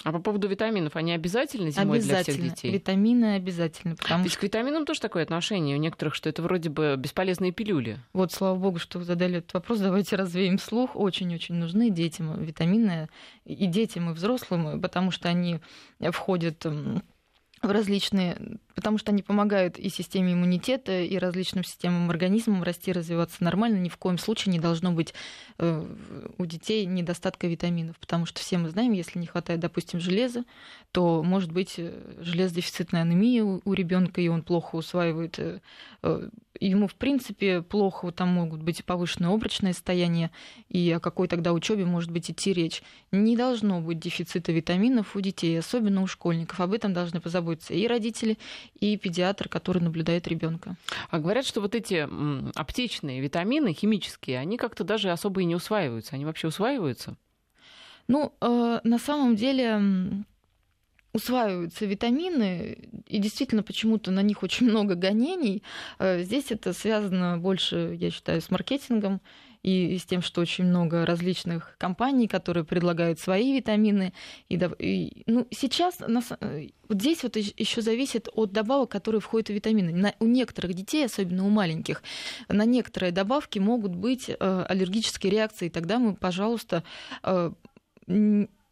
А 0.02 0.12
по 0.12 0.18
поводу 0.18 0.48
витаминов, 0.48 0.96
они 0.96 1.12
обязательны 1.12 1.70
зимой 1.70 1.98
обязательно. 1.98 2.36
для 2.36 2.44
всех 2.44 2.54
детей? 2.54 2.72
Витамины 2.72 3.34
обязательно. 3.34 3.96
Потому... 3.96 4.24
Ведь 4.24 4.36
к 4.36 4.42
витаминам 4.42 4.86
тоже 4.86 5.00
такое 5.00 5.22
отношение 5.22 5.76
у 5.76 5.80
некоторых, 5.80 6.14
что 6.14 6.28
это 6.28 6.42
вроде 6.42 6.70
бы 6.70 6.94
бесполезные 6.96 7.52
пилюли. 7.52 7.98
Вот, 8.12 8.32
слава 8.32 8.56
богу, 8.56 8.78
что 8.78 8.98
вы 8.98 9.04
задали 9.04 9.38
этот 9.38 9.52
вопрос. 9.52 9.80
Давайте 9.80 10.16
развеем 10.16 10.58
слух. 10.58 10.96
Очень-очень 10.96 11.54
нужны 11.54 11.90
детям 11.90 12.42
витамины 12.42 13.08
и 13.44 13.66
детям, 13.66 14.10
и 14.10 14.14
взрослым, 14.14 14.80
потому 14.80 15.10
что 15.10 15.28
они 15.28 15.60
входят 16.12 16.64
в 16.64 17.02
различные, 17.70 18.58
потому 18.74 18.98
что 18.98 19.12
они 19.12 19.22
помогают 19.22 19.78
и 19.78 19.88
системе 19.88 20.32
иммунитета, 20.32 21.02
и 21.02 21.16
различным 21.18 21.64
системам 21.64 22.10
организма 22.10 22.64
расти, 22.64 22.92
развиваться 22.92 23.42
нормально. 23.42 23.78
Ни 23.78 23.88
в 23.88 23.96
коем 23.96 24.18
случае 24.18 24.52
не 24.52 24.58
должно 24.58 24.92
быть 24.92 25.14
э, 25.58 25.84
у 26.38 26.46
детей 26.46 26.86
недостатка 26.86 27.46
витаминов, 27.46 27.98
потому 27.98 28.26
что 28.26 28.40
все 28.40 28.58
мы 28.58 28.70
знаем, 28.70 28.92
если 28.92 29.18
не 29.18 29.26
хватает, 29.26 29.60
допустим, 29.60 30.00
железа, 30.00 30.44
то 30.92 31.22
может 31.22 31.52
быть 31.52 31.74
э, 31.78 31.92
железодефицитная 32.20 33.02
анемия 33.02 33.44
у, 33.44 33.72
ребенка, 33.72 34.20
и 34.20 34.28
он 34.28 34.42
плохо 34.42 34.76
усваивает 34.76 35.38
э, 35.38 35.60
ему, 36.60 36.86
в 36.86 36.94
принципе, 36.94 37.62
плохо, 37.62 38.10
там 38.12 38.28
могут 38.28 38.62
быть 38.62 38.84
повышенное 38.84 39.30
обрачное 39.30 39.72
состояние, 39.72 40.30
и 40.68 40.90
о 40.92 41.00
какой 41.00 41.28
тогда 41.28 41.52
учебе 41.52 41.84
может 41.84 42.10
быть 42.10 42.30
идти 42.30 42.52
речь. 42.52 42.82
Не 43.12 43.36
должно 43.36 43.80
быть 43.80 43.98
дефицита 43.98 44.52
витаминов 44.52 45.16
у 45.16 45.20
детей, 45.20 45.58
особенно 45.58 46.02
у 46.02 46.06
школьников. 46.06 46.60
Об 46.60 46.72
этом 46.72 46.92
должны 46.92 47.20
позаботиться 47.20 47.74
и 47.74 47.86
родители, 47.86 48.38
и 48.78 48.96
педиатр, 48.96 49.48
который 49.48 49.82
наблюдает 49.82 50.26
ребенка. 50.28 50.76
А 51.10 51.18
говорят, 51.18 51.46
что 51.46 51.60
вот 51.60 51.74
эти 51.74 52.08
аптечные 52.58 53.20
витамины, 53.20 53.72
химические, 53.72 54.38
они 54.38 54.56
как-то 54.56 54.84
даже 54.84 55.10
особо 55.10 55.42
и 55.42 55.44
не 55.44 55.54
усваиваются. 55.54 56.14
Они 56.14 56.24
вообще 56.24 56.48
усваиваются? 56.48 57.16
Ну, 58.08 58.32
э, 58.40 58.80
на 58.82 58.98
самом 58.98 59.36
деле 59.36 59.80
усваиваются 61.12 61.86
витамины, 61.86 62.88
и 63.06 63.18
действительно 63.18 63.62
почему-то 63.62 64.10
на 64.10 64.22
них 64.22 64.42
очень 64.42 64.66
много 64.70 64.94
гонений. 64.94 65.62
Э, 65.98 66.22
здесь 66.22 66.50
это 66.50 66.72
связано 66.72 67.38
больше, 67.38 67.96
я 67.98 68.10
считаю, 68.10 68.40
с 68.40 68.50
маркетингом 68.50 69.20
и 69.62 69.98
с 69.98 70.04
тем, 70.04 70.22
что 70.22 70.40
очень 70.40 70.64
много 70.64 71.04
различных 71.04 71.76
компаний, 71.78 72.28
которые 72.28 72.64
предлагают 72.64 73.20
свои 73.20 73.54
витамины. 73.54 74.12
И, 74.48 74.58
и, 74.78 75.22
ну, 75.26 75.46
сейчас 75.50 75.98
на, 76.00 76.22
э, 76.40 76.68
вот 76.88 76.98
здесь 77.00 77.22
вот 77.22 77.36
еще 77.36 77.82
зависит 77.82 78.28
от 78.32 78.52
добавок, 78.52 78.90
которые 78.90 79.20
входят 79.20 79.48
в 79.48 79.52
витамины. 79.52 79.92
На, 79.92 80.14
у 80.18 80.26
некоторых 80.26 80.74
детей, 80.74 81.04
особенно 81.04 81.44
у 81.46 81.50
маленьких, 81.50 82.02
на 82.48 82.64
некоторые 82.64 83.12
добавки 83.12 83.58
могут 83.58 83.94
быть 83.94 84.30
э, 84.30 84.64
аллергические 84.68 85.30
реакции. 85.30 85.68
Тогда 85.68 85.98
мы, 85.98 86.14
пожалуйста, 86.14 86.82
э, 87.22 87.52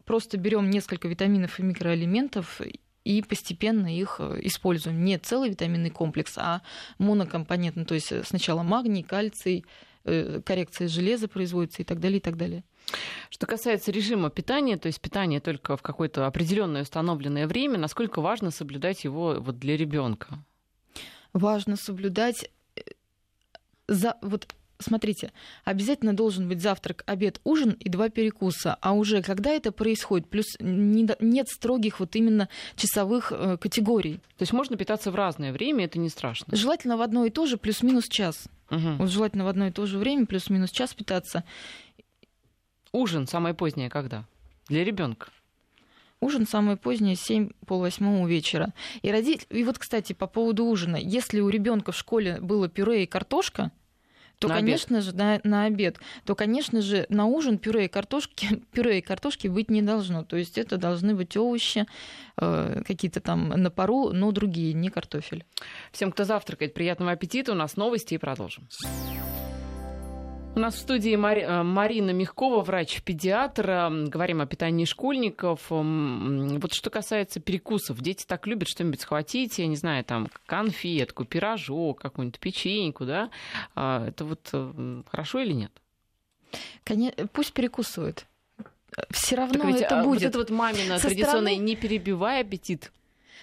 просто 0.05 0.39
берем 0.39 0.71
несколько 0.71 1.07
витаминов 1.07 1.61
и 1.61 1.63
микроэлементов 1.63 2.63
и 3.05 3.23
постепенно 3.23 3.95
их 3.95 4.17
э, 4.21 4.41
используем. 4.43 5.05
Не 5.05 5.19
целый 5.19 5.51
витаминный 5.51 5.91
комплекс, 5.91 6.35
а 6.37 6.63
монокомпонентный. 6.99 7.85
То 7.85 7.95
есть 7.95 8.13
сначала 8.27 8.63
магний, 8.63 9.03
кальций, 9.03 9.65
коррекция 10.05 10.89
железа 10.89 11.29
производится 11.29 11.83
и 11.83 11.85
так 11.85 12.01
далее, 12.01 12.19
и 12.19 12.23
так 12.23 12.37
далее. 12.37 12.65
Что 13.31 13.47
касается 13.47 13.91
режима 13.91 14.31
питания, 14.31 14.77
то 14.79 14.87
есть 14.87 15.01
питания 15.01 15.41
только 15.41 15.77
в 15.77 15.83
какое-то 15.83 16.27
определенное 16.27 16.83
установленное 16.83 17.47
время, 17.47 17.79
насколько 17.79 18.21
важно 18.21 18.51
соблюдать 18.51 19.05
его 19.05 19.37
вот 19.39 19.59
для 19.59 19.77
ребенка? 19.77 20.39
Важно 21.33 21.77
соблюдать 21.77 22.51
э, 22.77 22.81
за, 23.87 24.17
вот 24.23 24.49
смотрите, 24.79 25.33
обязательно 25.65 26.15
должен 26.15 26.49
быть 26.49 26.61
завтрак, 26.61 27.03
обед, 27.07 27.41
ужин 27.45 27.73
и 27.73 27.89
два 27.89 28.09
перекуса. 28.09 28.77
А 28.81 28.93
уже 28.93 29.23
когда 29.23 29.51
это 29.51 29.73
происходит, 29.73 30.29
плюс 30.29 30.57
не, 30.61 31.09
нет 31.21 31.49
строгих 31.49 32.01
вот 32.01 32.17
именно 32.17 32.49
часовых 32.77 33.33
э, 33.33 33.57
категорий. 33.59 34.15
То 34.37 34.43
есть 34.43 34.53
можно 34.53 34.77
питаться 34.77 35.11
в 35.11 35.15
разное 35.15 35.53
время, 35.53 35.85
это 35.85 35.99
не 35.99 36.09
страшно? 36.09 36.57
Желательно 36.57 36.97
в 36.97 37.03
одно 37.03 37.25
и 37.25 37.31
то 37.31 37.47
же, 37.47 37.57
плюс-минус 37.57 38.09
час. 38.09 38.49
Угу. 38.71 38.97
Вот 38.99 39.11
желательно 39.11 39.45
в 39.45 39.49
одно 39.49 39.67
и 39.67 39.71
то 39.71 39.87
же 39.87 39.99
время, 39.99 40.27
плюс-минус 40.27 40.71
час 40.71 40.95
питаться. 40.95 41.45
Ужин 42.93 43.27
самое 43.27 43.55
позднее 43.55 43.91
когда? 43.91 44.25
Для 44.69 44.85
ребенка? 44.85 45.29
Ужин 46.21 46.49
самое 46.49 46.77
позднее 46.77 47.15
7 47.15 47.51
полвосьмого 47.67 48.27
вечера. 48.27 48.75
И, 49.03 49.11
родитель... 49.11 49.47
и 49.51 49.63
вот, 49.63 49.79
кстати, 49.79 50.15
по 50.15 50.27
поводу 50.27 50.65
ужина. 50.65 50.97
Если 50.97 51.41
у 51.41 51.49
ребенка 51.49 51.93
в 51.93 51.97
школе 51.97 52.41
было 52.41 52.69
пюре 52.69 53.05
и 53.05 53.07
картошка, 53.07 53.71
то, 54.39 54.49
на 54.49 54.55
конечно 54.55 54.99
обед. 54.99 55.05
же, 55.05 55.17
на, 55.17 55.41
на 55.45 55.65
обед, 55.65 55.99
то, 56.25 56.35
конечно 56.35 56.81
же, 56.81 57.07
на 57.09 57.27
ужин 57.27 57.59
пюре 57.59 57.87
и 57.87 57.89
картошки, 57.89 58.63
пюре 58.73 58.99
и 58.99 59.03
картошки 59.03 59.49
быть 59.49 59.71
не 59.71 59.83
должно. 59.83 60.25
То 60.25 60.37
есть 60.37 60.59
это 60.59 60.77
должны 60.77 61.15
быть 61.15 61.37
овощи, 61.37 61.87
э, 62.41 62.83
какие-то 62.87 63.21
там 63.21 63.49
на 63.49 63.71
пару, 63.71 64.11
но 64.13 64.31
другие, 64.33 64.73
не 64.75 64.91
картофель. 64.91 65.45
Всем, 65.93 66.13
кто 66.13 66.25
завтракает, 66.25 66.75
приятного 66.75 67.13
аппетита. 67.13 67.53
У 67.53 67.57
нас 67.57 67.77
новости 67.77 68.15
и 68.15 68.19
продолжим. 68.19 68.69
У 70.59 70.61
нас 70.61 70.75
в 70.75 70.79
студии 70.79 71.15
Мари... 71.15 71.43
Э, 71.43 71.63
Марина 71.63 72.11
Мягкова, 72.11 72.63
врач-педиатр. 72.63 74.09
Говорим 74.09 74.41
о 74.41 74.47
питании 74.47 74.87
школьников. 74.87 75.67
Вот 75.71 76.73
что 76.73 76.91
касается 76.91 77.39
перекусов. 77.39 78.01
Дети 78.01 78.25
так 78.27 78.45
любят 78.49 78.67
что-нибудь 78.67 79.01
схватить, 79.01 79.61
я 79.61 79.69
не 79.69 79.77
знаю, 79.77 80.03
там 80.05 80.27
конфетку, 80.47 81.25
пирожок, 81.25 82.01
какую-нибудь 82.01 82.41
печеньку, 82.41 83.05
да? 83.05 83.31
А, 83.77 84.09
это 84.09 84.25
вот 84.25 84.53
хорошо 85.09 85.39
или 85.39 85.53
нет? 85.53 85.71
Конечно, 86.83 87.29
пусть 87.29 87.53
перекусывают 87.53 88.27
все 89.11 89.37
равно 89.37 89.65
ведь, 89.65 89.83
это 89.83 90.01
а, 90.01 90.05
будет. 90.05 90.23
Вот 90.23 90.29
это 90.29 90.39
вот 90.39 90.51
мамина 90.51 90.99
Со 90.99 91.09
традиционная 91.09 91.53
стороны... 91.53 91.57
«не 91.57 91.77
перебивай 91.77 92.41
аппетит». 92.41 92.91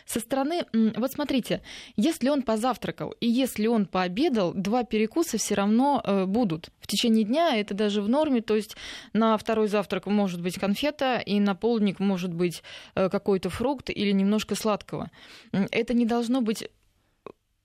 Со 0.05 0.19
стороны, 0.19 0.65
вот 0.71 1.11
смотрите, 1.11 1.61
если 1.95 2.29
он 2.29 2.43
позавтракал 2.43 3.15
и 3.19 3.27
если 3.27 3.65
он 3.67 3.87
пообедал, 3.87 4.53
два 4.53 4.83
перекуса 4.83 5.37
все 5.37 5.55
равно 5.55 6.01
э, 6.03 6.25
будут 6.25 6.69
в 6.79 6.87
течение 6.87 7.23
дня. 7.23 7.57
Это 7.57 7.73
даже 7.73 8.01
в 8.01 8.09
норме, 8.09 8.41
то 8.41 8.55
есть 8.55 8.75
на 9.13 9.35
второй 9.37 9.67
завтрак 9.67 10.05
может 10.05 10.41
быть 10.41 10.59
конфета 10.59 11.17
и 11.17 11.39
на 11.39 11.55
полдник 11.55 11.99
может 11.99 12.33
быть 12.33 12.61
э, 12.93 13.09
какой-то 13.09 13.49
фрукт 13.49 13.89
или 13.89 14.11
немножко 14.11 14.53
сладкого. 14.55 15.09
Это 15.51 15.95
не 15.95 16.05
должно 16.05 16.41
быть 16.41 16.69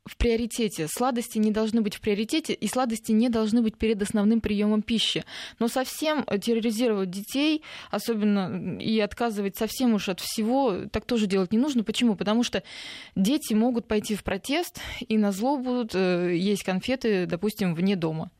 в 0.06 0.16
приоритете. 0.16 0.88
Сладости 0.88 1.38
не 1.38 1.50
должны 1.50 1.82
быть 1.82 1.94
в 1.94 2.00
приоритете, 2.00 2.54
и 2.54 2.66
сладости 2.68 3.12
не 3.12 3.28
должны 3.28 3.62
быть 3.62 3.76
перед 3.76 4.00
основным 4.02 4.40
приемом 4.40 4.82
пищи. 4.82 5.24
Но 5.58 5.68
совсем 5.68 6.24
терроризировать 6.24 7.10
детей, 7.10 7.62
особенно 7.90 8.78
и 8.80 8.98
отказывать 9.00 9.56
совсем 9.56 9.94
уж 9.94 10.08
от 10.08 10.20
всего, 10.20 10.86
так 10.90 11.04
тоже 11.04 11.26
делать 11.26 11.52
не 11.52 11.58
нужно. 11.58 11.84
Почему? 11.84 12.16
Потому 12.16 12.42
что 12.42 12.62
дети 13.14 13.54
могут 13.54 13.86
пойти 13.86 14.14
в 14.14 14.24
протест 14.24 14.80
и 15.06 15.18
на 15.18 15.32
зло 15.32 15.58
будут 15.58 15.94
э, 15.94 16.36
есть 16.36 16.64
конфеты, 16.64 17.26
допустим, 17.26 17.74
вне 17.74 17.96
дома. 17.96 18.30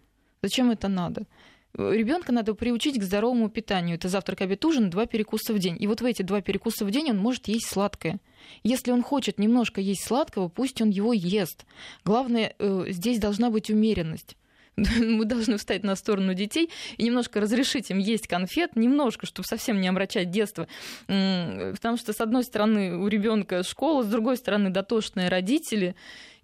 Зачем 0.43 0.71
это 0.71 0.89
надо? 0.89 1.27
Ребенка 1.75 2.33
надо 2.33 2.55
приучить 2.55 2.99
к 2.99 3.03
здоровому 3.03 3.49
питанию. 3.49 3.97
Это 3.97 4.09
завтрак, 4.09 4.41
обед, 4.41 4.65
ужин, 4.65 4.91
два 4.91 5.07
перекуса 5.07 5.55
в 5.55 5.59
день. 5.59 5.77
И 5.79 5.87
вот 5.87 6.01
в 6.01 6.05
эти 6.05 6.23
два 6.23 6.41
перекуса 6.41 6.85
в 6.85 6.91
день 6.91 7.11
он 7.11 7.19
может 7.19 7.49
есть 7.49 7.67
сладкое. 7.67 8.19
Если 8.65 8.91
он 8.91 9.03
хочет 9.03 9.39
немножко 9.39 9.81
есть 9.81 10.05
сладкого, 10.05 10.49
пусть 10.49 10.83
он 10.83 10.91
его 10.91 11.13
ест. 11.13 11.65
Главное, 12.05 12.55
э, 12.59 12.87
здесь 12.89 13.19
должна 13.19 13.51
быть 13.51 13.71
умеренность. 13.71 14.37
Мы 15.01 15.25
должны 15.25 15.57
встать 15.57 15.85
на 15.85 15.97
сторону 15.97 16.35
детей 16.35 16.71
и 16.97 17.05
немножко 17.05 17.41
разрешить 17.41 17.91
им 17.91 17.99
есть 17.99 18.27
конфет, 18.27 18.77
немножко, 18.77 19.27
чтобы 19.27 19.47
совсем 19.47 19.81
не 19.81 19.89
омрачать 19.89 20.31
детство. 20.31 20.67
Потому 21.07 21.97
что, 21.97 22.13
с 22.13 22.21
одной 22.21 22.45
стороны, 22.45 22.97
у 22.97 23.09
ребенка 23.09 23.63
школа, 23.63 24.03
с 24.03 24.07
другой 24.07 24.37
стороны, 24.37 24.71
дотошные 24.71 25.29
родители. 25.29 25.95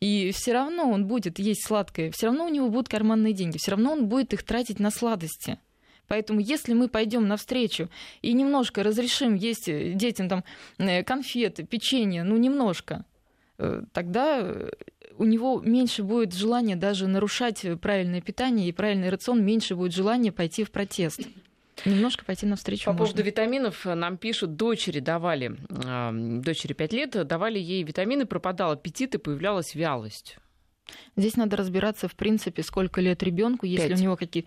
И 0.00 0.30
все 0.34 0.52
равно 0.52 0.90
он 0.90 1.06
будет 1.06 1.38
есть 1.38 1.66
сладкое, 1.66 2.10
все 2.10 2.26
равно 2.26 2.44
у 2.44 2.50
него 2.50 2.68
будут 2.68 2.88
карманные 2.88 3.32
деньги, 3.32 3.56
все 3.56 3.70
равно 3.70 3.92
он 3.92 4.08
будет 4.08 4.34
их 4.34 4.42
тратить 4.42 4.78
на 4.78 4.90
сладости. 4.90 5.58
Поэтому 6.06 6.38
если 6.38 6.74
мы 6.74 6.88
пойдем 6.88 7.26
навстречу 7.26 7.88
и 8.20 8.32
немножко 8.32 8.82
разрешим 8.82 9.34
есть 9.34 9.68
э, 9.68 9.92
детям 9.94 10.28
там 10.28 10.44
э, 10.78 11.02
конфеты, 11.02 11.64
печенье, 11.64 12.22
ну 12.22 12.36
немножко, 12.36 13.04
тогда 13.92 14.54
у 15.18 15.24
него 15.24 15.60
меньше 15.60 16.02
будет 16.02 16.34
желания 16.34 16.76
даже 16.76 17.06
нарушать 17.06 17.64
правильное 17.80 18.20
питание 18.20 18.68
и 18.68 18.72
правильный 18.72 19.08
рацион, 19.08 19.44
меньше 19.44 19.74
будет 19.74 19.92
желания 19.92 20.32
пойти 20.32 20.64
в 20.64 20.70
протест. 20.70 21.20
Немножко 21.84 22.24
пойти 22.24 22.46
навстречу. 22.46 22.86
По 22.86 22.92
можно. 22.92 23.04
поводу 23.04 23.22
витаминов 23.22 23.84
нам 23.84 24.16
пишут, 24.16 24.56
дочери 24.56 25.00
давали, 25.00 25.56
дочери 26.40 26.72
5 26.72 26.92
лет, 26.94 27.26
давали 27.26 27.58
ей 27.58 27.82
витамины, 27.82 28.24
пропадал 28.24 28.72
аппетит 28.72 29.14
и 29.14 29.18
появлялась 29.18 29.74
вялость. 29.74 30.38
Здесь 31.16 31.36
надо 31.36 31.56
разбираться, 31.56 32.08
в 32.08 32.14
принципе, 32.14 32.62
сколько 32.62 33.00
лет 33.00 33.22
ребенку, 33.22 33.66
если 33.66 33.88
5. 33.88 33.98
у 33.98 34.02
него 34.02 34.16
какие 34.16 34.44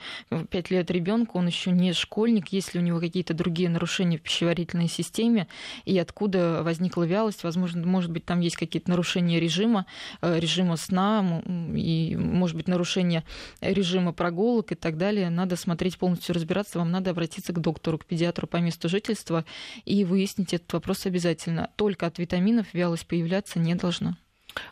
пять 0.49 0.69
лет 0.69 0.91
ребенку, 0.91 1.39
он 1.39 1.47
еще 1.47 1.71
не 1.71 1.93
школьник, 1.93 2.49
если 2.49 2.79
у 2.79 2.81
него 2.81 2.99
какие-то 2.99 3.33
другие 3.33 3.69
нарушения 3.69 4.17
в 4.17 4.21
пищеварительной 4.21 4.87
системе, 4.87 5.47
и 5.85 5.97
откуда 5.97 6.61
возникла 6.63 7.03
вялость, 7.03 7.43
возможно, 7.43 7.85
может 7.85 8.11
быть, 8.11 8.25
там 8.25 8.39
есть 8.39 8.55
какие-то 8.55 8.89
нарушения 8.89 9.39
режима, 9.39 9.85
э, 10.21 10.39
режима 10.39 10.77
сна, 10.77 11.41
и, 11.75 12.15
может 12.15 12.55
быть, 12.55 12.67
нарушение 12.67 13.23
режима 13.61 14.13
прогулок 14.13 14.71
и 14.71 14.75
так 14.75 14.97
далее. 14.97 15.29
Надо 15.29 15.55
смотреть 15.55 15.97
полностью 15.97 16.35
разбираться, 16.35 16.79
вам 16.79 16.91
надо 16.91 17.09
обратиться 17.09 17.51
к 17.51 17.59
доктору, 17.59 17.97
к 17.97 18.05
педиатру 18.05 18.47
по 18.47 18.57
месту 18.57 18.89
жительства 18.89 19.45
и 19.85 20.05
выяснить 20.05 20.53
этот 20.53 20.71
вопрос 20.73 21.05
обязательно. 21.05 21.69
Только 21.75 22.05
от 22.05 22.19
витаминов 22.19 22.67
вялость 22.73 23.07
появляться 23.07 23.59
не 23.59 23.75
должна. 23.75 24.17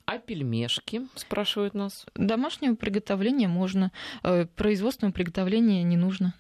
А 0.06 0.18
пельмешки, 0.18 1.08
спрашивают 1.16 1.74
нас? 1.74 2.06
Домашнего 2.16 2.76
приготовления 2.76 3.48
можно, 3.48 3.92
э, 4.24 4.46
производственного 4.56 5.14
приготовления 5.14 5.84
не 5.84 5.98
нужно. 5.98 6.34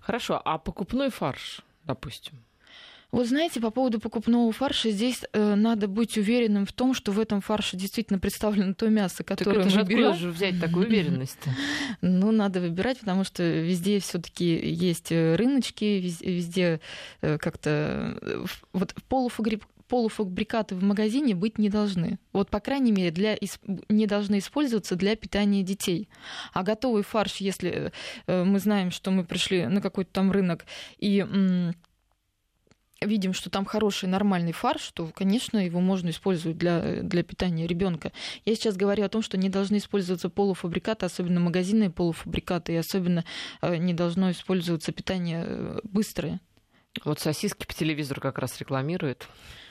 Хорошо, 0.00 0.40
а 0.44 0.58
покупной 0.58 1.10
фарш, 1.10 1.62
допустим? 1.84 2.38
Вот 3.12 3.28
знаете, 3.28 3.60
по 3.60 3.70
поводу 3.70 4.00
покупного 4.00 4.50
фарша, 4.52 4.90
здесь 4.90 5.22
э, 5.32 5.54
надо 5.54 5.86
быть 5.86 6.18
уверенным 6.18 6.66
в 6.66 6.72
том, 6.72 6.92
что 6.92 7.12
в 7.12 7.20
этом 7.20 7.40
фарше 7.40 7.76
действительно 7.76 8.18
представлено 8.18 8.74
то 8.74 8.88
мясо, 8.88 9.22
которое 9.22 9.62
так 9.62 9.66
это 9.66 9.78
мы 9.78 9.84
берем. 9.84 10.14
же 10.14 10.30
взять 10.30 10.60
такую 10.60 10.86
уверенность? 10.86 11.38
Ну, 12.02 12.30
надо 12.30 12.60
выбирать, 12.60 13.00
потому 13.00 13.24
что 13.24 13.42
везде 13.42 14.00
все 14.00 14.18
таки 14.18 14.44
есть 14.44 15.12
э, 15.12 15.36
рыночки, 15.36 15.84
везде 16.20 16.80
э, 17.20 17.38
как-то... 17.38 18.46
Вот 18.72 18.94
полуфабрик 19.08 19.62
полуфабрикаты 19.88 20.74
в 20.74 20.82
магазине 20.82 21.34
быть 21.34 21.58
не 21.58 21.68
должны. 21.68 22.18
Вот, 22.32 22.50
по 22.50 22.60
крайней 22.60 22.92
мере, 22.92 23.10
для, 23.10 23.36
не 23.88 24.06
должны 24.06 24.38
использоваться 24.38 24.96
для 24.96 25.16
питания 25.16 25.62
детей. 25.62 26.08
А 26.52 26.62
готовый 26.62 27.02
фарш, 27.02 27.36
если 27.36 27.92
э, 28.26 28.44
мы 28.44 28.58
знаем, 28.58 28.90
что 28.90 29.10
мы 29.10 29.24
пришли 29.24 29.66
на 29.66 29.80
какой-то 29.80 30.10
там 30.12 30.30
рынок 30.32 30.66
и 30.98 31.24
видим, 33.00 33.32
что 33.32 33.50
там 33.50 33.64
хороший 33.64 34.08
нормальный 34.08 34.52
фарш, 34.52 34.90
то, 34.92 35.10
конечно, 35.14 35.58
его 35.58 35.80
можно 35.80 36.10
использовать 36.10 36.56
для, 36.56 37.02
для 37.02 37.22
питания 37.22 37.66
ребенка. 37.66 38.12
Я 38.44 38.54
сейчас 38.54 38.76
говорю 38.76 39.04
о 39.04 39.08
том, 39.08 39.22
что 39.22 39.36
не 39.36 39.48
должны 39.48 39.76
использоваться 39.76 40.30
полуфабрикаты, 40.30 41.06
особенно 41.06 41.40
магазинные 41.40 41.90
полуфабрикаты, 41.90 42.72
и 42.72 42.76
особенно 42.76 43.24
э, 43.60 43.76
не 43.76 43.92
должно 43.92 44.30
использоваться 44.30 44.92
питание 44.92 45.44
э, 45.46 45.80
быстрое. 45.84 46.40
Вот 47.04 47.20
сосиски 47.20 47.66
по 47.66 47.74
телевизору 47.74 48.20
как 48.20 48.38
раз 48.38 48.58
рекламируют. 48.58 49.28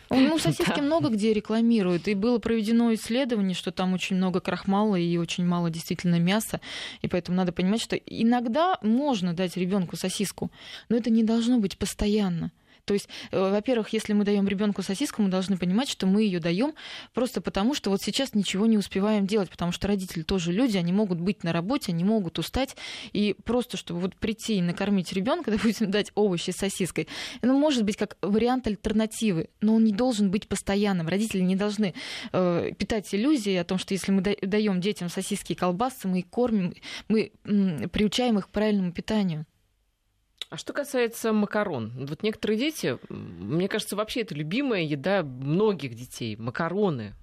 Ну, 0.10 0.38
сосиски 0.39 0.76
да. 0.76 0.82
много 0.82 1.10
где 1.10 1.34
рекламируют. 1.34 2.08
И 2.08 2.13
было 2.13 2.39
проведено 2.39 2.94
исследование, 2.94 3.56
что 3.56 3.72
там 3.72 3.94
очень 3.94 4.15
много 4.15 4.39
крахмала 4.39 4.96
и 4.96 5.18
очень 5.18 5.46
мало 5.46 5.70
действительно 5.70 6.20
мяса. 6.20 6.62
И 7.02 7.08
поэтому 7.08 7.38
надо 7.38 7.52
понимать, 7.52 7.82
что 7.82 7.96
иногда 7.96 8.78
можно 8.82 9.34
дать 9.34 9.58
ребенку 9.58 9.96
сосиску, 9.96 10.52
но 10.89 10.98
это 10.98 11.10
не 11.10 11.24
должно 11.24 11.60
быть 11.60 11.78
постоянно. 11.78 12.52
То 12.86 12.93
есть, 12.93 13.10
э, 13.32 13.52
во-первых, 13.52 13.89
если 13.89 14.13
мы 14.13 14.24
даем 14.24 14.48
ребенку 14.48 14.82
сосиску, 14.82 15.21
мы 15.21 15.30
должны 15.30 15.58
понимать, 15.58 15.89
что 15.89 16.06
мы 16.06 16.24
ее 16.24 16.39
даем 16.39 16.74
просто 17.13 17.41
потому, 17.41 17.74
что 17.74 17.89
вот 17.89 18.02
сейчас 18.02 18.34
ничего 18.34 18.65
не 18.67 18.78
успеваем 18.78 19.28
делать, 19.28 19.50
потому 19.50 19.71
что 19.71 19.88
родители 19.88 20.21
тоже 20.21 20.52
люди, 20.52 20.78
они 20.78 20.93
могут 20.93 21.19
быть 21.19 21.43
на 21.43 21.52
работе, 21.52 21.91
они 21.91 22.04
могут 22.04 22.39
устать, 22.39 22.78
и 23.12 23.36
просто 23.43 23.78
чтобы 23.78 24.00
вот 24.02 24.15
прийти 24.15 24.58
и 24.58 24.62
накормить 24.62 25.12
ребенка, 25.13 25.52
допустим, 25.56 25.91
дать 25.91 26.12
овощи 26.15 26.52
с 26.52 26.58
сосиской, 26.58 27.08
ну, 27.41 27.58
может 27.58 27.84
быть, 27.84 27.98
как 27.98 28.17
вариант 28.21 28.67
альтернативы, 28.67 29.50
но 29.62 29.76
он 29.76 29.84
не 29.84 29.91
должен 29.91 30.30
быть 30.30 30.48
постоянным. 30.48 31.08
Родители 31.08 31.41
не 31.41 31.56
должны 31.56 31.93
э, 32.32 32.71
питать 32.78 33.13
иллюзии 33.13 33.56
о 33.56 33.63
том, 33.63 33.78
что 33.78 33.93
если 33.93 34.12
мы 34.12 34.21
даем 34.21 34.80
детям 34.80 35.10
сосиски 35.10 35.54
и 35.54 35.56
колбасы, 35.56 36.08
мы 36.08 36.19
их 36.19 36.28
кормим, 36.30 36.74
мы 37.08 37.32
м, 37.45 37.89
приучаем 37.89 38.38
их 38.38 38.48
к 38.48 38.50
правильному 38.52 38.91
питанию. 38.91 39.45
А 40.56 40.58
что 40.58 40.72
касается 40.72 41.34
макарон, 41.34 41.91
вот 42.08 42.24
некоторые 42.24 42.58
дети, 42.58 42.98
мне 43.10 43.68
кажется, 43.68 43.98
вообще 43.98 44.22
это 44.22 44.36
любимая 44.36 44.84
еда 44.84 45.22
многих 45.22 45.96
детей, 45.96 46.38
макароны. 46.38 47.13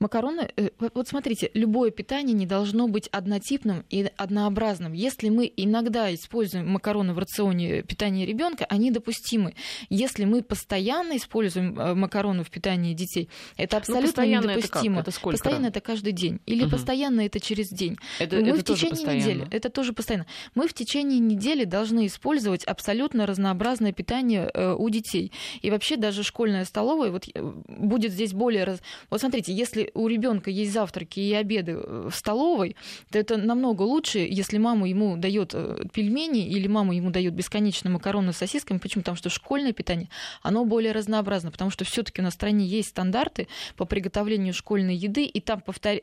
Макароны, 0.00 0.50
э, 0.56 0.70
вот 0.78 1.08
смотрите, 1.08 1.50
любое 1.54 1.90
питание 1.90 2.34
не 2.34 2.46
должно 2.46 2.88
быть 2.88 3.08
однотипным 3.08 3.84
и 3.90 4.10
однообразным. 4.16 4.92
Если 4.92 5.28
мы 5.28 5.50
иногда 5.56 6.12
используем 6.14 6.68
макароны 6.68 7.14
в 7.14 7.18
рационе 7.18 7.82
питания 7.82 8.26
ребенка, 8.26 8.66
они 8.68 8.90
допустимы. 8.90 9.54
Если 9.88 10.24
мы 10.24 10.42
постоянно 10.42 11.16
используем 11.16 11.78
э, 11.78 11.94
макароны 11.94 12.42
в 12.42 12.50
питании 12.50 12.94
детей, 12.94 13.28
это 13.56 13.76
ну, 13.76 13.98
абсолютно 13.98 14.24
ну, 14.24 14.28
недопустимо. 14.28 15.00
Это, 15.00 15.10
это 15.10 15.10
сколько? 15.12 15.38
Постоянно 15.38 15.66
это 15.66 15.80
каждый 15.80 16.12
день. 16.12 16.40
Или 16.46 16.64
угу. 16.64 16.72
постоянно 16.72 17.20
это 17.20 17.38
через 17.38 17.68
день. 17.68 17.96
Это, 18.18 18.36
мы 18.36 18.48
это 18.48 18.60
в 18.60 18.64
течение 18.64 18.90
постоянно. 18.90 19.18
недели. 19.18 19.48
Это 19.50 19.70
тоже 19.70 19.92
постоянно. 19.92 20.26
Мы 20.54 20.68
в 20.68 20.74
течение 20.74 21.18
недели 21.18 21.64
должны 21.64 22.06
использовать 22.06 22.64
абсолютно 22.64 23.26
разнообразное 23.26 23.92
питание 23.92 24.50
э, 24.52 24.74
у 24.74 24.88
детей. 24.90 25.32
И 25.62 25.70
вообще 25.70 25.96
даже 25.96 26.22
школьная 26.22 26.64
столовая 26.64 27.10
вот, 27.10 27.28
будет 27.68 28.12
здесь 28.12 28.32
более... 28.32 28.64
Раз... 28.64 28.80
Вот 29.10 29.20
смотрите, 29.20 29.52
если 29.52 29.83
у 29.94 30.08
ребенка 30.08 30.50
есть 30.50 30.72
завтраки 30.72 31.20
и 31.20 31.32
обеды 31.34 31.72
э, 31.72 32.08
в 32.10 32.14
столовой, 32.14 32.76
то 33.10 33.18
это 33.18 33.36
намного 33.36 33.82
лучше, 33.82 34.18
если 34.18 34.58
мама 34.58 34.88
ему 34.88 35.16
дает 35.16 35.52
э, 35.54 35.84
пельмени 35.92 36.46
или 36.46 36.66
мама 36.66 36.94
ему 36.94 37.10
дает 37.10 37.34
бесконечно 37.34 37.90
макароны 37.90 38.32
с 38.32 38.36
сосисками. 38.36 38.78
Почему? 38.78 39.02
Потому 39.02 39.16
что 39.16 39.30
школьное 39.30 39.72
питание, 39.72 40.08
оно 40.42 40.64
более 40.64 40.92
разнообразно, 40.92 41.50
потому 41.50 41.70
что 41.70 41.84
все-таки 41.84 42.22
на 42.22 42.30
стране 42.30 42.66
есть 42.66 42.90
стандарты 42.90 43.48
по 43.76 43.84
приготовлению 43.84 44.54
школьной 44.54 44.96
еды, 44.96 45.24
и 45.24 45.40
там 45.40 45.60
повтор 45.60 45.98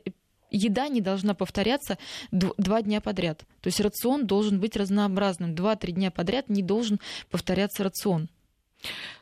еда 0.52 0.88
не 0.88 1.00
должна 1.00 1.34
повторяться 1.34 1.98
два 2.30 2.82
дня 2.82 3.00
подряд. 3.00 3.44
То 3.60 3.68
есть 3.68 3.80
рацион 3.80 4.26
должен 4.26 4.60
быть 4.60 4.76
разнообразным. 4.76 5.54
Два-три 5.54 5.92
дня 5.92 6.10
подряд 6.10 6.48
не 6.48 6.62
должен 6.62 7.00
повторяться 7.30 7.82
рацион. 7.82 8.28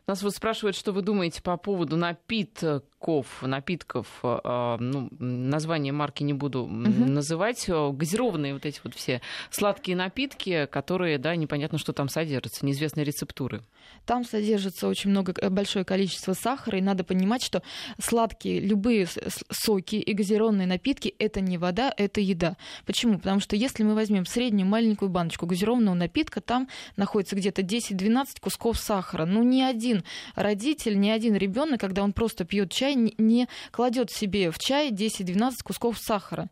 Нас 0.06 0.22
вот 0.22 0.34
спрашивают, 0.34 0.76
что 0.76 0.92
вы 0.92 1.02
думаете 1.02 1.42
по 1.42 1.56
поводу 1.56 1.96
напитков, 1.96 3.42
напитков, 3.42 4.06
э, 4.22 4.76
ну, 4.80 5.08
название 5.18 5.92
марки 5.92 6.22
не 6.22 6.32
буду 6.32 6.62
угу. 6.62 6.72
называть, 6.72 7.68
газированные 7.68 8.54
вот 8.54 8.66
эти 8.66 8.80
вот 8.82 8.94
все 8.94 9.20
сладкие 9.50 9.96
напитки, 9.96 10.66
которые, 10.70 11.18
да, 11.18 11.36
непонятно, 11.36 11.78
что 11.78 11.92
там 11.92 12.08
содержится, 12.08 12.66
неизвестные 12.66 13.04
рецептуры. 13.04 13.62
Там 14.06 14.24
содержится 14.24 14.88
очень 14.88 15.10
много, 15.10 15.34
э, 15.40 15.48
большое 15.50 15.84
количество 15.84 16.32
сахара, 16.32 16.78
и 16.78 16.82
надо 16.82 17.04
понимать, 17.04 17.42
что 17.42 17.62
сладкие, 17.98 18.60
любые 18.60 19.06
соки 19.50 19.96
и 19.96 20.12
газированные 20.12 20.66
напитки— 20.66 21.14
это 21.18 21.40
не 21.40 21.58
вода, 21.58 21.92
это 21.96 22.20
еда. 22.20 22.56
Почему? 22.86 23.18
Потому 23.18 23.40
что 23.40 23.56
если 23.56 23.82
мы 23.82 23.94
возьмем 23.94 24.26
среднюю 24.26 24.66
маленькую 24.66 25.08
баночку 25.10 25.46
газированного 25.46 25.94
напитка, 25.94 26.40
там 26.40 26.68
находится 26.96 27.36
где-то 27.36 27.62
10-12 27.62 28.40
кусков 28.40 28.78
сахара. 28.78 29.24
Ну, 29.24 29.42
ни 29.42 29.62
один 29.62 29.99
родитель, 30.34 30.98
ни 30.98 31.10
один 31.10 31.36
ребенок, 31.36 31.80
когда 31.80 32.02
он 32.02 32.12
просто 32.12 32.44
пьет 32.44 32.72
чай, 32.72 32.94
не 32.94 33.48
кладет 33.70 34.10
себе 34.10 34.50
в 34.50 34.58
чай 34.58 34.90
10-12 34.90 35.52
кусков 35.64 35.98
сахара 35.98 36.50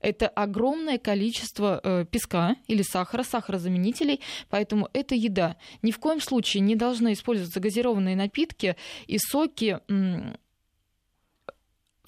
это 0.00 0.28
огромное 0.28 0.98
количество 0.98 1.80
э, 1.82 2.04
песка 2.10 2.56
или 2.66 2.82
сахара, 2.82 3.22
сахарозаменителей, 3.22 4.20
поэтому 4.48 4.88
это 4.92 5.14
еда. 5.14 5.56
Ни 5.82 5.90
в 5.90 5.98
коем 5.98 6.20
случае 6.20 6.62
не 6.62 6.76
должны 6.76 7.12
использоваться 7.12 7.60
газированные 7.60 8.16
напитки 8.16 8.76
и 9.06 9.18
соки 9.18 9.80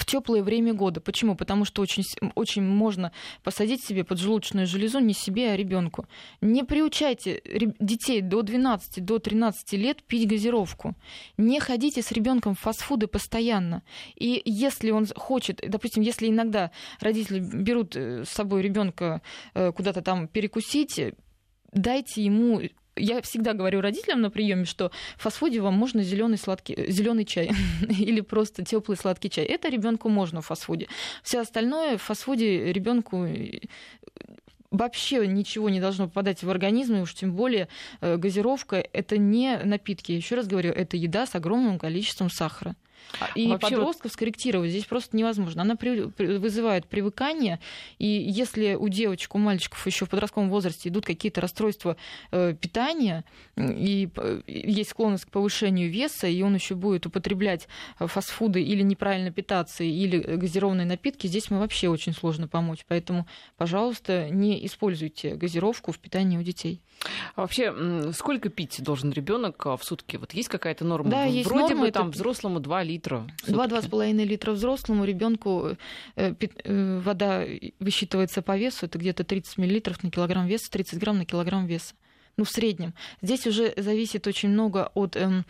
в 0.01 0.07
теплое 0.07 0.43
время 0.43 0.73
года. 0.73 1.01
Почему? 1.01 1.37
Потому 1.37 1.65
что 1.67 1.83
очень, 1.83 2.03
очень 2.35 2.63
можно 2.63 3.13
посадить 3.43 3.85
себе 3.85 4.03
поджелудочную 4.03 4.67
железу 4.67 4.99
не 4.99 5.13
себе, 5.13 5.53
а 5.53 5.57
ребенку. 5.57 6.07
Не 6.41 6.65
приучайте 6.65 7.43
детей 7.79 8.23
до 8.23 8.43
12, 8.43 9.05
до 9.05 9.19
13 9.19 9.73
лет 9.75 10.03
пить 10.03 10.27
газировку. 10.27 10.95
Не 11.37 11.61
ходите 11.61 12.03
с 12.03 12.13
ребенком 12.13 12.55
в 12.55 12.61
фастфуды 12.61 13.09
постоянно. 13.09 13.83
И 14.17 14.41
если 14.47 14.91
он 14.91 15.07
хочет, 15.15 15.61
допустим, 15.69 16.03
если 16.03 16.29
иногда 16.29 16.71
родители 17.01 17.41
берут 17.41 17.95
э, 17.95 18.25
с 18.25 18.31
собой 18.31 18.63
ребенка 18.63 19.21
э, 19.55 19.71
куда-то 19.73 20.01
там 20.01 20.29
перекусить, 20.29 20.99
дайте 21.73 22.25
ему 22.25 22.63
я 22.97 23.23
всегда 23.23 23.53
говорю 23.53 23.81
родителям 23.81 24.21
на 24.21 24.31
приеме, 24.31 24.65
что 24.65 24.91
в 25.17 25.23
фастфуде 25.23 25.61
вам 25.61 25.75
можно 25.75 26.03
зеленый 26.03 26.39
сладкий 26.39 26.91
зеленый 26.91 27.25
чай 27.25 27.51
или 27.89 28.21
просто 28.21 28.65
теплый 28.65 28.97
сладкий 28.97 29.31
чай. 29.31 29.45
Это 29.45 29.69
ребенку 29.69 30.09
можно 30.09 30.41
в 30.41 30.47
фастфуде. 30.47 30.89
Все 31.23 31.41
остальное 31.41 31.99
в 31.99 32.03
фастфуде 32.03 32.73
ребенку 32.73 33.25
э, 33.25 33.61
вообще 34.71 35.27
ничего 35.27 35.69
не 35.69 35.81
должно 35.81 36.09
попадать 36.09 36.43
в 36.43 36.51
организм, 36.51 36.97
и 36.97 37.01
уж 37.01 37.15
тем 37.15 37.35
более 37.35 37.69
э, 38.01 38.17
газировка 38.17 38.85
это 38.93 39.19
не 39.19 39.59
напитки. 39.59 40.13
Еще 40.13 40.37
раз 40.37 40.47
говорю, 40.47 40.73
это 40.73 40.97
еда 40.97 41.27
с 41.27 41.35
огромным 41.35 41.79
количеством 41.79 42.31
сахара. 42.31 42.77
И 43.35 43.49
Вообще 43.49 43.71
подростков 43.71 44.13
скорректировать 44.13 44.71
здесь 44.71 44.85
просто 44.85 45.17
невозможно. 45.17 45.63
Она 45.63 45.77
при, 45.77 46.03
вызывает 46.39 46.87
привыкание, 46.87 47.61
и 47.99 48.07
если 48.07 48.75
у 48.75 48.89
девочек, 48.89 49.35
у 49.35 49.39
мальчиков 49.39 49.85
еще 49.87 50.07
в 50.07 50.11
подростковом 50.11 50.51
возрасте 50.51 50.89
идут 50.89 51.05
какие-то 51.05 51.41
расстройства 51.41 51.97
э, 52.31 52.55
питания, 52.61 53.25
и 53.57 54.09
э, 54.17 54.43
есть 54.47 54.91
склонность 54.91 55.27
к 55.27 55.31
повышению 55.31 55.91
веса, 55.91 56.27
и 56.27 56.43
он 56.43 56.55
еще 56.55 56.75
будет 56.75 57.07
употреблять 57.07 57.69
фастфуды 57.99 58.63
или 58.63 58.83
неправильно 58.83 59.31
питаться, 59.31 59.85
или 59.85 60.19
газированные 60.19 60.87
напитки, 60.87 61.27
здесь 61.27 61.51
мы 61.51 61.59
вообще 61.59 61.89
очень 61.89 62.13
сложно 62.13 62.49
помочь. 62.49 62.85
Поэтому, 62.89 63.27
пожалуйста, 63.57 64.29
не 64.31 64.65
используйте 64.67 65.35
газировку 65.35 65.93
в 65.93 65.99
питании 65.99 66.39
у 66.39 66.43
детей. 66.43 66.81
А 67.35 67.43
вообще, 67.43 68.13
сколько 68.13 68.51
пить 68.51 68.83
должен 68.83 69.11
ребенок 69.11 69.65
а, 69.67 69.77
в 69.77 69.85
сутки? 69.85 70.17
Вот 70.17 70.35
есть 70.35 70.49
какая-то 70.49 70.85
норма? 70.85 71.11
Да, 71.11 71.25
есть 71.25 71.49
Вроде 71.49 71.75
норма, 71.75 71.87
бы 71.87 71.93
там 71.93 72.11
взрослому 72.11 72.61
2 72.61 72.83
литра. 72.91 73.27
2-2,5 73.47 74.25
литра 74.25 74.53
взрослому, 74.53 75.05
ребенку 75.05 75.77
э, 76.17 76.35
э, 76.39 77.01
вода 77.01 77.45
высчитывается 77.79 78.43
по 78.43 78.57
весу, 78.57 78.87
это 78.87 78.99
где-то 78.99 79.25
30 79.25 79.59
миллилитров 79.59 80.03
на 80.03 80.11
килограмм 80.11 80.47
веса, 80.47 80.71
30 80.71 80.99
грамм 80.99 81.19
на 81.19 81.25
килограмм 81.25 81.67
веса. 81.67 81.95
Ну, 82.37 82.45
в 82.45 82.51
среднем. 82.51 82.95
Здесь 83.23 83.47
уже 83.47 83.73
зависит 83.77 84.27
очень 84.27 84.49
много 84.51 84.91
от, 84.95 85.17
эм, 85.17 85.45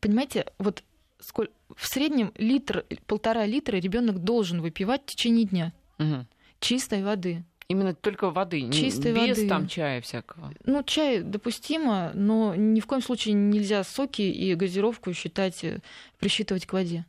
понимаете, 0.00 0.46
вот 0.58 0.82
сколь... 1.20 1.48
в 1.76 1.86
среднем 1.86 2.32
литр, 2.36 2.84
полтора 3.06 3.46
литра 3.46 3.76
ребенок 3.76 4.22
должен 4.22 4.60
выпивать 4.60 5.02
в 5.02 5.06
течение 5.06 5.44
дня. 5.44 5.72
Угу. 5.98 6.26
Чистой 6.60 7.02
воды. 7.02 7.44
Именно 7.68 7.94
только 7.94 8.30
воды, 8.30 8.70
чистой 8.70 9.14
без 9.14 9.38
воды. 9.38 9.48
там 9.48 9.68
чая 9.68 10.00
всякого. 10.02 10.52
Ну, 10.64 10.82
чай 10.82 11.20
допустимо, 11.22 12.10
но 12.14 12.54
ни 12.54 12.80
в 12.80 12.86
коем 12.86 13.02
случае 13.02 13.34
нельзя 13.34 13.82
соки 13.84 14.22
и 14.22 14.54
газировку 14.54 15.12
считать, 15.14 15.64
э, 15.64 15.80
присчитывать 16.18 16.66
к 16.66 16.72
воде. 16.74 17.06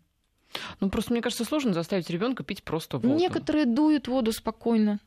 Ну, 0.79 0.89
просто 0.89 1.11
мне 1.11 1.21
кажется, 1.21 1.43
сложно 1.43 1.73
заставить 1.73 2.09
ребенка 2.09 2.43
пить 2.43 2.63
просто 2.63 2.97
воду. 2.97 3.13
Некоторые 3.15 3.65
дуют 3.65 4.07
воду 4.07 4.31
спокойно. 4.31 4.99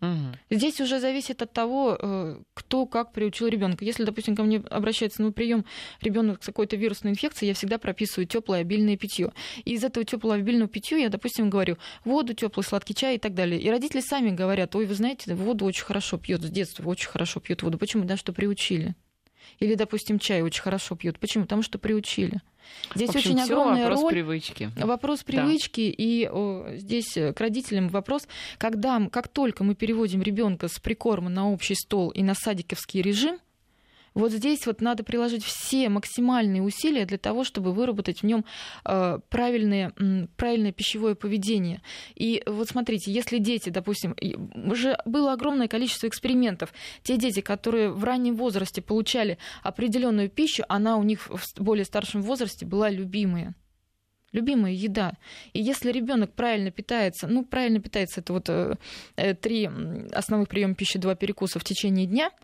Угу. 0.00 0.56
Здесь 0.56 0.80
уже 0.80 1.00
зависит 1.00 1.42
от 1.42 1.52
того, 1.52 1.96
э, 2.00 2.40
кто 2.54 2.86
как 2.86 3.12
приучил 3.12 3.48
ребенка. 3.48 3.84
Если, 3.84 4.04
допустим, 4.04 4.36
ко 4.36 4.44
мне 4.44 4.58
обращается 4.70 5.22
на 5.22 5.32
прием 5.32 5.64
ребенок 6.00 6.42
с 6.42 6.46
какой-то 6.46 6.76
вирусной 6.76 7.12
инфекцией, 7.12 7.48
я 7.48 7.54
всегда 7.54 7.78
прописываю 7.78 8.26
теплое 8.26 8.60
обильное 8.60 8.96
питье. 8.96 9.32
И 9.64 9.72
из 9.72 9.82
этого 9.82 10.04
теплого 10.04 10.36
обильного 10.36 10.68
питья 10.68 10.98
я, 10.98 11.08
допустим, 11.08 11.50
говорю 11.50 11.78
воду, 12.04 12.34
теплый 12.34 12.62
сладкий 12.62 12.94
чай 12.94 13.16
и 13.16 13.18
так 13.18 13.34
далее. 13.34 13.60
И 13.60 13.68
родители 13.70 14.00
сами 14.00 14.30
говорят: 14.30 14.74
ой, 14.76 14.86
вы 14.86 14.94
знаете, 14.94 15.34
воду 15.34 15.64
очень 15.64 15.84
хорошо 15.84 16.16
пьет 16.16 16.42
с 16.42 16.50
детства, 16.50 16.88
очень 16.88 17.08
хорошо 17.08 17.40
пьет 17.40 17.62
воду. 17.62 17.78
Почему? 17.78 18.04
Да, 18.04 18.16
что 18.16 18.32
приучили. 18.32 18.94
Или, 19.60 19.74
допустим, 19.74 20.18
чай 20.18 20.42
очень 20.42 20.62
хорошо 20.62 20.94
пьют. 20.94 21.18
Почему? 21.18 21.44
Потому 21.44 21.62
что 21.62 21.78
приучили. 21.78 22.40
Здесь 22.94 23.10
общем, 23.10 23.32
очень 23.32 23.40
огромная 23.40 23.84
вопрос 23.84 24.02
роль. 24.02 24.12
привычки. 24.12 24.70
Вопрос 24.76 25.22
привычки. 25.24 25.88
Да. 25.88 26.04
И 26.04 26.28
о, 26.30 26.66
здесь 26.76 27.16
э, 27.16 27.32
к 27.32 27.40
родителям 27.40 27.88
вопрос, 27.88 28.28
когда, 28.58 29.00
как 29.10 29.28
только 29.28 29.64
мы 29.64 29.74
переводим 29.74 30.22
ребенка 30.22 30.68
с 30.68 30.78
прикорма 30.78 31.30
на 31.30 31.50
общий 31.50 31.74
стол 31.74 32.10
и 32.10 32.22
на 32.22 32.34
садиковский 32.34 33.02
режим, 33.02 33.38
вот 34.18 34.32
здесь 34.32 34.66
вот 34.66 34.80
надо 34.80 35.04
приложить 35.04 35.44
все 35.44 35.88
максимальные 35.88 36.60
усилия 36.60 37.04
для 37.04 37.18
того, 37.18 37.44
чтобы 37.44 37.72
выработать 37.72 38.22
в 38.22 38.26
нем 38.26 38.44
э, 38.84 39.20
правильное, 39.28 39.92
правильное 40.36 40.72
пищевое 40.72 41.14
поведение. 41.14 41.82
И 42.16 42.42
вот 42.46 42.68
смотрите, 42.68 43.12
если 43.12 43.38
дети, 43.38 43.70
допустим, 43.70 44.16
уже 44.54 44.98
было 45.04 45.32
огромное 45.32 45.68
количество 45.68 46.08
экспериментов, 46.08 46.74
те 47.04 47.16
дети, 47.16 47.40
которые 47.40 47.90
в 47.90 48.02
раннем 48.02 48.34
возрасте 48.34 48.82
получали 48.82 49.38
определенную 49.62 50.28
пищу, 50.28 50.64
она 50.68 50.96
у 50.96 51.04
них 51.04 51.28
в 51.28 51.60
более 51.60 51.84
старшем 51.84 52.22
возрасте 52.22 52.66
была 52.66 52.90
любимая 52.90 53.54
любимая 54.30 54.72
еда. 54.72 55.14
И 55.54 55.62
если 55.62 55.90
ребенок 55.90 56.34
правильно 56.34 56.70
питается, 56.70 57.26
ну, 57.26 57.46
правильно 57.46 57.80
питается, 57.80 58.20
это 58.20 58.34
вот 58.34 58.50
э, 58.50 58.74
э 59.16 59.32
три 59.32 59.70
основных 60.12 60.50
приема 60.50 60.74
пищи, 60.74 60.98
два 60.98 61.14
перекуса 61.14 61.58
в 61.58 61.64
течение 61.64 62.06
дня– 62.06 62.30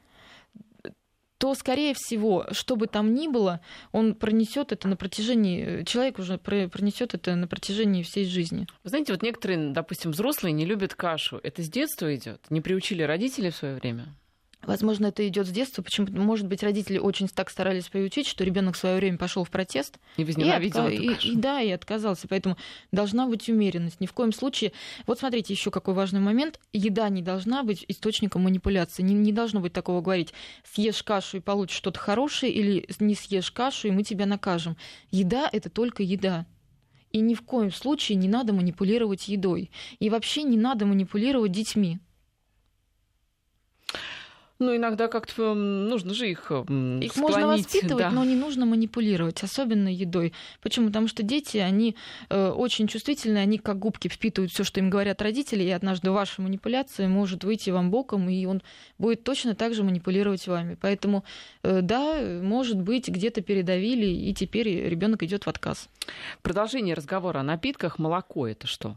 то, 1.44 1.54
скорее 1.54 1.92
всего, 1.92 2.46
что 2.52 2.74
бы 2.74 2.86
там 2.86 3.12
ни 3.12 3.28
было, 3.28 3.60
он 3.92 4.14
пронесет 4.14 4.72
это 4.72 4.88
на 4.88 4.96
протяжении, 4.96 5.84
человек 5.84 6.18
уже 6.18 6.38
пронесет 6.38 7.12
это 7.12 7.36
на 7.36 7.46
протяжении 7.46 8.02
всей 8.02 8.24
жизни. 8.24 8.66
Вы 8.82 8.88
знаете, 8.88 9.12
вот 9.12 9.20
некоторые, 9.20 9.70
допустим, 9.74 10.12
взрослые 10.12 10.54
не 10.54 10.64
любят 10.64 10.94
кашу. 10.94 11.38
Это 11.42 11.62
с 11.62 11.68
детства 11.68 12.16
идет? 12.16 12.40
Не 12.48 12.62
приучили 12.62 13.02
родители 13.02 13.50
в 13.50 13.56
свое 13.56 13.74
время? 13.74 14.06
Возможно, 14.66 15.06
это 15.06 15.26
идет 15.26 15.46
с 15.46 15.50
детства. 15.50 15.82
Почему? 15.82 16.06
Может 16.10 16.46
быть, 16.46 16.62
родители 16.62 16.98
очень 16.98 17.28
так 17.28 17.50
старались 17.50 17.88
приучить, 17.88 18.26
что 18.26 18.44
ребенок 18.44 18.74
в 18.74 18.78
свое 18.78 18.96
время 18.96 19.18
пошел 19.18 19.44
в 19.44 19.50
протест. 19.50 19.98
И 20.16 20.24
возненавидел 20.24 20.88
и, 20.88 21.08
отка... 21.08 21.26
и, 21.26 21.32
и 21.32 21.36
Да, 21.36 21.60
и 21.60 21.70
отказался. 21.70 22.28
Поэтому 22.28 22.56
должна 22.92 23.26
быть 23.26 23.48
умеренность. 23.48 24.00
Ни 24.00 24.06
в 24.06 24.12
коем 24.12 24.32
случае. 24.32 24.72
Вот 25.06 25.18
смотрите, 25.18 25.52
еще 25.52 25.70
какой 25.70 25.94
важный 25.94 26.20
момент. 26.20 26.60
Еда 26.72 27.08
не 27.08 27.22
должна 27.22 27.62
быть 27.62 27.84
источником 27.88 28.42
манипуляции. 28.42 29.02
Не, 29.02 29.14
не 29.14 29.32
должно 29.32 29.60
быть 29.60 29.72
такого 29.72 30.00
говорить, 30.00 30.32
съешь 30.64 31.02
кашу 31.02 31.38
и 31.38 31.40
получишь 31.40 31.76
что-то 31.76 31.98
хорошее, 31.98 32.52
или 32.52 32.86
не 33.00 33.14
съешь 33.14 33.50
кашу, 33.50 33.88
и 33.88 33.90
мы 33.90 34.02
тебя 34.02 34.26
накажем. 34.26 34.76
Еда 35.10 35.48
это 35.52 35.70
только 35.70 36.02
еда. 36.02 36.46
И 37.12 37.20
ни 37.20 37.34
в 37.34 37.42
коем 37.42 37.70
случае 37.70 38.16
не 38.16 38.26
надо 38.26 38.52
манипулировать 38.52 39.28
едой. 39.28 39.70
И 40.00 40.10
вообще 40.10 40.42
не 40.42 40.56
надо 40.56 40.84
манипулировать 40.84 41.52
детьми. 41.52 42.00
Ну, 44.60 44.76
иногда 44.76 45.08
как-то 45.08 45.54
нужно 45.54 46.14
же 46.14 46.30
их 46.30 46.50
Их 46.50 47.12
склонить, 47.12 47.16
можно 47.16 47.48
воспитывать, 47.48 48.04
да. 48.04 48.10
но 48.10 48.24
не 48.24 48.36
нужно 48.36 48.66
манипулировать, 48.66 49.42
особенно 49.42 49.88
едой. 49.88 50.32
Почему? 50.62 50.86
Потому 50.86 51.08
что 51.08 51.24
дети, 51.24 51.58
они 51.58 51.96
э, 52.30 52.50
очень 52.50 52.86
чувствительны, 52.86 53.38
они 53.38 53.58
как 53.58 53.80
губки 53.80 54.06
впитывают 54.06 54.52
все, 54.52 54.62
что 54.62 54.78
им 54.78 54.90
говорят 54.90 55.20
родители, 55.22 55.64
и 55.64 55.70
однажды 55.70 56.12
ваша 56.12 56.40
манипуляция 56.40 57.08
может 57.08 57.42
выйти 57.42 57.70
вам 57.70 57.90
боком, 57.90 58.28
и 58.28 58.44
он 58.46 58.62
будет 58.96 59.24
точно 59.24 59.56
так 59.56 59.74
же 59.74 59.82
манипулировать 59.82 60.46
вами. 60.46 60.78
Поэтому, 60.80 61.24
э, 61.64 61.80
да, 61.82 62.20
может 62.40 62.80
быть, 62.80 63.08
где-то 63.08 63.40
передавили, 63.40 64.06
и 64.06 64.32
теперь 64.34 64.68
ребенок 64.88 65.24
идет 65.24 65.46
в 65.46 65.48
отказ. 65.48 65.88
Продолжение 66.42 66.94
разговора 66.94 67.40
о 67.40 67.42
напитках. 67.42 67.98
Молоко 67.98 68.46
это 68.46 68.68
что? 68.68 68.96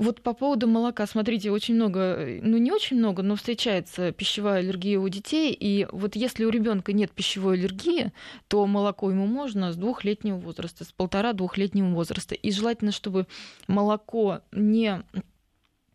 Вот 0.00 0.22
по 0.22 0.32
поводу 0.32 0.66
молока, 0.66 1.06
смотрите, 1.06 1.50
очень 1.50 1.74
много, 1.74 2.38
ну 2.40 2.56
не 2.56 2.72
очень 2.72 2.96
много, 2.96 3.22
но 3.22 3.36
встречается 3.36 4.12
пищевая 4.12 4.60
аллергия 4.60 4.98
у 4.98 5.06
детей. 5.10 5.52
И 5.52 5.86
вот 5.92 6.16
если 6.16 6.46
у 6.46 6.48
ребенка 6.48 6.94
нет 6.94 7.10
пищевой 7.10 7.58
аллергии, 7.58 8.10
то 8.48 8.66
молоко 8.66 9.10
ему 9.10 9.26
можно 9.26 9.74
с 9.74 9.76
двухлетнего 9.76 10.38
возраста, 10.38 10.84
с 10.84 10.92
полтора-двухлетнего 10.92 11.90
возраста. 11.90 12.34
И 12.34 12.50
желательно, 12.50 12.92
чтобы 12.92 13.26
молоко 13.68 14.40
не, 14.52 15.02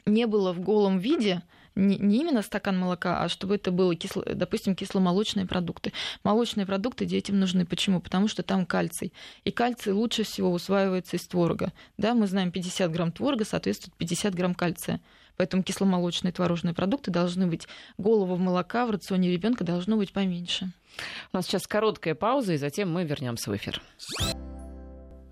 не 0.06 0.28
было 0.28 0.54
в 0.54 0.60
голом 0.60 1.00
виде, 1.00 1.42
не, 1.76 1.98
не 1.98 2.20
именно 2.20 2.42
стакан 2.42 2.78
молока, 2.78 3.22
а 3.22 3.30
чтобы 3.30 3.56
это 3.56 3.72
было, 3.72 3.96
кисло, 3.96 4.24
допустим, 4.24 4.76
кисломолочные 4.76 5.46
продукты. 5.46 5.92
Молочные 6.24 6.66
продукты 6.66 7.06
детям 7.06 7.40
нужны. 7.40 7.66
Почему? 7.66 8.00
Потому 8.00 8.28
что 8.28 8.44
там 8.44 8.66
кальций. 8.66 9.14
И 9.44 9.52
кальций 9.52 9.94
лучше 9.94 10.24
всего 10.24 10.52
усваивается 10.52 11.18
из 11.18 11.28
творога. 11.28 11.74
Да, 11.98 12.14
мы 12.14 12.28
знаем, 12.28 12.52
50 12.52 12.92
грамм 12.92 13.12
творога 13.12 13.46
соответствует 13.46 13.94
50 13.96 14.34
грамм 14.34 14.56
кальция. 14.56 15.02
Поэтому 15.38 15.64
кисломолочные 15.64 16.32
творожные 16.32 16.74
продукты 16.74 17.12
должны 17.12 17.48
быть. 17.48 17.68
Голову 17.98 18.38
молока 18.38 18.86
в 18.86 18.92
рационе 18.92 19.32
ребенка 19.32 19.64
должно 19.64 19.98
быть 19.98 20.14
поменьше. 20.14 20.72
У 21.34 21.38
нас 21.38 21.46
сейчас 21.46 21.68
короткая 21.68 22.16
пауза, 22.16 22.54
и 22.54 22.58
затем 22.58 22.92
мы 22.92 23.04
вернемся 23.04 23.52
в 23.52 23.56
эфир. 23.56 23.82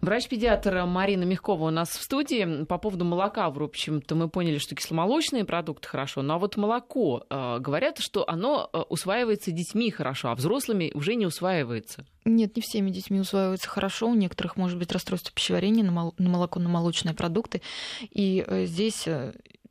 Врач-педиатр 0.04 0.84
Марина 0.86 1.24
Мягкова 1.24 1.68
у 1.68 1.70
нас 1.70 1.91
в 1.91 2.04
студии. 2.04 2.66
По 2.66 2.78
поводу 2.78 3.06
молока, 3.06 3.49
в 3.49 3.64
общем-то, 3.64 4.16
мы 4.16 4.28
поняли, 4.28 4.58
что 4.58 4.76
кисломолочные 4.76 5.45
продукты 5.45 5.88
хорошо, 5.88 6.22
но 6.22 6.28
ну, 6.28 6.34
а 6.34 6.38
вот 6.39 6.58
молоко, 6.58 7.26
э, 7.30 7.60
говорят, 7.60 7.99
что 7.99 8.28
оно 8.28 8.70
э, 8.74 8.80
усваивается 8.89 9.51
детьми 9.51 9.89
хорошо, 9.91 10.32
а 10.32 10.36
взрослыми 10.36 10.91
уже 10.93 11.16
не 11.16 11.26
усваивается. 11.26 12.06
Нет, 12.26 12.58
не 12.58 12.62
всеми 12.62 12.89
детьми 12.89 13.18
усваивается 13.22 13.70
хорошо. 13.70 14.10
У 14.10 14.14
некоторых 14.14 14.58
может 14.58 14.78
быть 14.78 14.91
расстройство 14.91 15.32
пищеварения 15.34 15.86
на 15.86 16.12
молоко, 16.18 16.60
на 16.60 16.68
молочные 16.68 17.16
продукты. 17.16 17.62
И 18.01 18.43
э, 18.45 18.66
здесь 18.66 19.08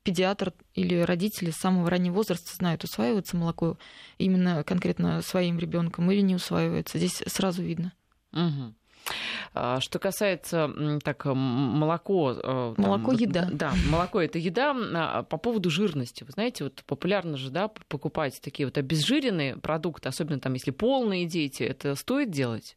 педиатр 0.03 0.55
или 0.75 0.95
родители 1.01 1.51
с 1.51 1.57
самого 1.57 1.91
раннего 1.91 2.15
возраста 2.15 2.57
знают, 2.57 2.85
усваивается 2.85 3.37
молоко 3.37 3.77
именно 4.17 4.65
конкретно 4.65 5.21
своим 5.21 5.59
ребенком 5.59 6.11
или 6.11 6.23
не 6.23 6.37
усваивается. 6.37 6.97
Здесь 6.97 7.23
сразу 7.27 7.63
видно. 7.63 7.93
Угу. 8.33 8.75
А, 9.55 9.81
что 9.81 9.99
касается 9.99 10.73
так, 11.05 11.25
молоко... 11.27 12.33
Э, 12.43 12.75
молоко 12.77 13.13
там, 13.13 13.21
еда. 13.21 13.49
Да, 13.53 13.73
молоко 13.91 14.21
это 14.21 14.39
еда. 14.39 14.75
А, 14.95 15.23
по 15.23 15.37
поводу 15.37 15.71
жирности. 15.71 16.25
Вы 16.25 16.33
знаете, 16.33 16.65
вот 16.65 16.83
популярно 16.87 17.37
же 17.37 17.51
да, 17.51 17.69
покупать 17.69 18.41
такие 18.41 18.67
вот 18.67 18.79
обезжиренные 18.79 19.57
продукты, 19.57 20.09
особенно 20.09 20.41
там, 20.41 20.55
если 20.55 20.71
полные 20.71 21.27
дети, 21.27 21.63
это 21.63 21.95
стоит 21.95 22.31
делать? 22.31 22.77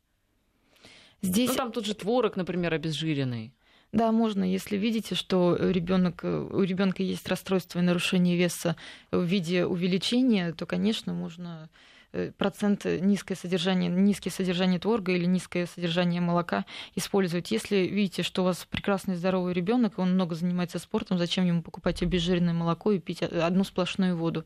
Здесь... 1.21 1.49
Ну, 1.49 1.55
там 1.55 1.71
тот 1.71 1.85
же 1.85 1.95
творог, 1.95 2.35
например, 2.35 2.73
обезжиренный. 2.73 3.53
Да, 3.91 4.11
можно, 4.11 4.43
если 4.43 4.75
видите, 4.75 5.15
что 5.15 5.55
ребенок, 5.55 6.23
у 6.23 6.61
ребенка 6.61 7.01
есть 7.01 7.27
расстройство 7.29 7.79
и 7.79 7.81
нарушение 7.81 8.35
веса 8.35 8.75
в 9.11 9.23
виде 9.23 9.65
увеличения, 9.65 10.51
то, 10.51 10.65
конечно, 10.65 11.13
можно 11.13 11.69
Э, 11.69 11.94
процент 12.37 12.85
низкое 12.85 13.35
содержание, 13.35 13.89
низкое 13.89 14.31
содержание 14.31 14.79
творога 14.79 15.11
или 15.11 15.25
низкое 15.25 15.65
содержание 15.65 16.21
молока 16.21 16.65
использовать. 16.95 17.51
Если 17.51 17.77
видите, 17.77 18.23
что 18.23 18.41
у 18.41 18.45
вас 18.45 18.65
прекрасный 18.69 19.15
здоровый 19.15 19.53
ребенок, 19.53 19.99
он 19.99 20.13
много 20.13 20.35
занимается 20.35 20.79
спортом, 20.79 21.17
зачем 21.17 21.45
ему 21.45 21.61
покупать 21.61 22.01
обезжиренное 22.01 22.53
молоко 22.53 22.91
и 22.91 22.99
пить 22.99 23.21
одну 23.21 23.63
сплошную 23.63 24.15
воду? 24.17 24.45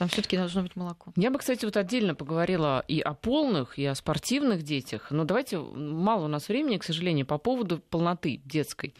Там 0.00 0.08
все-таки 0.08 0.38
должно 0.38 0.62
быть 0.62 0.76
молоко. 0.76 1.12
Я 1.14 1.30
бы, 1.30 1.38
кстати, 1.38 1.66
вот 1.66 1.76
отдельно 1.76 2.14
поговорила 2.14 2.82
и 2.88 3.00
о 3.00 3.12
полных, 3.12 3.78
и 3.78 3.84
о 3.84 3.94
спортивных 3.94 4.62
детях. 4.62 5.10
Но 5.10 5.24
давайте, 5.24 5.58
мало 5.58 6.24
у 6.24 6.28
нас 6.28 6.48
времени, 6.48 6.78
к 6.78 6.84
сожалению, 6.84 7.26
по 7.26 7.36
поводу 7.36 7.80
полноты 7.80 8.40
детской. 8.46 8.94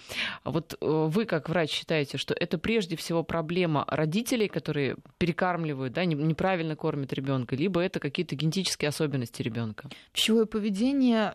Вот 0.45 0.75
э, 0.75 0.77
вы, 0.81 1.25
как 1.25 1.49
врач, 1.49 1.71
считаете, 1.71 2.19
что 2.19 2.35
это 2.35 2.59
прежде 2.59 2.97
всего 2.97 3.23
проблема 3.23 3.87
родителей, 3.89 4.49
которые 4.49 4.97
перекармливают, 5.17 5.95
да, 5.95 6.05
неправильно 6.05 6.77
кормят 6.77 7.15
ребенка, 7.15 7.57
либо 7.57 7.81
это 7.81 7.99
какие-то 7.99 8.37
генетические 8.37 8.91
особенности 8.91 9.41
ребенка? 9.41 9.89
Пищевое 10.13 10.45
поведение 10.45 11.35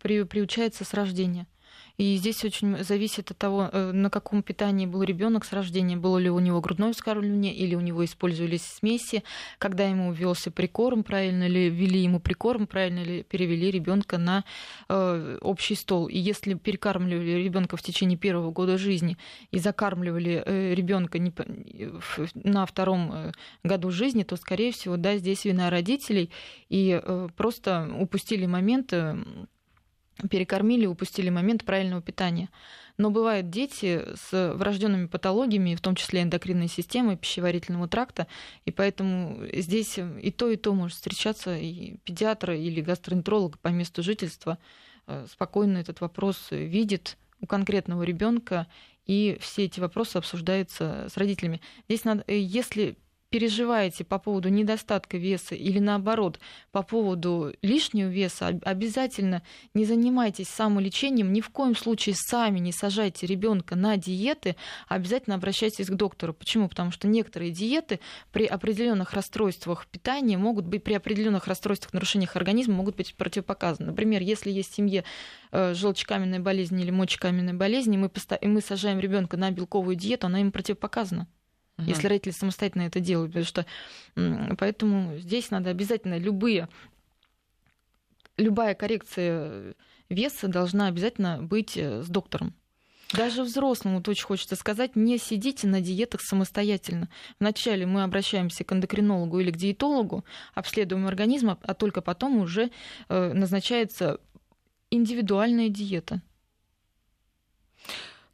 приучается 0.00 0.84
с 0.84 0.92
рождения. 0.94 1.46
И 1.98 2.16
здесь 2.16 2.44
очень 2.44 2.84
зависит 2.84 3.30
от 3.30 3.38
того, 3.38 3.70
э, 3.72 3.92
на 3.92 4.10
каком 4.10 4.42
питании 4.42 4.86
был 4.86 5.02
ребенок 5.02 5.44
с 5.46 5.52
рождения, 5.52 5.96
было 5.96 6.18
ли 6.18 6.28
у 6.28 6.38
него 6.40 6.60
грудное 6.60 6.92
вскармливание 6.92 7.54
или 7.54 7.74
у 7.74 7.80
него 7.80 8.04
использовались 8.04 8.64
смеси, 8.66 9.22
когда 9.58 9.84
ему 9.84 10.12
ввелся 10.12 10.50
прикорм, 10.50 11.04
правильно 11.04 11.46
ли 11.48 11.70
ввели 11.70 12.00
ему 12.00 12.20
прикорм, 12.20 12.66
правильно 12.66 13.02
ли 13.02 13.22
перевели 13.22 13.70
ребенка 13.70 14.18
на 14.18 14.44
э, 14.88 15.38
общий 15.40 15.74
стол. 15.74 16.08
И 16.08 16.18
если 16.18 16.54
перекармливали 16.54 17.42
ребенка 17.42 17.78
в 17.78 17.82
течение 17.82 18.18
первого 18.18 18.50
года 18.50 18.76
жизни 18.76 19.16
и 19.50 19.58
закармливали 19.58 20.42
э, 20.44 20.74
ребенка 20.74 21.18
на 22.34 22.66
втором 22.66 23.32
году 23.64 23.90
жизни, 23.90 24.22
то, 24.22 24.36
скорее 24.36 24.72
всего, 24.72 24.96
да, 24.96 25.16
здесь 25.16 25.44
вина 25.44 25.70
родителей 25.70 26.30
и 26.68 27.00
просто 27.36 27.88
упустили 27.98 28.46
момент 28.46 28.92
перекормили, 30.30 30.86
упустили 30.86 31.30
момент 31.30 31.64
правильного 31.64 32.02
питания. 32.02 32.48
Но 32.98 33.10
бывают 33.10 33.50
дети 33.50 34.02
с 34.14 34.54
врожденными 34.54 35.06
патологиями, 35.06 35.74
в 35.74 35.80
том 35.80 35.94
числе 35.94 36.22
эндокринной 36.22 36.68
системы, 36.68 37.16
пищеварительного 37.16 37.88
тракта, 37.88 38.26
и 38.64 38.70
поэтому 38.70 39.46
здесь 39.52 39.98
и 39.98 40.30
то, 40.30 40.48
и 40.48 40.56
то 40.56 40.72
может 40.72 40.96
встречаться, 40.96 41.56
и 41.56 41.96
педиатр 42.04 42.52
или 42.52 42.80
гастроэнтеролог 42.80 43.58
по 43.58 43.68
месту 43.68 44.02
жительства 44.02 44.58
э, 45.06 45.26
спокойно 45.30 45.78
этот 45.78 46.00
вопрос 46.00 46.48
видит 46.50 47.18
у 47.40 47.46
конкретного 47.46 48.02
ребенка, 48.02 48.66
и 49.04 49.36
все 49.40 49.64
эти 49.66 49.78
вопросы 49.78 50.16
обсуждаются 50.16 51.08
с 51.12 51.16
родителями. 51.18 51.60
Здесь 51.88 52.04
надо, 52.04 52.24
если 52.32 52.96
переживаете 53.30 54.04
по 54.04 54.18
поводу 54.18 54.48
недостатка 54.48 55.16
веса 55.16 55.54
или 55.54 55.78
наоборот 55.78 56.38
по 56.72 56.82
поводу 56.82 57.52
лишнего 57.62 58.08
веса, 58.08 58.58
обязательно 58.62 59.42
не 59.74 59.84
занимайтесь 59.84 60.48
самолечением, 60.48 61.32
ни 61.32 61.40
в 61.40 61.50
коем 61.50 61.76
случае 61.76 62.14
сами 62.16 62.58
не 62.58 62.72
сажайте 62.72 63.26
ребенка 63.26 63.76
на 63.76 63.96
диеты, 63.96 64.56
обязательно 64.88 65.36
обращайтесь 65.36 65.86
к 65.86 65.94
доктору. 65.94 66.34
Почему? 66.34 66.68
Потому 66.68 66.90
что 66.90 67.08
некоторые 67.08 67.50
диеты 67.50 68.00
при 68.32 68.46
определенных 68.46 69.12
расстройствах 69.12 69.86
питания 69.86 70.38
могут 70.38 70.66
быть, 70.66 70.84
при 70.84 70.94
определенных 70.94 71.46
расстройствах, 71.46 71.92
нарушениях 71.92 72.36
организма 72.36 72.74
могут 72.74 72.96
быть 72.96 73.14
противопоказаны. 73.16 73.90
Например, 73.90 74.22
если 74.22 74.50
есть 74.50 74.72
в 74.72 74.76
семье 74.76 75.04
э, 75.52 75.74
желчекаменная 75.74 76.40
болезнь 76.40 76.80
или 76.80 76.90
мочекаменная 76.90 77.54
болезнь, 77.54 77.94
и 77.94 77.98
мы, 77.98 78.10
и 78.40 78.46
мы 78.46 78.60
сажаем 78.60 79.00
ребенка 79.00 79.36
на 79.36 79.50
белковую 79.50 79.96
диету, 79.96 80.26
она 80.26 80.40
им 80.40 80.52
противопоказана 80.52 81.26
угу. 81.78 81.88
если 81.88 82.08
родители 82.08 82.32
самостоятельно 82.32 82.82
это 82.82 83.00
делают. 83.00 83.32
Потому 83.32 83.44
что 83.46 83.66
поэтому 84.58 85.18
здесь 85.18 85.50
надо 85.50 85.70
обязательно 85.70 86.18
любые 86.18 86.68
любая 88.36 88.74
коррекция 88.74 89.74
веса 90.08 90.48
должна 90.48 90.88
обязательно 90.88 91.42
быть 91.42 91.76
э, 91.76 92.02
с 92.02 92.08
доктором. 92.08 92.54
Даже 93.12 93.44
взрослому, 93.44 93.98
вот 93.98 94.08
очень 94.08 94.24
хочется 94.24 94.56
сказать, 94.56 94.96
не 94.96 95.18
сидите 95.18 95.68
на 95.68 95.80
диетах 95.80 96.20
самостоятельно. 96.22 97.08
Вначале 97.38 97.86
мы 97.86 98.02
обращаемся 98.02 98.64
к 98.64 98.72
эндокринологу 98.72 99.38
или 99.38 99.52
к 99.52 99.56
диетологу, 99.56 100.24
обследуем 100.54 101.06
организм, 101.06 101.50
а 101.50 101.74
только 101.74 102.00
потом 102.00 102.38
уже 102.38 102.70
э, 103.08 103.32
назначается 103.32 104.18
индивидуальная 104.90 105.68
диета. 105.68 106.20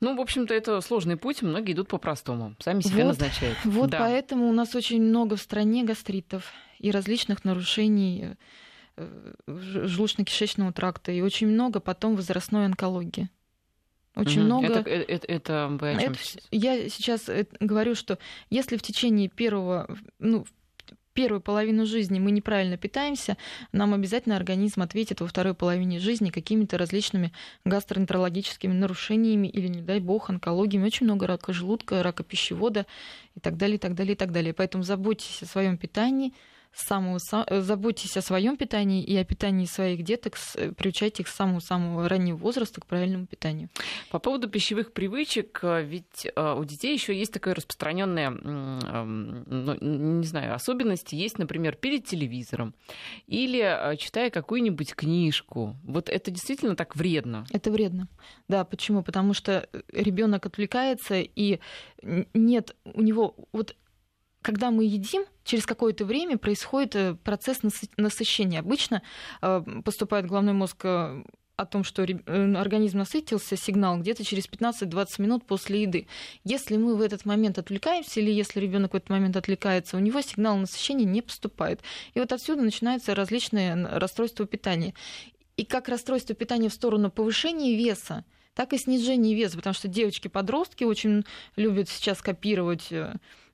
Ну, 0.03 0.17
в 0.17 0.21
общем-то, 0.21 0.53
это 0.53 0.81
сложный 0.81 1.17
путь, 1.17 1.43
многие 1.43 1.75
идут 1.75 1.87
по-простому, 1.87 2.57
сами 2.59 2.81
себя 2.81 3.05
вот, 3.05 3.11
назначают. 3.11 3.57
Вот 3.65 3.91
да. 3.91 4.01
поэтому 4.01 4.49
у 4.49 4.53
нас 4.53 4.75
очень 4.75 5.01
много 5.01 5.37
в 5.37 5.41
стране 5.41 5.85
гастритов 5.85 6.51
и 6.81 6.91
различных 6.91 7.45
нарушений 7.45 8.37
э, 8.97 9.33
желудочно-кишечного 9.47 10.73
тракта, 10.73 11.13
и 11.13 11.21
очень 11.21 11.47
много 11.47 11.79
потом 11.79 12.17
возрастной 12.17 12.65
онкологии. 12.65 13.31
Очень 14.17 14.41
угу. 14.41 14.47
много. 14.47 14.67
Это, 14.67 14.91
это, 14.91 15.13
это, 15.13 15.27
это 15.29 15.69
вы 15.81 15.91
о 15.91 16.01
чем 16.01 16.13
это, 16.13 16.21
Я 16.51 16.89
сейчас 16.89 17.29
э, 17.29 17.47
говорю, 17.61 17.95
что 17.95 18.19
если 18.51 18.77
в 18.79 18.83
течение 18.83 19.29
первого, 19.29 19.89
ну, 20.19 20.45
первую 21.13 21.41
половину 21.41 21.87
жизни 21.87 22.19
мы 22.19 22.31
неправильно 22.31 22.77
питаемся, 22.77 23.37
нам 23.73 23.95
обязательно 23.95 24.37
организм 24.37 24.83
ответит 24.83 25.21
во 25.21 25.27
второй 25.27 25.55
половине 25.55 25.99
жизни 25.99 26.31
какими-то 26.31 26.79
различными 26.79 27.33
гастроэнтерологическими 27.65 28.73
нарушениями 28.73 29.49
или, 29.49 29.69
не 29.69 29.83
дай 29.83 30.01
бог, 30.01 30.31
онкологиями. 30.31 30.87
Очень 30.87 31.07
много 31.07 31.27
рака 31.27 31.53
желудка, 31.53 32.03
рака 32.03 32.25
пищевода 32.25 32.87
и 33.35 33.41
так 33.41 33.57
далее, 33.57 33.77
и 33.77 33.79
так 33.79 33.95
далее, 33.95 34.15
и 34.15 34.17
так 34.17 34.33
далее. 34.33 34.53
Поэтому 34.53 34.85
заботьтесь 34.85 35.43
о 35.43 35.47
своем 35.47 35.77
питании, 35.77 36.33
самого, 36.75 37.19
заботьтесь 37.61 38.17
о 38.17 38.23
своем 38.23 38.57
питании 38.57 39.03
и 39.03 39.17
о 39.17 39.25
питании 39.25 39.67
своих 39.67 40.03
деток, 40.03 40.37
приучайте 40.77 41.23
их 41.23 41.29
с 41.29 41.35
самого-самого 41.35 42.09
раннего 42.09 42.37
возраста 42.37 42.81
к 42.81 42.87
правильному 42.87 43.27
питанию. 43.27 43.69
По 44.11 44.19
поводу 44.19 44.49
пищевых 44.49 44.93
привычек, 44.93 45.61
ведь 45.63 46.27
у 46.37 46.65
детей 46.65 46.93
еще 46.95 47.17
есть 47.17 47.33
такая 47.33 47.55
распространенная, 47.55 48.31
ну, 48.31 49.77
не 49.81 50.27
знаю, 50.27 50.55
особенность. 50.55 51.13
Есть, 51.13 51.39
например, 51.39 51.77
перед 51.77 52.07
телевизором 52.07 52.75
или 53.27 53.97
читая 53.99 54.31
какую-нибудь 54.31 54.95
книжку. 54.95 55.77
Вот 55.85 56.09
это 56.09 56.31
действительно 56.31 56.77
так 56.77 56.97
вредно? 56.97 57.47
Это 57.51 57.71
вредно. 57.71 58.09
Да, 58.49 58.65
почему? 58.65 59.03
Потому 59.03 59.35
что 59.35 59.69
ребенок 59.93 60.47
отвлекается, 60.47 61.21
и 61.21 61.61
нет 62.03 62.77
у 62.85 63.03
него 63.03 63.37
вот 63.53 63.77
когда 64.43 64.71
мы 64.71 64.85
едим, 64.85 65.25
через 65.45 65.67
какое-то 65.67 66.05
время 66.05 66.39
происходит 66.39 66.97
э, 66.97 67.15
процесс 67.15 67.61
насыщения. 67.97 68.61
Обычно 68.61 69.03
э, 69.41 69.63
поступает 69.85 70.27
головной 70.27 70.55
мозг 70.55 70.85
э, 70.85 71.23
о 71.57 71.67
том, 71.67 71.85
что 71.85 72.03
организм 72.03 72.99
насытился, 72.99 73.57
сигнал 73.57 73.99
где-то 73.99 74.25
через 74.25 74.49
15-20 74.49 75.23
минут 75.23 75.47
после 75.47 75.83
еды. 75.83 76.09
Если 76.45 76.77
мы 76.77 76.97
в 76.97 77.01
этот 77.01 77.25
момент 77.25 77.59
отвлекаемся, 77.59 78.21
или 78.21 78.31
если 78.31 78.59
ребенок 78.59 78.93
в 78.93 78.97
этот 78.97 79.11
момент 79.11 79.37
отвлекается, 79.37 79.97
у 79.97 80.01
него 80.01 80.21
сигнал 80.23 80.57
насыщения 80.57 81.05
не 81.05 81.23
поступает. 81.23 81.81
И 82.15 82.21
вот 82.21 82.33
отсюда 82.33 82.63
начинаются 82.63 83.15
различные 83.15 83.87
расстройства 83.87 84.47
питания. 84.47 84.95
И 85.57 85.65
как 85.65 85.89
расстройство 85.89 86.35
питания 86.35 86.69
в 86.69 86.75
сторону 86.75 87.11
повышения 87.11 87.77
веса, 87.77 88.25
так 88.55 88.73
и 88.73 88.79
снижение 88.79 89.35
веса, 89.37 89.57
потому 89.57 89.75
что 89.75 89.89
девочки-подростки 89.89 90.85
очень 90.85 91.25
любят 91.57 91.89
сейчас 91.89 92.23
копировать 92.23 92.89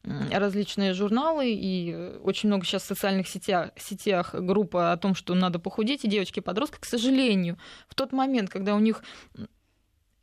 различные 0.04 0.94
журналы, 0.94 1.50
и 1.50 2.18
очень 2.22 2.48
много 2.48 2.64
сейчас 2.64 2.82
в 2.82 2.86
социальных 2.86 3.28
сетях, 3.28 3.70
сетях 3.76 4.34
группа 4.34 4.92
о 4.92 4.96
том, 4.96 5.14
что 5.14 5.34
надо 5.34 5.58
похудеть, 5.58 6.04
и 6.04 6.08
девочки-подростки, 6.08 6.78
к 6.80 6.84
сожалению, 6.84 7.58
в 7.88 7.94
тот 7.94 8.12
момент, 8.12 8.50
когда 8.50 8.74
у 8.74 8.78
них 8.78 9.02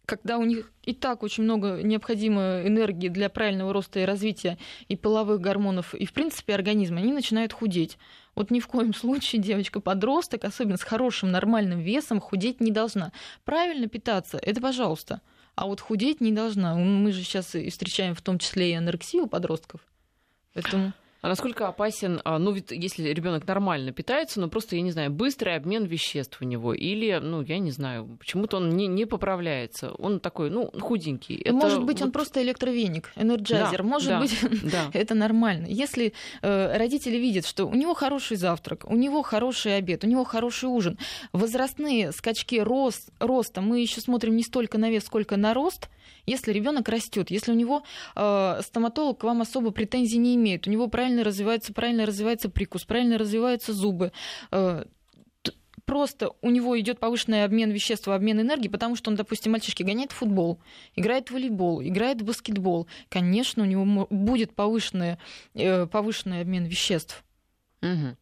когда 0.05 0.37
у 0.37 0.43
них 0.43 0.71
и 0.83 0.93
так 0.93 1.23
очень 1.23 1.43
много 1.43 1.81
необходимой 1.81 2.67
энергии 2.67 3.09
для 3.09 3.27
правильного 3.27 3.73
роста 3.73 3.99
и 3.99 4.05
развития 4.05 4.59
и 4.87 4.95
половых 4.95 5.41
гормонов, 5.41 5.95
и, 5.95 6.05
в 6.05 6.13
принципе, 6.13 6.53
организма, 6.53 6.99
они 6.99 7.11
начинают 7.11 7.53
худеть. 7.53 7.97
Вот 8.35 8.51
ни 8.51 8.59
в 8.59 8.67
коем 8.67 8.93
случае 8.93 9.41
девочка-подросток, 9.41 10.43
особенно 10.43 10.77
с 10.77 10.83
хорошим 10.83 11.31
нормальным 11.31 11.79
весом, 11.79 12.19
худеть 12.19 12.61
не 12.61 12.69
должна. 12.69 13.11
Правильно 13.45 13.87
питаться– 13.87 14.37
это 14.41 14.61
пожалуйста– 14.61 15.21
а 15.55 15.65
вот 15.65 15.81
худеть 15.81 16.21
не 16.21 16.31
должна. 16.31 16.75
Мы 16.75 17.11
же 17.11 17.23
сейчас 17.23 17.47
встречаем 17.47 18.13
в 18.13 18.21
том 18.21 18.39
числе 18.39 18.71
и 18.71 18.75
анорексию 18.75 19.27
подростков. 19.27 19.81
Поэтому... 20.53 20.93
А 21.25 21.27
насколько 21.27 21.67
опасен, 21.67 22.21
а, 22.23 22.37
ну, 22.37 22.51
ведь 22.51 22.69
если 22.69 23.09
ребенок 23.09 23.47
нормально 23.47 23.91
питается, 23.91 24.39
но 24.39 24.47
просто, 24.47 24.75
я 24.75 24.83
не 24.83 24.91
знаю, 24.91 25.09
быстрый 25.09 25.55
обмен 25.55 25.85
веществ 25.85 26.39
у 26.39 26.45
него, 26.45 26.75
или, 26.75 27.19
ну, 27.19 27.41
я 27.41 27.57
не 27.57 27.71
знаю, 27.71 28.17
почему-то 28.19 28.57
он 28.57 28.69
не, 28.69 28.85
не 28.85 29.05
поправляется, 29.05 29.89
он 29.93 30.19
такой, 30.19 30.51
ну, 30.51 30.69
худенький. 30.79 31.37
Это 31.37 31.53
Может 31.53 31.83
быть, 31.83 31.99
вот... 31.99 32.05
он 32.05 32.11
просто 32.11 32.43
электровеник, 32.43 33.11
энерджайзер, 33.15 33.77
да, 33.79 33.83
может 33.83 34.09
да, 34.09 34.19
быть, 34.19 34.37
да. 34.71 34.91
это 34.93 35.15
нормально. 35.15 35.65
Если 35.67 36.13
э, 36.43 36.77
родители 36.77 37.17
видят, 37.17 37.47
что 37.47 37.65
у 37.65 37.73
него 37.73 37.95
хороший 37.95 38.37
завтрак, 38.37 38.85
у 38.87 38.95
него 38.95 39.23
хороший 39.23 39.77
обед, 39.77 40.03
у 40.03 40.07
него 40.07 40.25
хороший 40.25 40.69
ужин, 40.69 40.99
возрастные 41.33 42.11
скачки 42.11 42.59
рост, 42.59 43.09
роста, 43.17 43.61
мы 43.61 43.79
еще 43.79 43.99
смотрим 43.99 44.35
не 44.35 44.43
столько 44.43 44.77
на 44.77 44.91
вес, 44.91 45.03
сколько 45.05 45.37
на 45.37 45.55
рост, 45.55 45.89
если 46.25 46.51
ребенок 46.51 46.89
растет, 46.89 47.29
если 47.31 47.51
у 47.51 47.55
него 47.55 47.83
э, 48.15 48.61
стоматолог 48.63 49.19
к 49.19 49.23
вам 49.23 49.41
особо 49.41 49.71
претензий 49.71 50.17
не 50.17 50.35
имеет, 50.35 50.67
у 50.67 50.71
него 50.71 50.87
правильно 50.87 51.23
развивается, 51.23 51.73
правильно 51.73 52.05
развивается 52.05 52.49
прикус, 52.49 52.85
правильно 52.85 53.17
развиваются 53.17 53.73
зубы, 53.73 54.11
э, 54.51 54.85
просто 55.85 56.31
у 56.41 56.49
него 56.49 56.79
идет 56.79 56.99
повышенный 56.99 57.43
обмен 57.43 57.71
веществ, 57.71 58.07
обмен 58.07 58.41
энергии, 58.41 58.67
потому 58.67 58.95
что 58.95 59.09
он, 59.11 59.15
допустим, 59.15 59.51
мальчишки 59.51 59.83
гоняет 59.83 60.11
в 60.11 60.15
футбол, 60.15 60.59
играет 60.95 61.29
в 61.29 61.33
волейбол, 61.33 61.81
играет 61.81 62.21
в 62.21 62.25
баскетбол. 62.25 62.87
Конечно, 63.09 63.63
у 63.63 63.65
него 63.65 64.07
будет 64.09 64.53
повышенный, 64.55 65.17
э, 65.53 65.85
повышенный 65.85 66.41
обмен 66.41 66.65
веществ. 66.65 67.23
Угу. 67.81 68.17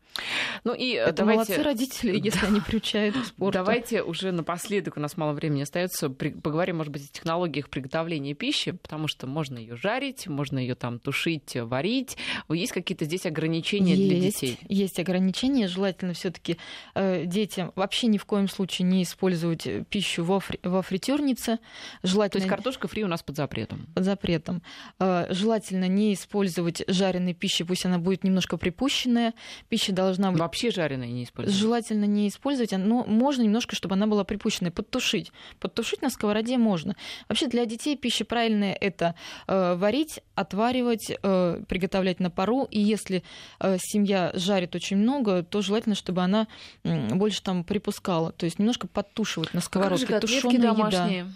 Ну 0.63 0.73
и 0.73 0.93
э, 0.93 1.03
Это 1.03 1.13
давайте... 1.13 1.53
молодцы 1.53 1.63
родители, 1.63 2.19
если 2.23 2.45
они 2.45 2.61
приучают 2.61 3.15
к 3.17 3.25
спорту. 3.25 3.53
Давайте 3.53 4.03
уже 4.03 4.31
напоследок, 4.31 4.97
у 4.97 4.99
нас 4.99 5.17
мало 5.17 5.33
времени 5.33 5.61
остается, 5.61 6.09
поговорим, 6.09 6.77
может 6.77 6.91
быть, 6.91 7.09
о 7.09 7.13
технологиях 7.13 7.69
приготовления 7.69 8.33
пищи, 8.33 8.71
потому 8.71 9.07
что 9.07 9.27
можно 9.27 9.57
ее 9.57 9.75
жарить, 9.75 10.27
можно 10.27 10.59
ее 10.59 10.75
там 10.75 10.99
тушить, 10.99 11.55
варить. 11.55 12.17
Есть 12.49 12.71
какие-то 12.71 13.05
здесь 13.05 13.25
ограничения 13.25 13.95
есть, 13.95 14.09
для 14.09 14.19
детей? 14.19 14.59
Есть 14.69 14.99
ограничения. 14.99 15.67
Желательно 15.67 16.13
все-таки 16.13 16.57
э, 16.95 17.25
детям 17.25 17.71
вообще 17.75 18.07
ни 18.07 18.17
в 18.17 18.25
коем 18.25 18.47
случае 18.47 18.87
не 18.87 19.03
использовать 19.03 19.67
пищу 19.89 20.23
во, 20.23 20.39
фри... 20.39 20.59
во 20.63 20.81
фритюрнице. 20.81 21.59
Желательно... 22.03 22.41
То 22.41 22.45
есть 22.45 22.49
картошка 22.49 22.87
фри 22.87 23.03
у 23.03 23.07
нас 23.07 23.23
под 23.23 23.35
запретом? 23.35 23.87
Под 23.93 24.03
запретом. 24.05 24.61
Э, 24.99 25.27
желательно 25.29 25.87
не 25.87 26.13
использовать 26.13 26.83
жареной 26.87 27.33
пищи, 27.33 27.63
пусть 27.63 27.85
она 27.85 27.97
будет 27.97 28.23
немножко 28.23 28.57
припущенная. 28.57 29.33
Пища 29.69 29.91
должна 29.91 30.02
быть... 30.11 30.39
Вообще 30.39 30.71
жареная 30.71 31.07
не 31.07 31.23
использовать? 31.23 31.59
Желательно 31.59 32.05
не 32.05 32.27
использовать, 32.27 32.71
но 32.71 33.03
можно 33.03 33.41
немножко, 33.41 33.75
чтобы 33.75 33.95
она 33.95 34.07
была 34.07 34.23
припущенной, 34.23 34.71
подтушить. 34.71 35.31
Подтушить 35.59 36.01
на 36.01 36.09
сковороде 36.09 36.57
можно. 36.57 36.95
Вообще 37.29 37.47
для 37.47 37.65
детей 37.65 37.97
пища 37.97 38.25
правильная– 38.25 38.73
это 38.81 39.15
э, 39.47 39.75
варить, 39.75 40.21
отваривать, 40.35 41.11
э, 41.11 41.63
приготовлять 41.67 42.19
на 42.19 42.29
пару. 42.29 42.67
И 42.69 42.79
если 42.79 43.23
э, 43.59 43.77
семья 43.79 44.31
жарит 44.33 44.75
очень 44.75 44.97
много, 44.97 45.43
то 45.43 45.61
желательно, 45.61 45.95
чтобы 45.95 46.21
она 46.21 46.47
э, 46.83 47.13
больше 47.15 47.41
там 47.41 47.63
припускала. 47.63 48.31
То 48.31 48.45
есть 48.45 48.59
немножко 48.59 48.87
подтушивать 48.87 49.53
на 49.53 49.61
сковородке. 49.61 50.19
Тушеная 50.19 50.71
еда. 50.73 51.27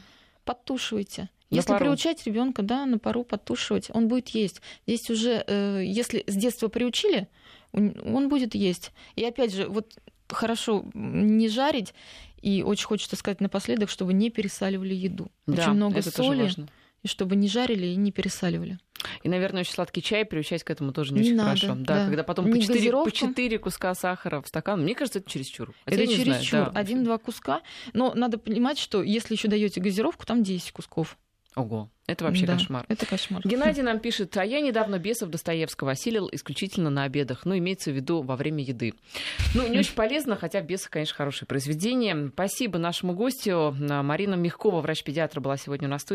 Подтушивайте. 0.45 1.30
Если 1.49 1.70
пару. 1.70 1.86
приучать 1.86 2.26
ребенка, 2.26 2.61
да, 2.61 2.86
на 2.86 2.99
пару 2.99 3.24
подтушивать, 3.24 3.89
он 3.93 4.07
будет 4.07 4.30
есть. 4.30 4.61
Здесь 4.86 5.09
уже, 5.09 5.43
э, 5.47 5.82
если 5.86 6.24
с 6.28 6.36
детства 6.36 6.68
приучили, 6.68 7.28
он 7.74 8.30
будет 8.30 8.55
есть. 8.55 8.91
И 9.15 9.24
опять 9.24 9.53
же, 9.53 9.68
вот 9.68 9.97
хорошо 10.30 10.86
не 10.93 11.49
жарить, 11.49 11.93
и 12.41 12.63
очень 12.63 12.86
хочется 12.86 13.15
сказать 13.15 13.41
напоследок, 13.41 13.89
чтобы 13.89 14.13
не 14.13 14.30
пересаливали 14.30 14.93
еду. 14.93 15.32
Да, 15.45 15.63
очень 15.63 15.74
много 15.74 15.99
это 15.99 16.11
соли, 16.11 16.28
тоже 16.28 16.41
важно. 16.43 16.68
и 17.03 17.07
чтобы 17.07 17.36
не 17.36 17.47
жарили 17.47 17.88
и 17.88 17.95
не 17.95 18.11
пересаливали. 18.11 18.80
И, 19.24 19.30
наверное, 19.30 19.61
очень 19.61 19.74
сладкий 19.74 20.01
чай 20.01 20.26
приучать 20.26 20.63
к 20.63 20.70
этому 20.70 20.91
тоже 20.91 21.13
не, 21.13 21.22
не 21.22 21.28
очень 21.28 21.36
надо, 21.36 21.59
хорошо. 21.59 21.76
Да, 21.76 21.95
да, 21.95 22.05
когда 22.05 22.24
потом 22.24 22.51
по 22.51 22.59
4, 22.59 22.91
по 22.91 23.11
4 23.11 23.59
куска 23.59 23.93
сахара 23.95 24.41
в 24.41 24.47
стакан, 24.47 24.82
мне 24.82 24.95
кажется, 24.95 25.20
это 25.20 25.30
чересчур. 25.30 25.74
Хотя 25.86 26.03
это 26.03 26.13
чересчур. 26.13 26.59
Да. 26.59 26.72
Один-два 26.74 27.18
куска. 27.18 27.61
Но 27.93 28.13
надо 28.15 28.38
понимать, 28.38 28.80
что 28.80 29.03
если 29.03 29.36
еще 29.36 29.47
даете 29.47 29.80
газировку, 29.82 30.26
там 30.26 30.43
10 30.43 30.72
кусков. 30.72 31.18
Ого. 31.55 31.89
Это 32.07 32.23
вообще 32.23 32.45
да, 32.45 32.53
кошмар. 32.53 32.85
Это 32.87 33.05
кошмар. 33.05 33.41
Геннадий 33.43 33.83
нам 33.83 33.99
пишет, 33.99 34.35
а 34.37 34.45
я 34.45 34.61
недавно 34.61 34.97
бесов 34.97 35.29
Достоевского 35.29 35.91
осилил 35.91 36.29
исключительно 36.31 36.89
на 36.89 37.03
обедах, 37.03 37.45
ну, 37.45 37.57
имеется 37.57 37.91
в 37.91 37.95
виду 37.95 38.21
во 38.21 38.37
время 38.37 38.63
еды. 38.63 38.93
Ну, 39.53 39.67
не 39.67 39.79
очень 39.79 39.93
полезно, 39.93 40.37
хотя 40.37 40.61
бесов, 40.61 40.89
конечно, 40.89 41.15
хорошее 41.15 41.47
произведение. 41.47 42.29
Спасибо 42.33 42.77
нашему 42.77 43.13
гостю. 43.13 43.75
Марина 43.77 44.35
Мягкова, 44.35 44.79
врач-педиатр, 44.79 45.41
была 45.41 45.57
сегодня 45.57 45.89
у 45.89 45.91
нас 45.91 46.05